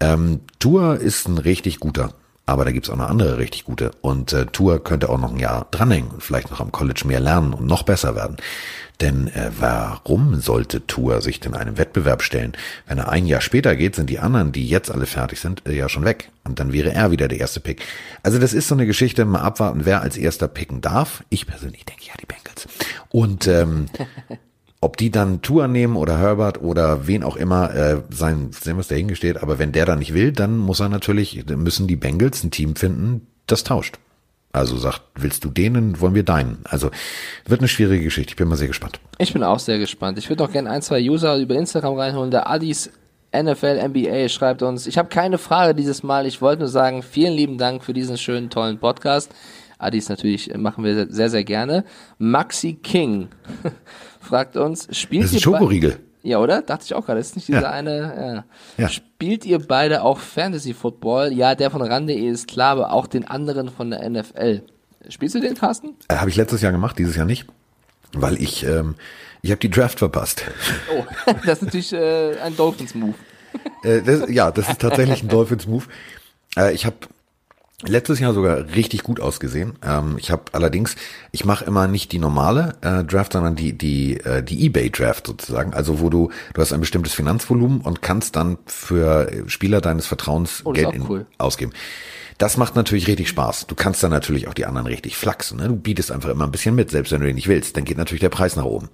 Ähm, 0.02 0.42
Tua 0.60 0.96
ist 0.96 1.30
ein 1.30 1.38
richtig 1.38 1.80
guter, 1.80 2.13
aber 2.50 2.66
da 2.66 2.72
gibt's 2.72 2.90
auch 2.90 2.96
noch 2.96 3.10
andere 3.10 3.38
richtig 3.38 3.66
gute. 3.66 3.92
Und 4.02 4.34
äh, 4.34 4.46
Tua 4.46 4.80
könnte 4.80 5.10
auch 5.10 5.18
noch 5.18 5.32
ein 5.32 5.40
Jahr 5.40 5.68
dranhängen 5.72 6.12
und 6.12 6.24
vielleicht 6.24 6.52
noch 6.52 6.60
am 6.60 6.72
College 6.72 7.04
mehr 7.06 7.20
lernen 7.20 7.54
und 7.54 7.66
noch 7.66 7.84
besser 7.84 8.16
werden. 8.16 8.38
Denn 9.02 9.28
äh, 9.28 9.52
warum 9.58 10.42
sollte 10.42 10.86
Tour 10.86 11.22
sich 11.22 11.40
denn 11.40 11.54
einem 11.54 11.78
Wettbewerb 11.78 12.22
stellen? 12.22 12.54
Wenn 12.86 12.98
er 12.98 13.10
ein 13.10 13.26
Jahr 13.26 13.40
später 13.40 13.76
geht, 13.76 13.96
sind 13.96 14.10
die 14.10 14.20
anderen, 14.20 14.52
die 14.52 14.68
jetzt 14.68 14.92
alle 14.92 15.06
fertig 15.06 15.40
sind, 15.40 15.66
äh, 15.66 15.74
ja 15.74 15.88
schon 15.88 16.04
weg. 16.04 16.32
Und 16.44 16.60
dann 16.60 16.74
wäre 16.74 16.94
er 16.94 17.12
wieder 17.12 17.28
der 17.28 17.40
erste 17.40 17.62
Pick. 17.62 17.82
Also 18.24 18.40
das 18.40 18.54
ist 18.54 18.68
so 18.68 18.76
eine 18.76 18.86
Geschichte, 18.86 19.24
mal 19.24 19.42
abwarten, 19.42 19.86
wer 19.86 20.02
als 20.02 20.18
erster 20.18 20.48
picken 20.50 20.82
darf. 20.82 21.24
Ich 21.30 21.48
persönlich 21.48 21.86
denke 21.86 22.04
ja 22.06 22.14
die 22.20 22.26
Bengals. 22.26 22.68
Und 23.10 23.48
ähm, 23.48 23.86
ob 24.82 24.98
die 24.98 25.12
dann 25.12 25.42
Tour 25.42 25.68
nehmen 25.68 25.96
oder 25.96 26.18
Herbert 26.18 26.62
oder 26.62 27.08
wen 27.08 27.24
auch 27.24 27.36
immer, 27.36 27.74
äh, 27.76 28.02
sein, 28.10 28.52
sehen 28.52 28.80
es 28.80 28.88
dahingestellt, 28.88 29.42
aber 29.42 29.60
wenn 29.60 29.72
der 29.72 29.86
dann 29.86 30.00
nicht 30.00 30.13
will, 30.13 30.32
dann 30.32 30.58
muss 30.58 30.80
er 30.80 30.89
natürlich, 30.89 31.46
müssen 31.48 31.88
die 31.88 31.98
Bengals 31.98 32.44
ein 32.44 32.52
Team 32.52 32.76
finden, 32.76 33.28
das 33.48 33.63
tauscht. 33.63 34.00
Also 34.52 34.78
sagt, 34.78 35.02
willst 35.15 35.44
du 35.44 35.50
denen, 35.50 36.00
wollen 36.02 36.15
wir 36.15 36.24
deinen? 36.24 36.60
Also 36.63 36.89
wird 37.46 37.62
eine 37.62 37.68
schwierige 37.68 38.06
Geschichte. 38.06 38.32
Ich 38.32 38.36
bin 38.36 38.48
mal 38.48 38.56
sehr 38.56 38.68
gespannt. 38.68 39.00
Ich 39.20 39.32
bin 39.32 39.44
auch 39.44 39.60
sehr 39.60 39.78
gespannt. 39.78 40.18
Ich 40.18 40.28
würde 40.30 40.44
auch 40.44 40.52
gerne 40.52 40.72
ein, 40.72 40.82
zwei 40.82 41.02
User 41.02 41.38
über 41.38 41.56
Instagram 41.56 41.96
reinholen. 41.96 42.32
Der 42.32 42.50
Adis 42.50 42.89
NFL 43.32 43.88
NBA 43.89 44.28
schreibt 44.30 44.63
uns, 44.63 44.88
ich 44.88 44.98
habe 44.98 45.10
keine 45.10 45.38
Frage 45.38 45.76
dieses 45.76 46.02
Mal. 46.02 46.26
Ich 46.26 46.42
wollte 46.42 46.62
nur 46.62 46.70
sagen, 46.70 47.04
vielen 47.04 47.34
lieben 47.34 47.60
Dank 47.60 47.84
für 47.84 47.94
diesen 47.94 48.18
schönen, 48.18 48.50
tollen 48.50 48.80
Podcast. 48.80 49.32
Adis 49.78 50.10
natürlich 50.10 50.52
machen 50.58 50.84
wir 50.84 51.08
sehr, 51.12 51.30
sehr 51.30 51.44
gerne. 51.44 51.86
Maxi 52.18 52.74
King 52.74 53.30
fragt 54.19 54.58
uns, 54.58 54.88
spielt 54.91 55.23
das 55.23 55.32
ist 55.32 55.38
ein 55.38 55.41
Schokoriegel. 55.41 55.99
Ja, 56.21 56.39
oder? 56.39 56.62
Dachte 56.62 56.84
ich 56.86 56.93
auch 56.93 57.05
gerade. 57.05 57.19
ist 57.19 57.36
nicht 57.36 57.47
dieser 57.47 57.62
ja. 57.62 57.71
eine. 57.71 58.45
Ja. 58.77 58.84
ja. 58.84 58.89
Spielt 58.89 59.45
ihr 59.45 59.60
beide 59.60 60.03
auch 60.03 60.19
Fantasy 60.19 60.73
Football? 60.73 61.32
Ja, 61.32 61.55
der 61.55 61.71
von 61.71 61.82
Rande 61.82 62.13
ist 62.13 62.47
klar, 62.47 62.71
aber 62.71 62.91
auch 62.91 63.08
den 63.08 63.25
anderen 63.25 63.69
von 63.69 63.89
der 63.89 64.08
NFL. 64.10 64.63
Spielst 65.08 65.36
du 65.36 65.39
den, 65.39 65.55
Carsten? 65.55 65.95
Äh, 66.10 66.15
habe 66.15 66.29
ich 66.29 66.36
letztes 66.36 66.62
Jahr 66.62 66.71
gemacht, 66.71 66.99
dieses 66.99 67.15
Jahr 67.15 67.25
nicht. 67.25 67.45
Weil 68.13 68.41
ich, 68.41 68.65
ähm, 68.65 68.95
ich 69.41 69.51
habe 69.51 69.60
die 69.60 69.69
Draft 69.69 69.99
verpasst. 69.99 70.43
Oh, 70.93 71.05
das 71.45 71.60
ist 71.60 71.63
natürlich 71.63 71.93
äh, 71.93 72.38
ein 72.39 72.55
Dolphins-Move. 72.58 73.15
äh, 73.84 74.32
ja, 74.32 74.51
das 74.51 74.69
ist 74.69 74.82
tatsächlich 74.82 75.23
ein 75.23 75.27
Dolphins-Move. 75.29 75.86
Äh, 76.58 76.73
ich 76.73 76.86
habe 76.86 76.97
letztes 77.86 78.20
Jahr 78.20 78.34
sogar 78.34 78.58
richtig 78.76 79.04
gut 79.04 79.20
ausgesehen. 79.20 79.74
Ähm, 79.84 80.15
ich 80.18 80.32
habe 80.32 80.44
allerdings, 80.52 80.96
ich 81.32 81.46
mache 81.46 81.65
immer 81.65 81.88
nicht 81.88 82.12
die 82.12 82.20
normale 82.20 82.76
äh, 82.82 83.04
Draft, 83.04 83.34
sondern 83.34 83.56
die 83.56 83.78
die 83.78 84.18
äh, 84.18 84.44
die 84.44 84.65
eBay 84.65 84.89
Draft 84.89 85.28
sozusagen. 85.28 85.74
Also 85.74 86.00
wo 86.00 86.10
du 86.10 86.30
du 86.54 86.62
hast 86.62 86.74
ein 86.74 86.82
bestimmtes 86.82 87.13
Finanzvolumen 87.13 87.82
und 87.82 88.02
kannst 88.02 88.36
dann 88.36 88.58
für 88.65 89.32
Spieler 89.48 89.82
deines 89.82 90.08
Vertrauens 90.08 90.62
oh, 90.65 90.74
Geld 90.74 91.00
cool. 91.08 91.26
ausgeben. 91.38 91.72
Das 92.38 92.56
macht 92.56 92.76
natürlich 92.76 93.08
richtig 93.08 93.28
Spaß. 93.28 93.68
Du 93.68 93.76
kannst 93.76 94.02
dann 94.02 94.12
natürlich 94.12 94.48
auch 94.48 94.54
die 94.54 94.65
anderen 94.65 94.88
richtig 94.88 95.18
flachsen. 95.18 95.58
Ne? 95.58 95.68
Du 95.68 95.76
bietest 95.76 96.10
einfach 96.10 96.30
immer 96.30 96.46
ein 96.46 96.52
bisschen 96.52 96.74
mit, 96.74 96.89
selbst 96.89 97.12
wenn 97.12 97.20
du 97.20 97.28
den 97.28 97.36
nicht 97.36 97.50
willst. 97.50 97.76
Dann 97.76 97.84
geht 97.84 97.98
natürlich 97.98 98.22
der 98.22 98.30
Preis 98.30 98.56
nach 98.56 98.63
oben. 98.63 98.89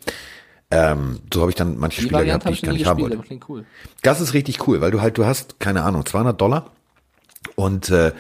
Ähm, 0.72 1.20
so 1.32 1.42
habe 1.42 1.52
ich 1.52 1.56
dann 1.56 1.78
manche 1.78 2.02
die 2.02 2.08
Spieler 2.08 2.20
Variante 2.22 2.46
gehabt, 2.46 2.50
die 2.50 2.60
ich 2.60 2.66
gar 2.66 2.74
nicht 2.74 2.86
haben 2.88 3.02
wollte. 3.02 3.40
Cool. 3.48 3.66
Das 4.02 4.20
ist 4.20 4.34
richtig 4.34 4.68
cool, 4.68 4.82
weil 4.82 4.90
du 4.90 5.00
halt, 5.00 5.20
du 5.20 5.26
hast, 5.26 5.60
keine 5.60 5.84
Ahnung, 5.84 6.08
200 6.08 6.42
Dollar 6.42 6.72
und 7.56 7.92
äh, 7.92 8.14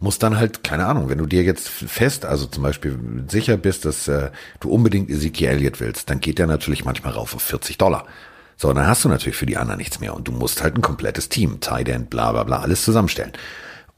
muss 0.00 0.18
dann 0.18 0.38
halt, 0.38 0.64
keine 0.64 0.86
Ahnung, 0.86 1.08
wenn 1.08 1.18
du 1.18 1.26
dir 1.26 1.42
jetzt 1.42 1.68
fest, 1.68 2.24
also 2.24 2.46
zum 2.46 2.62
Beispiel 2.62 2.98
sicher 3.28 3.56
bist, 3.56 3.84
dass 3.84 4.08
äh, 4.08 4.30
du 4.58 4.70
unbedingt 4.70 5.10
Ezekiel 5.10 5.48
Elliott 5.48 5.78
willst, 5.78 6.10
dann 6.10 6.20
geht 6.20 6.38
der 6.38 6.46
natürlich 6.46 6.84
manchmal 6.84 7.12
rauf 7.12 7.34
auf 7.34 7.42
40 7.42 7.78
Dollar. 7.78 8.06
So, 8.56 8.72
dann 8.72 8.86
hast 8.86 9.04
du 9.04 9.08
natürlich 9.08 9.36
für 9.36 9.46
die 9.46 9.58
anderen 9.58 9.78
nichts 9.78 10.00
mehr 10.00 10.14
und 10.14 10.26
du 10.26 10.32
musst 10.32 10.62
halt 10.62 10.74
ein 10.76 10.82
komplettes 10.82 11.28
Team, 11.28 11.60
Tight 11.60 11.88
End, 11.88 12.10
bla 12.10 12.32
bla 12.32 12.44
bla, 12.44 12.60
alles 12.60 12.84
zusammenstellen. 12.84 13.32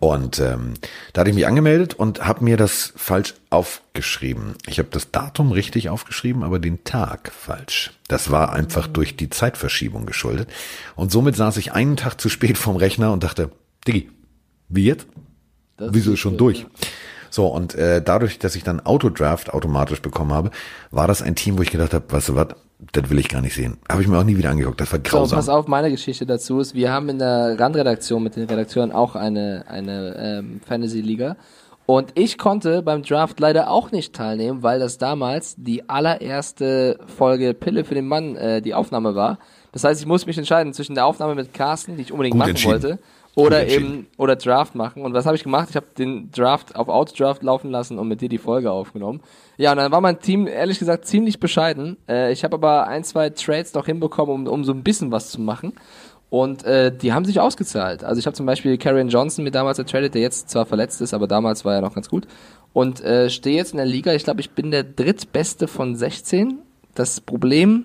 Und 0.03 0.41
ähm, 0.41 0.75
da 1.13 1.21
hatte 1.21 1.31
ich 1.31 1.37
mich 1.37 1.47
angemeldet 1.47 1.95
und 1.95 2.27
habe 2.27 2.43
mir 2.43 2.57
das 2.57 2.93
falsch 2.97 3.35
aufgeschrieben. 3.51 4.57
Ich 4.67 4.81
habe 4.81 4.89
das 4.91 5.13
Datum 5.13 5.53
richtig 5.53 5.91
aufgeschrieben, 5.91 6.43
aber 6.43 6.59
den 6.59 6.83
Tag 6.83 7.31
falsch. 7.31 7.93
Das 8.09 8.33
war 8.33 8.53
einfach 8.53 8.89
durch 8.89 9.15
die 9.15 9.31
Zeitverschiebung 9.31 10.05
geschuldet. 10.05 10.49
Und 10.97 11.13
somit 11.13 11.37
saß 11.37 11.57
ich 11.59 11.73
einen 11.73 11.97
Tag 11.97 12.21
zu 12.21 12.29
spät 12.29 12.59
vorm 12.59 12.75
Rechner 12.75 13.13
und 13.13 13.23
dachte, 13.23 13.53
Diggi, 13.87 14.11
wie 14.69 14.87
jetzt? 14.87 15.07
Das 15.87 15.95
Wieso 15.95 16.17
schon 16.17 16.37
durch? 16.37 16.67
So, 17.31 17.47
und 17.47 17.75
äh, 17.75 18.03
dadurch, 18.03 18.39
dass 18.39 18.57
ich 18.57 18.63
dann 18.63 18.81
Autodraft 18.81 19.55
automatisch 19.55 20.03
bekommen 20.03 20.33
habe, 20.33 20.51
war 20.91 21.07
das 21.07 21.23
ein 21.23 21.35
Team, 21.35 21.57
wo 21.57 21.63
ich 21.63 21.71
gedacht 21.71 21.95
habe, 21.95 22.05
weißt 22.11 22.29
du 22.29 22.35
was, 22.35 22.49
das 22.93 23.09
will 23.09 23.19
ich 23.19 23.29
gar 23.29 23.41
nicht 23.41 23.55
sehen. 23.55 23.79
Habe 23.89 24.03
ich 24.03 24.09
mir 24.09 24.19
auch 24.19 24.25
nie 24.25 24.37
wieder 24.37 24.51
angeguckt, 24.51 24.81
das 24.81 24.93
war 24.93 24.99
grausam. 24.99 25.29
So, 25.29 25.37
pass 25.37 25.49
auf, 25.49 25.67
meine 25.67 25.91
Geschichte 25.91 26.27
dazu 26.27 26.61
ist, 26.61 26.75
wir 26.75 26.93
haben 26.93 27.09
in 27.09 27.19
der 27.19 27.59
Randredaktion 27.59 28.23
mit 28.23 28.37
den 28.37 28.45
Redakteuren 28.45 28.93
auch 28.93 29.15
eine, 29.15 29.65
eine 29.69 30.15
ähm, 30.19 30.61
Fantasy-Liga. 30.67 31.37
Und 31.87 32.13
ich 32.15 32.39
konnte 32.39 32.83
beim 32.83 33.03
Draft 33.03 33.41
leider 33.41 33.71
auch 33.71 33.93
nicht 33.93 34.15
teilnehmen, 34.15 34.63
weil 34.63 34.79
das 34.79 34.99
damals 34.99 35.55
die 35.57 35.89
allererste 35.89 36.99
Folge 37.07 37.55
Pille 37.55 37.85
für 37.85 37.95
den 37.95 38.07
Mann 38.07 38.37
äh, 38.37 38.63
die 38.63 38.75
Aufnahme 38.75 39.15
war. 39.15 39.39
Das 39.73 39.85
heißt, 39.85 40.01
ich 40.01 40.07
musste 40.07 40.29
mich 40.29 40.39
entscheiden 40.39 40.73
zwischen 40.75 40.95
der 40.95 41.07
Aufnahme 41.07 41.35
mit 41.35 41.53
Carsten, 41.55 41.97
die 41.97 42.03
ich 42.03 42.13
unbedingt 42.13 42.35
Gut 42.35 42.47
machen 42.47 42.65
wollte, 42.65 42.99
oder 43.35 43.67
eben, 43.67 44.07
oder 44.19 44.37
Draft 44.37 44.75
machen. 44.75 45.03
Und 45.03 45.15
was 45.15 45.25
habe 45.25 45.37
ich 45.37 45.43
gemacht? 45.43 45.69
Ich 45.71 45.77
habe 45.77 45.87
den 45.97 46.31
Draft 46.31 46.77
auf 46.77 46.89
Outdraft 46.89 47.43
laufen 47.43 47.71
lassen 47.71 47.99
und 47.99 48.09
mit 48.09 48.21
dir 48.21 48.29
die 48.29 48.39
Folge 48.39 48.71
aufgenommen. 48.71 49.21
Ja, 49.57 49.71
und 49.73 49.79
dann 49.79 49.91
war 49.91 50.01
mein 50.03 50.21
Team 50.21 50.47
ehrlich 50.47 50.79
gesagt 50.79 51.07
ziemlich 51.07 51.41
bescheiden. 51.41 51.97
Äh, 52.09 52.33
ich 52.33 52.45
habe 52.45 52.55
aber 52.55 52.89
ein, 52.89 53.05
zwei 53.05 53.31
Trades 53.31 53.73
noch 53.73 53.87
hinbekommen, 53.87 54.47
um, 54.47 54.53
um 54.53 54.65
so 54.65 54.73
ein 54.73 54.83
bisschen 54.83 55.13
was 55.13 55.31
zu 55.31 55.41
machen. 55.41 55.73
Und 56.29 56.65
äh, 56.65 56.95
die 56.95 57.13
haben 57.13 57.25
sich 57.25 57.41
ausgezahlt. 57.41 58.05
Also 58.05 58.19
ich 58.19 58.27
habe 58.27 58.35
zum 58.35 58.47
Beispiel 58.47 58.79
Karrion 58.79 59.09
Johnson 59.09 59.45
mir 59.45 59.51
damals 59.51 59.79
ertradet, 59.79 60.15
der 60.15 60.23
jetzt 60.23 60.51
zwar 60.51 60.67
verletzt 60.67 61.01
ist, 61.01 61.15
aber 61.15 61.27
damals 61.27 61.65
war 61.65 61.75
er 61.75 61.81
noch 61.81 61.95
ganz 61.95 62.09
gut. 62.09 62.27
Und 62.73 63.03
äh, 63.03 63.29
stehe 63.29 63.57
jetzt 63.57 63.73
in 63.73 63.77
der 63.79 63.87
Liga. 63.87 64.15
Ich 64.15 64.25
glaube, 64.25 64.41
ich 64.41 64.51
bin 64.51 64.71
der 64.71 64.83
drittbeste 64.83 65.69
von 65.69 65.95
16. 65.95 66.59
Das 66.95 67.21
Problem 67.21 67.85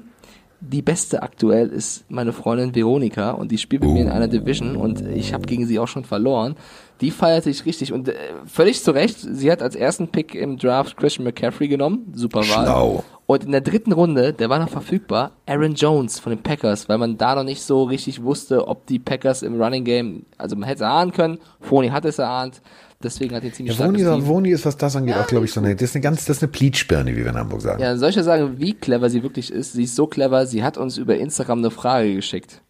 die 0.60 0.82
beste 0.82 1.22
aktuell 1.22 1.70
ist 1.70 2.10
meine 2.10 2.34
Freundin 2.34 2.74
Veronika 2.74 3.32
und 3.32 3.52
die 3.52 3.58
spielt 3.58 3.84
mit 3.84 3.92
mir 3.92 4.02
in 4.02 4.10
einer 4.10 4.28
Division 4.28 4.76
und 4.76 5.02
ich 5.02 5.34
habe 5.34 5.46
gegen 5.46 5.68
sie 5.68 5.80
auch 5.80 5.88
schon 5.88 6.04
verloren. 6.04 6.56
Die 7.02 7.12
feiert 7.12 7.44
sich 7.44 7.66
richtig 7.66 7.94
und 7.94 8.10
äh, 8.10 8.16
völlig 8.46 8.84
zu 8.84 8.92
Recht. 8.92 9.20
Sie 9.20 9.52
hat 9.52 9.62
als 9.62 9.76
ersten 9.76 10.08
Pick 10.08 10.34
im 10.34 10.58
Draft 10.58 10.98
Christian 10.98 11.26
McCaffrey 11.26 11.68
genommen, 11.68 12.12
super 12.16 12.40
Wahl. 12.40 12.66
Schlau. 12.66 13.04
Und 13.28 13.44
in 13.44 13.52
der 13.52 13.62
dritten 13.62 13.92
Runde, 13.92 14.34
der 14.34 14.50
war 14.50 14.58
noch 14.58 14.70
verfügbar, 14.70 15.32
Aaron 15.46 15.76
Jones 15.76 16.18
von 16.18 16.32
den 16.32 16.42
Packers, 16.42 16.88
weil 16.88 16.98
man 16.98 17.18
da 17.18 17.36
noch 17.36 17.44
nicht 17.44 17.62
so 17.62 17.84
richtig 17.84 18.24
wusste, 18.24 18.68
ob 18.68 18.88
die 18.88 19.00
Packers 19.00 19.44
im 19.44 19.62
Running 19.62 19.84
Game, 19.84 20.26
also 20.38 20.56
man 20.56 20.64
hätte 20.64 20.78
es 20.78 20.82
erahnen 20.82 21.12
können, 21.12 21.38
Foni 21.60 21.90
hat 21.90 22.06
es 22.06 22.20
erahnt, 22.20 22.62
deswegen 23.02 23.36
hat 23.36 23.44
er 23.44 23.54
ziemlich 23.54 23.78
Ja, 23.78 23.86
Woni, 23.86 23.98
Team. 24.00 24.28
Woni 24.28 24.52
ist, 24.52 24.66
was 24.66 24.78
das 24.78 24.96
angeht, 24.96 25.16
auch, 25.16 25.28
glaube 25.28 25.46
ich, 25.46 25.52
so 25.52 25.60
eine, 25.60 25.76
das 25.76 25.90
ist 25.90 25.96
eine 25.96 26.02
ganz, 26.02 26.26
das 26.26 26.38
ist 26.38 26.44
eine 26.44 26.52
Pleatspirne, 26.52 27.12
wie 27.16 27.24
wir 27.24 27.28
in 27.28 27.38
Hamburg 27.38 27.62
sagen. 27.62 27.82
Ja, 27.82 27.96
soll 27.98 28.10
ich 28.10 28.16
ja 28.16 28.24
sagen, 28.24 28.56
wie 28.58 28.74
clever 28.74 29.10
sie 29.10 29.24
wirklich 29.24 29.52
ist? 29.52 29.74
Sie 29.74 29.84
ist 29.84 29.96
so 29.96 30.08
clever, 30.08 30.46
sie 30.46 30.64
hat 30.64 30.78
uns 30.78 30.98
über 30.98 31.18
Instagram 31.18 31.60
eine 31.60 31.72
Frage 31.72 32.16
geschickt. 32.16 32.62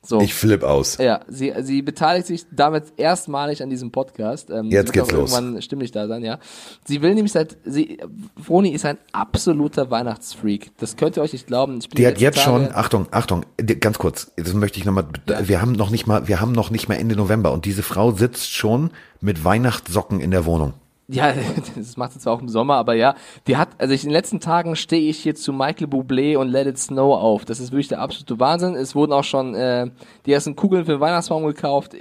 So. 0.00 0.20
Ich 0.20 0.32
flipp 0.32 0.62
aus. 0.62 0.96
ja, 0.98 1.20
sie, 1.28 1.52
sie 1.60 1.82
beteiligt 1.82 2.28
sich 2.28 2.46
damit 2.52 2.84
erstmalig 2.96 3.62
an 3.62 3.68
diesem 3.68 3.90
Podcast. 3.90 4.48
Ähm, 4.48 4.66
Jetzt 4.70 4.92
geht's 4.92 5.10
los. 5.10 5.32
Irgendwann 5.32 5.60
stimmlich 5.60 5.90
da 5.90 6.06
sein, 6.06 6.22
ja. 6.24 6.38
Sie 6.86 7.02
will 7.02 7.14
nämlich 7.14 7.32
seit, 7.32 7.56
sie, 7.64 7.98
Froni 8.40 8.70
ist 8.70 8.84
ein 8.84 8.96
absoluter 9.12 9.90
Weihnachtsfreak. 9.90 10.70
Das 10.78 10.96
könnt 10.96 11.16
ihr 11.16 11.22
euch 11.22 11.32
nicht 11.32 11.46
glauben. 11.48 11.78
Ich 11.80 11.88
bin 11.88 11.96
Die 11.96 12.06
hat 12.06 12.20
jetzt 12.20 12.38
schon, 12.38 12.68
Achtung, 12.72 13.06
Achtung, 13.10 13.44
ganz 13.80 13.98
kurz, 13.98 14.30
das 14.36 14.54
möchte 14.54 14.78
ich 14.78 14.84
nochmal, 14.84 15.04
Ja. 15.28 15.46
wir 15.48 15.60
haben 15.60 15.72
noch 15.72 15.90
nicht 15.90 16.06
mal, 16.06 16.28
wir 16.28 16.40
haben 16.40 16.52
noch 16.52 16.70
nicht 16.70 16.88
mal 16.88 16.94
Ende 16.94 17.16
November 17.16 17.52
und 17.52 17.64
diese 17.64 17.82
Frau 17.82 18.12
sitzt 18.12 18.52
schon 18.52 18.90
mit 19.20 19.44
Weihnachtssocken 19.44 20.20
in 20.20 20.30
der 20.30 20.46
Wohnung. 20.46 20.74
Ja, 21.10 21.32
das 21.76 21.96
macht 21.96 22.12
sie 22.12 22.18
zwar 22.18 22.34
auch 22.34 22.40
im 22.40 22.50
Sommer, 22.50 22.74
aber 22.76 22.94
ja, 22.94 23.14
die 23.46 23.56
hat, 23.56 23.70
also 23.78 23.94
ich, 23.94 24.04
in 24.04 24.10
den 24.10 24.14
letzten 24.14 24.40
Tagen 24.40 24.76
stehe 24.76 25.08
ich 25.08 25.18
hier 25.18 25.34
zu 25.34 25.54
Michael 25.54 25.86
Bublé 25.86 26.36
und 26.36 26.48
Let 26.48 26.66
It 26.66 26.78
Snow 26.78 27.16
auf. 27.18 27.46
Das 27.46 27.60
ist 27.60 27.72
wirklich 27.72 27.88
der 27.88 28.00
absolute 28.00 28.38
Wahnsinn. 28.38 28.74
Es 28.74 28.94
wurden 28.94 29.12
auch 29.12 29.24
schon 29.24 29.54
äh, 29.54 29.90
die 30.26 30.32
ersten 30.32 30.54
Kugeln 30.54 30.84
für 30.84 30.92
den 30.92 31.00
Weihnachtsbaum 31.00 31.46
gekauft. 31.46 31.94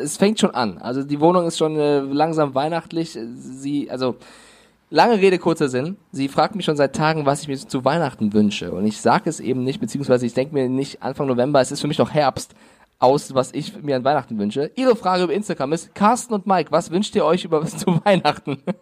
Es 0.00 0.16
fängt 0.16 0.40
schon 0.40 0.52
an. 0.52 0.78
Also 0.78 1.02
die 1.02 1.20
Wohnung 1.20 1.46
ist 1.46 1.58
schon 1.58 1.76
äh, 1.76 2.00
langsam 2.00 2.54
weihnachtlich. 2.54 3.18
Sie, 3.34 3.90
also 3.90 4.16
lange 4.88 5.18
Rede, 5.18 5.38
kurzer 5.38 5.68
Sinn. 5.68 5.98
Sie 6.12 6.28
fragt 6.28 6.54
mich 6.54 6.64
schon 6.64 6.76
seit 6.78 6.96
Tagen, 6.96 7.26
was 7.26 7.42
ich 7.42 7.48
mir 7.48 7.56
zu 7.58 7.84
Weihnachten 7.84 8.32
wünsche. 8.32 8.72
Und 8.72 8.86
ich 8.86 8.98
sage 8.98 9.28
es 9.28 9.40
eben 9.40 9.62
nicht, 9.62 9.78
beziehungsweise 9.78 10.24
ich 10.24 10.32
denke 10.32 10.54
mir 10.54 10.70
nicht 10.70 11.02
Anfang 11.02 11.26
November, 11.26 11.60
es 11.60 11.70
ist 11.70 11.82
für 11.82 11.88
mich 11.88 11.98
noch 11.98 12.12
Herbst 12.12 12.54
aus, 12.98 13.34
was 13.34 13.52
ich 13.52 13.80
mir 13.82 13.96
an 13.96 14.04
Weihnachten 14.04 14.38
wünsche. 14.38 14.70
Ihre 14.76 14.96
Frage 14.96 15.24
über 15.24 15.32
Instagram 15.32 15.72
ist, 15.72 15.94
Carsten 15.94 16.34
und 16.34 16.46
Mike, 16.46 16.72
was 16.72 16.90
wünscht 16.90 17.14
ihr 17.14 17.24
euch 17.24 17.44
über 17.44 17.64
zu 17.66 18.00
Weihnachten? 18.04 18.58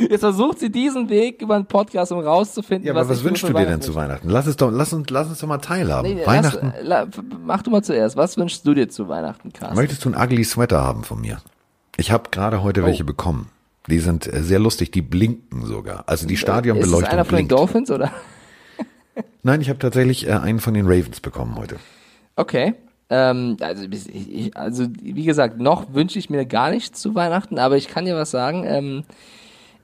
Jetzt 0.00 0.20
versucht 0.20 0.58
sie 0.60 0.70
diesen 0.70 1.08
Weg 1.10 1.42
über 1.42 1.54
einen 1.56 1.66
Podcast, 1.66 2.10
um 2.10 2.18
rauszufinden, 2.18 2.86
Ja, 2.86 2.92
aber 2.94 3.08
was 3.08 3.18
mir 3.18 3.24
wünschst 3.30 3.48
du 3.48 3.52
dir 3.52 3.66
denn 3.66 3.80
zu 3.82 3.94
Weihnachten? 3.94 4.28
Lass 4.30 4.46
es 4.46 4.56
doch, 4.56 4.70
lass 4.72 4.92
uns, 4.92 5.10
lass 5.10 5.28
uns 5.28 5.38
doch 5.40 5.46
mal 5.46 5.58
teilhaben. 5.58 6.14
Nee, 6.14 6.26
Weihnachten. 6.26 6.72
Lass, 6.82 7.08
la, 7.16 7.22
mach 7.44 7.62
du 7.62 7.70
mal 7.70 7.82
zuerst. 7.84 8.16
Was 8.16 8.36
wünschst 8.36 8.66
du 8.66 8.74
dir 8.74 8.88
zu 8.88 9.08
Weihnachten, 9.08 9.52
Carsten? 9.52 9.76
Möchtest 9.76 10.04
du 10.04 10.12
einen 10.12 10.20
ugly 10.20 10.42
Sweater 10.42 10.82
haben 10.82 11.04
von 11.04 11.20
mir? 11.20 11.38
Ich 11.96 12.10
habe 12.10 12.30
gerade 12.30 12.62
heute 12.62 12.82
Oh. 12.82 12.86
welche 12.86 13.04
bekommen. 13.04 13.50
Die 13.86 13.98
sind 13.98 14.26
äh, 14.32 14.42
sehr 14.42 14.58
lustig, 14.58 14.90
die 14.90 15.02
blinken 15.02 15.66
sogar. 15.66 16.04
Also 16.06 16.26
die 16.26 16.34
ist 16.34 16.38
es 16.38 16.42
Stadionbeleuchtung 16.42 17.04
einer 17.04 17.24
von 17.26 17.36
den. 17.36 17.48
Dolphins, 17.48 17.90
oder? 17.90 18.10
Nein, 19.42 19.60
ich 19.60 19.68
habe 19.68 19.78
tatsächlich 19.78 20.26
äh, 20.26 20.32
einen 20.32 20.58
von 20.60 20.72
den 20.74 20.86
Ravens 20.86 21.20
bekommen 21.20 21.56
heute. 21.56 21.76
Okay. 22.36 22.74
Ähm, 23.10 23.56
also, 23.60 23.84
ich, 23.90 24.56
also, 24.56 24.86
wie 25.00 25.24
gesagt, 25.24 25.58
noch 25.60 25.92
wünsche 25.94 26.18
ich 26.18 26.30
mir 26.30 26.46
gar 26.46 26.70
nichts 26.70 27.00
zu 27.00 27.14
Weihnachten, 27.14 27.58
aber 27.58 27.76
ich 27.76 27.88
kann 27.88 28.04
dir 28.06 28.16
was 28.16 28.30
sagen. 28.30 28.64
Ähm, 28.66 29.04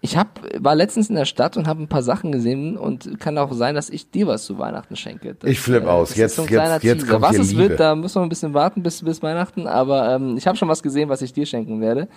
ich 0.02 0.16
hab, 0.16 0.40
war 0.58 0.74
letztens 0.74 1.10
in 1.10 1.14
der 1.16 1.26
Stadt 1.26 1.58
und 1.58 1.66
habe 1.68 1.82
ein 1.82 1.88
paar 1.88 2.02
Sachen 2.02 2.32
gesehen 2.32 2.78
und 2.78 3.20
kann 3.20 3.36
auch 3.36 3.52
sein, 3.52 3.74
dass 3.74 3.90
ich 3.90 4.10
dir 4.10 4.26
was 4.26 4.46
zu 4.46 4.58
Weihnachten 4.58 4.96
schenke. 4.96 5.34
Das, 5.38 5.50
Ich 5.50 5.60
flipp 5.60 5.84
aus. 5.86 6.08
das 6.08 6.16
Jetzt- 6.16 6.36
so 6.36 6.46
jetzt- 6.46 6.82
jetzt 6.82 7.06
kommt 7.06 7.20
Was 7.20 7.36
es 7.36 7.50
Liebe. 7.52 7.68
wird, 7.68 7.80
da 7.80 7.94
müssen 7.94 8.14
wir 8.14 8.22
ein 8.22 8.30
bisschen 8.30 8.54
warten 8.54 8.82
bis, 8.82 9.02
bis 9.04 9.22
Weihnachten, 9.22 9.66
aber 9.66 10.14
ähm, 10.14 10.38
ich 10.38 10.46
habe 10.46 10.56
schon 10.56 10.68
was 10.68 10.82
gesehen, 10.82 11.10
was 11.10 11.20
ich 11.20 11.34
dir 11.34 11.44
schenken 11.44 11.82
werde. 11.82 12.08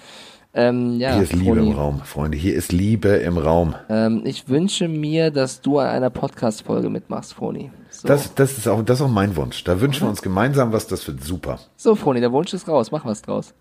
Ähm, 0.55 0.99
ja, 0.99 1.13
Hier 1.15 1.23
ist 1.23 1.33
Liebe 1.33 1.55
Froni. 1.55 1.71
im 1.71 1.75
Raum, 1.75 1.99
Freunde. 2.01 2.37
Hier 2.37 2.53
ist 2.53 2.71
Liebe 2.71 3.09
im 3.09 3.37
Raum. 3.39 3.73
Ähm, 3.89 4.21
ich 4.23 4.47
wünsche 4.49 4.87
mir, 4.87 5.31
dass 5.31 5.61
du 5.61 5.79
an 5.79 5.87
einer 5.87 6.11
Podcast-Folge 6.11 6.89
mitmachst, 6.89 7.33
Froni. 7.33 7.71
So, 7.89 8.07
Das, 8.07 8.35
das, 8.35 8.57
ist 8.59 8.67
auch, 8.67 8.83
das 8.83 8.99
ist 8.99 9.05
auch 9.05 9.09
mein 9.09 9.35
Wunsch. 9.35 9.63
Da 9.63 9.81
wünschen 9.81 10.03
wir 10.03 10.09
uns 10.09 10.21
gemeinsam 10.21 10.71
was, 10.71 10.85
das 10.87 11.07
wird 11.07 11.23
super. 11.23 11.59
so 11.75 11.95
Froni, 11.95 12.19
der 12.19 12.31
Wunsch 12.31 12.53
ist 12.53 12.67
raus, 12.67 12.91
mach 12.91 13.03
was 13.03 13.23
draus. 13.23 13.53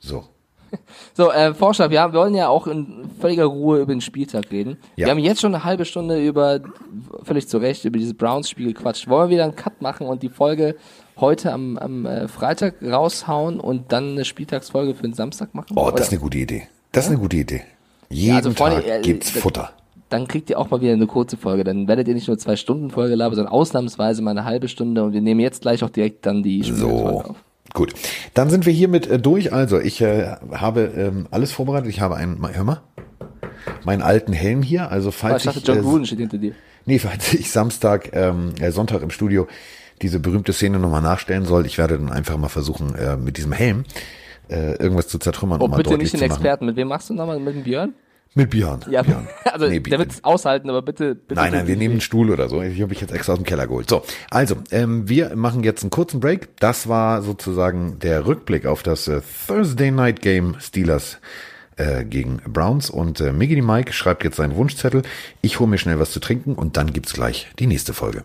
So. 0.00 0.24
So, 1.14 1.30
äh, 1.30 1.54
Forscher, 1.54 1.90
wir, 1.90 2.12
wollen 2.12 2.34
ja 2.34 2.48
auch 2.48 2.66
in 2.66 3.08
völliger 3.20 3.44
Ruhe 3.44 3.78
über 3.80 3.92
den 3.94 4.00
Spieltag 4.00 4.50
reden. 4.50 4.78
Ja. 4.96 5.06
Wir 5.06 5.10
haben 5.12 5.18
jetzt 5.18 5.40
schon 5.40 5.54
eine 5.54 5.64
halbe 5.64 5.84
Stunde 5.84 6.24
über, 6.24 6.60
völlig 7.22 7.46
zu 7.48 7.58
Recht, 7.58 7.84
über 7.84 7.98
dieses 7.98 8.14
Browns-Spiel 8.14 8.72
gequatscht. 8.72 9.08
Wollen 9.08 9.28
wir 9.30 9.34
wieder 9.34 9.44
einen 9.44 9.54
Cut 9.54 9.80
machen 9.80 10.06
und 10.06 10.22
die 10.22 10.28
Folge 10.28 10.74
heute 11.18 11.52
am, 11.52 11.76
am 11.78 12.06
äh, 12.06 12.26
Freitag 12.28 12.82
raushauen 12.82 13.60
und 13.60 13.92
dann 13.92 14.12
eine 14.12 14.24
Spieltagsfolge 14.24 14.94
für 14.94 15.02
den 15.02 15.14
Samstag 15.14 15.54
machen? 15.54 15.74
Oh, 15.76 15.82
Oder- 15.86 15.92
das 15.96 16.06
ist 16.08 16.12
eine 16.12 16.20
gute 16.20 16.38
Idee. 16.38 16.68
Das 16.92 17.04
ist 17.06 17.10
eine 17.10 17.20
gute 17.20 17.36
Idee. 17.36 17.62
Jeden 18.10 18.36
also, 18.36 18.50
Freunde, 18.52 18.82
Tag 18.82 18.98
äh, 18.98 19.00
gibt's 19.00 19.30
Futter. 19.30 19.70
Dann 20.10 20.28
kriegt 20.28 20.50
ihr 20.50 20.58
auch 20.58 20.70
mal 20.70 20.80
wieder 20.80 20.92
eine 20.92 21.06
kurze 21.06 21.36
Folge. 21.36 21.64
Dann 21.64 21.88
werdet 21.88 22.06
ihr 22.08 22.14
nicht 22.14 22.28
nur 22.28 22.38
zwei 22.38 22.56
Stunden 22.56 22.90
Folge 22.90 23.14
labern, 23.14 23.34
sondern 23.36 23.52
ausnahmsweise 23.52 24.22
mal 24.22 24.30
eine 24.32 24.44
halbe 24.44 24.68
Stunde 24.68 25.02
und 25.02 25.12
wir 25.12 25.20
nehmen 25.20 25.40
jetzt 25.40 25.62
gleich 25.62 25.82
auch 25.82 25.90
direkt 25.90 26.26
dann 26.26 26.42
die 26.42 26.62
Spieltagsfolge 26.62 27.08
So. 27.24 27.30
auf. 27.30 27.36
Gut. 27.74 27.92
Dann 28.32 28.48
sind 28.48 28.64
wir 28.64 28.72
hiermit 28.72 29.06
äh, 29.08 29.18
durch. 29.18 29.52
Also, 29.52 29.78
ich 29.80 30.00
äh, 30.00 30.36
habe 30.52 30.92
ähm, 30.96 31.26
alles 31.30 31.52
vorbereitet. 31.52 31.90
Ich 31.90 32.00
habe 32.00 32.16
einen, 32.16 32.40
hör 32.54 32.64
mal, 32.64 32.80
meinen 33.84 34.00
alten 34.00 34.32
Helm 34.32 34.62
hier. 34.62 34.90
Also, 34.90 35.08
Aber 35.08 35.14
ich 35.14 35.20
falls 35.20 35.42
dachte, 35.42 35.58
ich, 35.58 35.66
John 35.66 35.78
äh, 35.78 35.80
Gruden 35.82 36.06
steht 36.06 36.20
hinter 36.20 36.38
dir. 36.38 36.54
Nee, 36.86 36.98
falls 37.00 37.34
ich 37.34 37.50
Samstag, 37.50 38.10
ähm, 38.14 38.52
äh, 38.60 38.70
Sonntag 38.70 39.02
im 39.02 39.10
Studio 39.10 39.48
diese 40.02 40.20
berühmte 40.20 40.52
Szene 40.52 40.78
nochmal 40.78 41.02
nachstellen 41.02 41.44
soll, 41.44 41.66
ich 41.66 41.78
werde 41.78 41.98
dann 41.98 42.10
einfach 42.10 42.36
mal 42.36 42.48
versuchen, 42.48 42.94
äh, 42.94 43.16
mit 43.16 43.36
diesem 43.36 43.52
Helm 43.52 43.84
äh, 44.48 44.74
irgendwas 44.76 45.08
zu 45.08 45.18
zertrümmern, 45.18 45.60
Oh, 45.60 45.64
um 45.64 45.70
bitte 45.72 45.96
nicht 45.98 46.12
den. 46.12 46.22
Experten. 46.22 46.66
Mit 46.66 46.76
wem 46.76 46.88
machst 46.88 47.10
du 47.10 47.14
nochmal? 47.14 47.38
Mit 47.40 47.54
dem 47.54 47.62
Björn? 47.64 47.94
Mit 48.36 48.50
Björn. 48.50 48.84
Ja, 48.90 49.02
Björn. 49.02 49.28
also 49.44 49.68
Nee, 49.68 49.78
der 49.78 49.98
wird 49.98 50.12
es 50.12 50.24
aushalten, 50.24 50.68
aber 50.68 50.82
bitte, 50.82 51.14
bitte. 51.14 51.40
Nein, 51.40 51.52
nein, 51.52 51.66
wir 51.68 51.76
nehmen 51.76 51.92
einen. 51.92 52.00
Stuhl 52.00 52.30
oder 52.30 52.48
so. 52.48 52.60
Ich 52.62 52.82
habe 52.82 52.92
ich 52.92 53.00
jetzt 53.00 53.12
extra 53.12 53.34
aus 53.34 53.38
dem 53.38 53.44
Keller 53.44 53.68
geholt. 53.68 53.88
So, 53.88 54.02
also, 54.30 54.56
ähm, 54.72 55.08
wir 55.08 55.36
machen 55.36 55.62
jetzt 55.62 55.82
einen 55.82 55.90
kurzen 55.90 56.18
Break. 56.18 56.56
Das 56.58 56.88
war 56.88 57.22
sozusagen 57.22 57.98
der 58.00 58.26
Rückblick 58.26 58.66
auf 58.66 58.82
das 58.82 59.06
äh, 59.06 59.20
Thursday 59.46 59.92
Night 59.92 60.20
Game 60.20 60.56
Steelers 60.58 61.18
äh, 61.76 62.04
gegen 62.04 62.38
Browns. 62.46 62.90
Und 62.90 63.20
äh, 63.20 63.32
Miggy 63.32 63.62
Mike 63.62 63.92
schreibt 63.92 64.24
jetzt 64.24 64.36
seinen 64.36 64.56
Wunschzettel. 64.56 65.02
Ich 65.40 65.60
hole 65.60 65.70
mir 65.70 65.78
schnell 65.78 66.00
was 66.00 66.10
zu 66.10 66.18
trinken 66.18 66.54
und 66.54 66.76
dann 66.76 66.92
gibt's 66.92 67.12
gleich 67.12 67.48
die 67.60 67.68
nächste 67.68 67.94
Folge. 67.94 68.24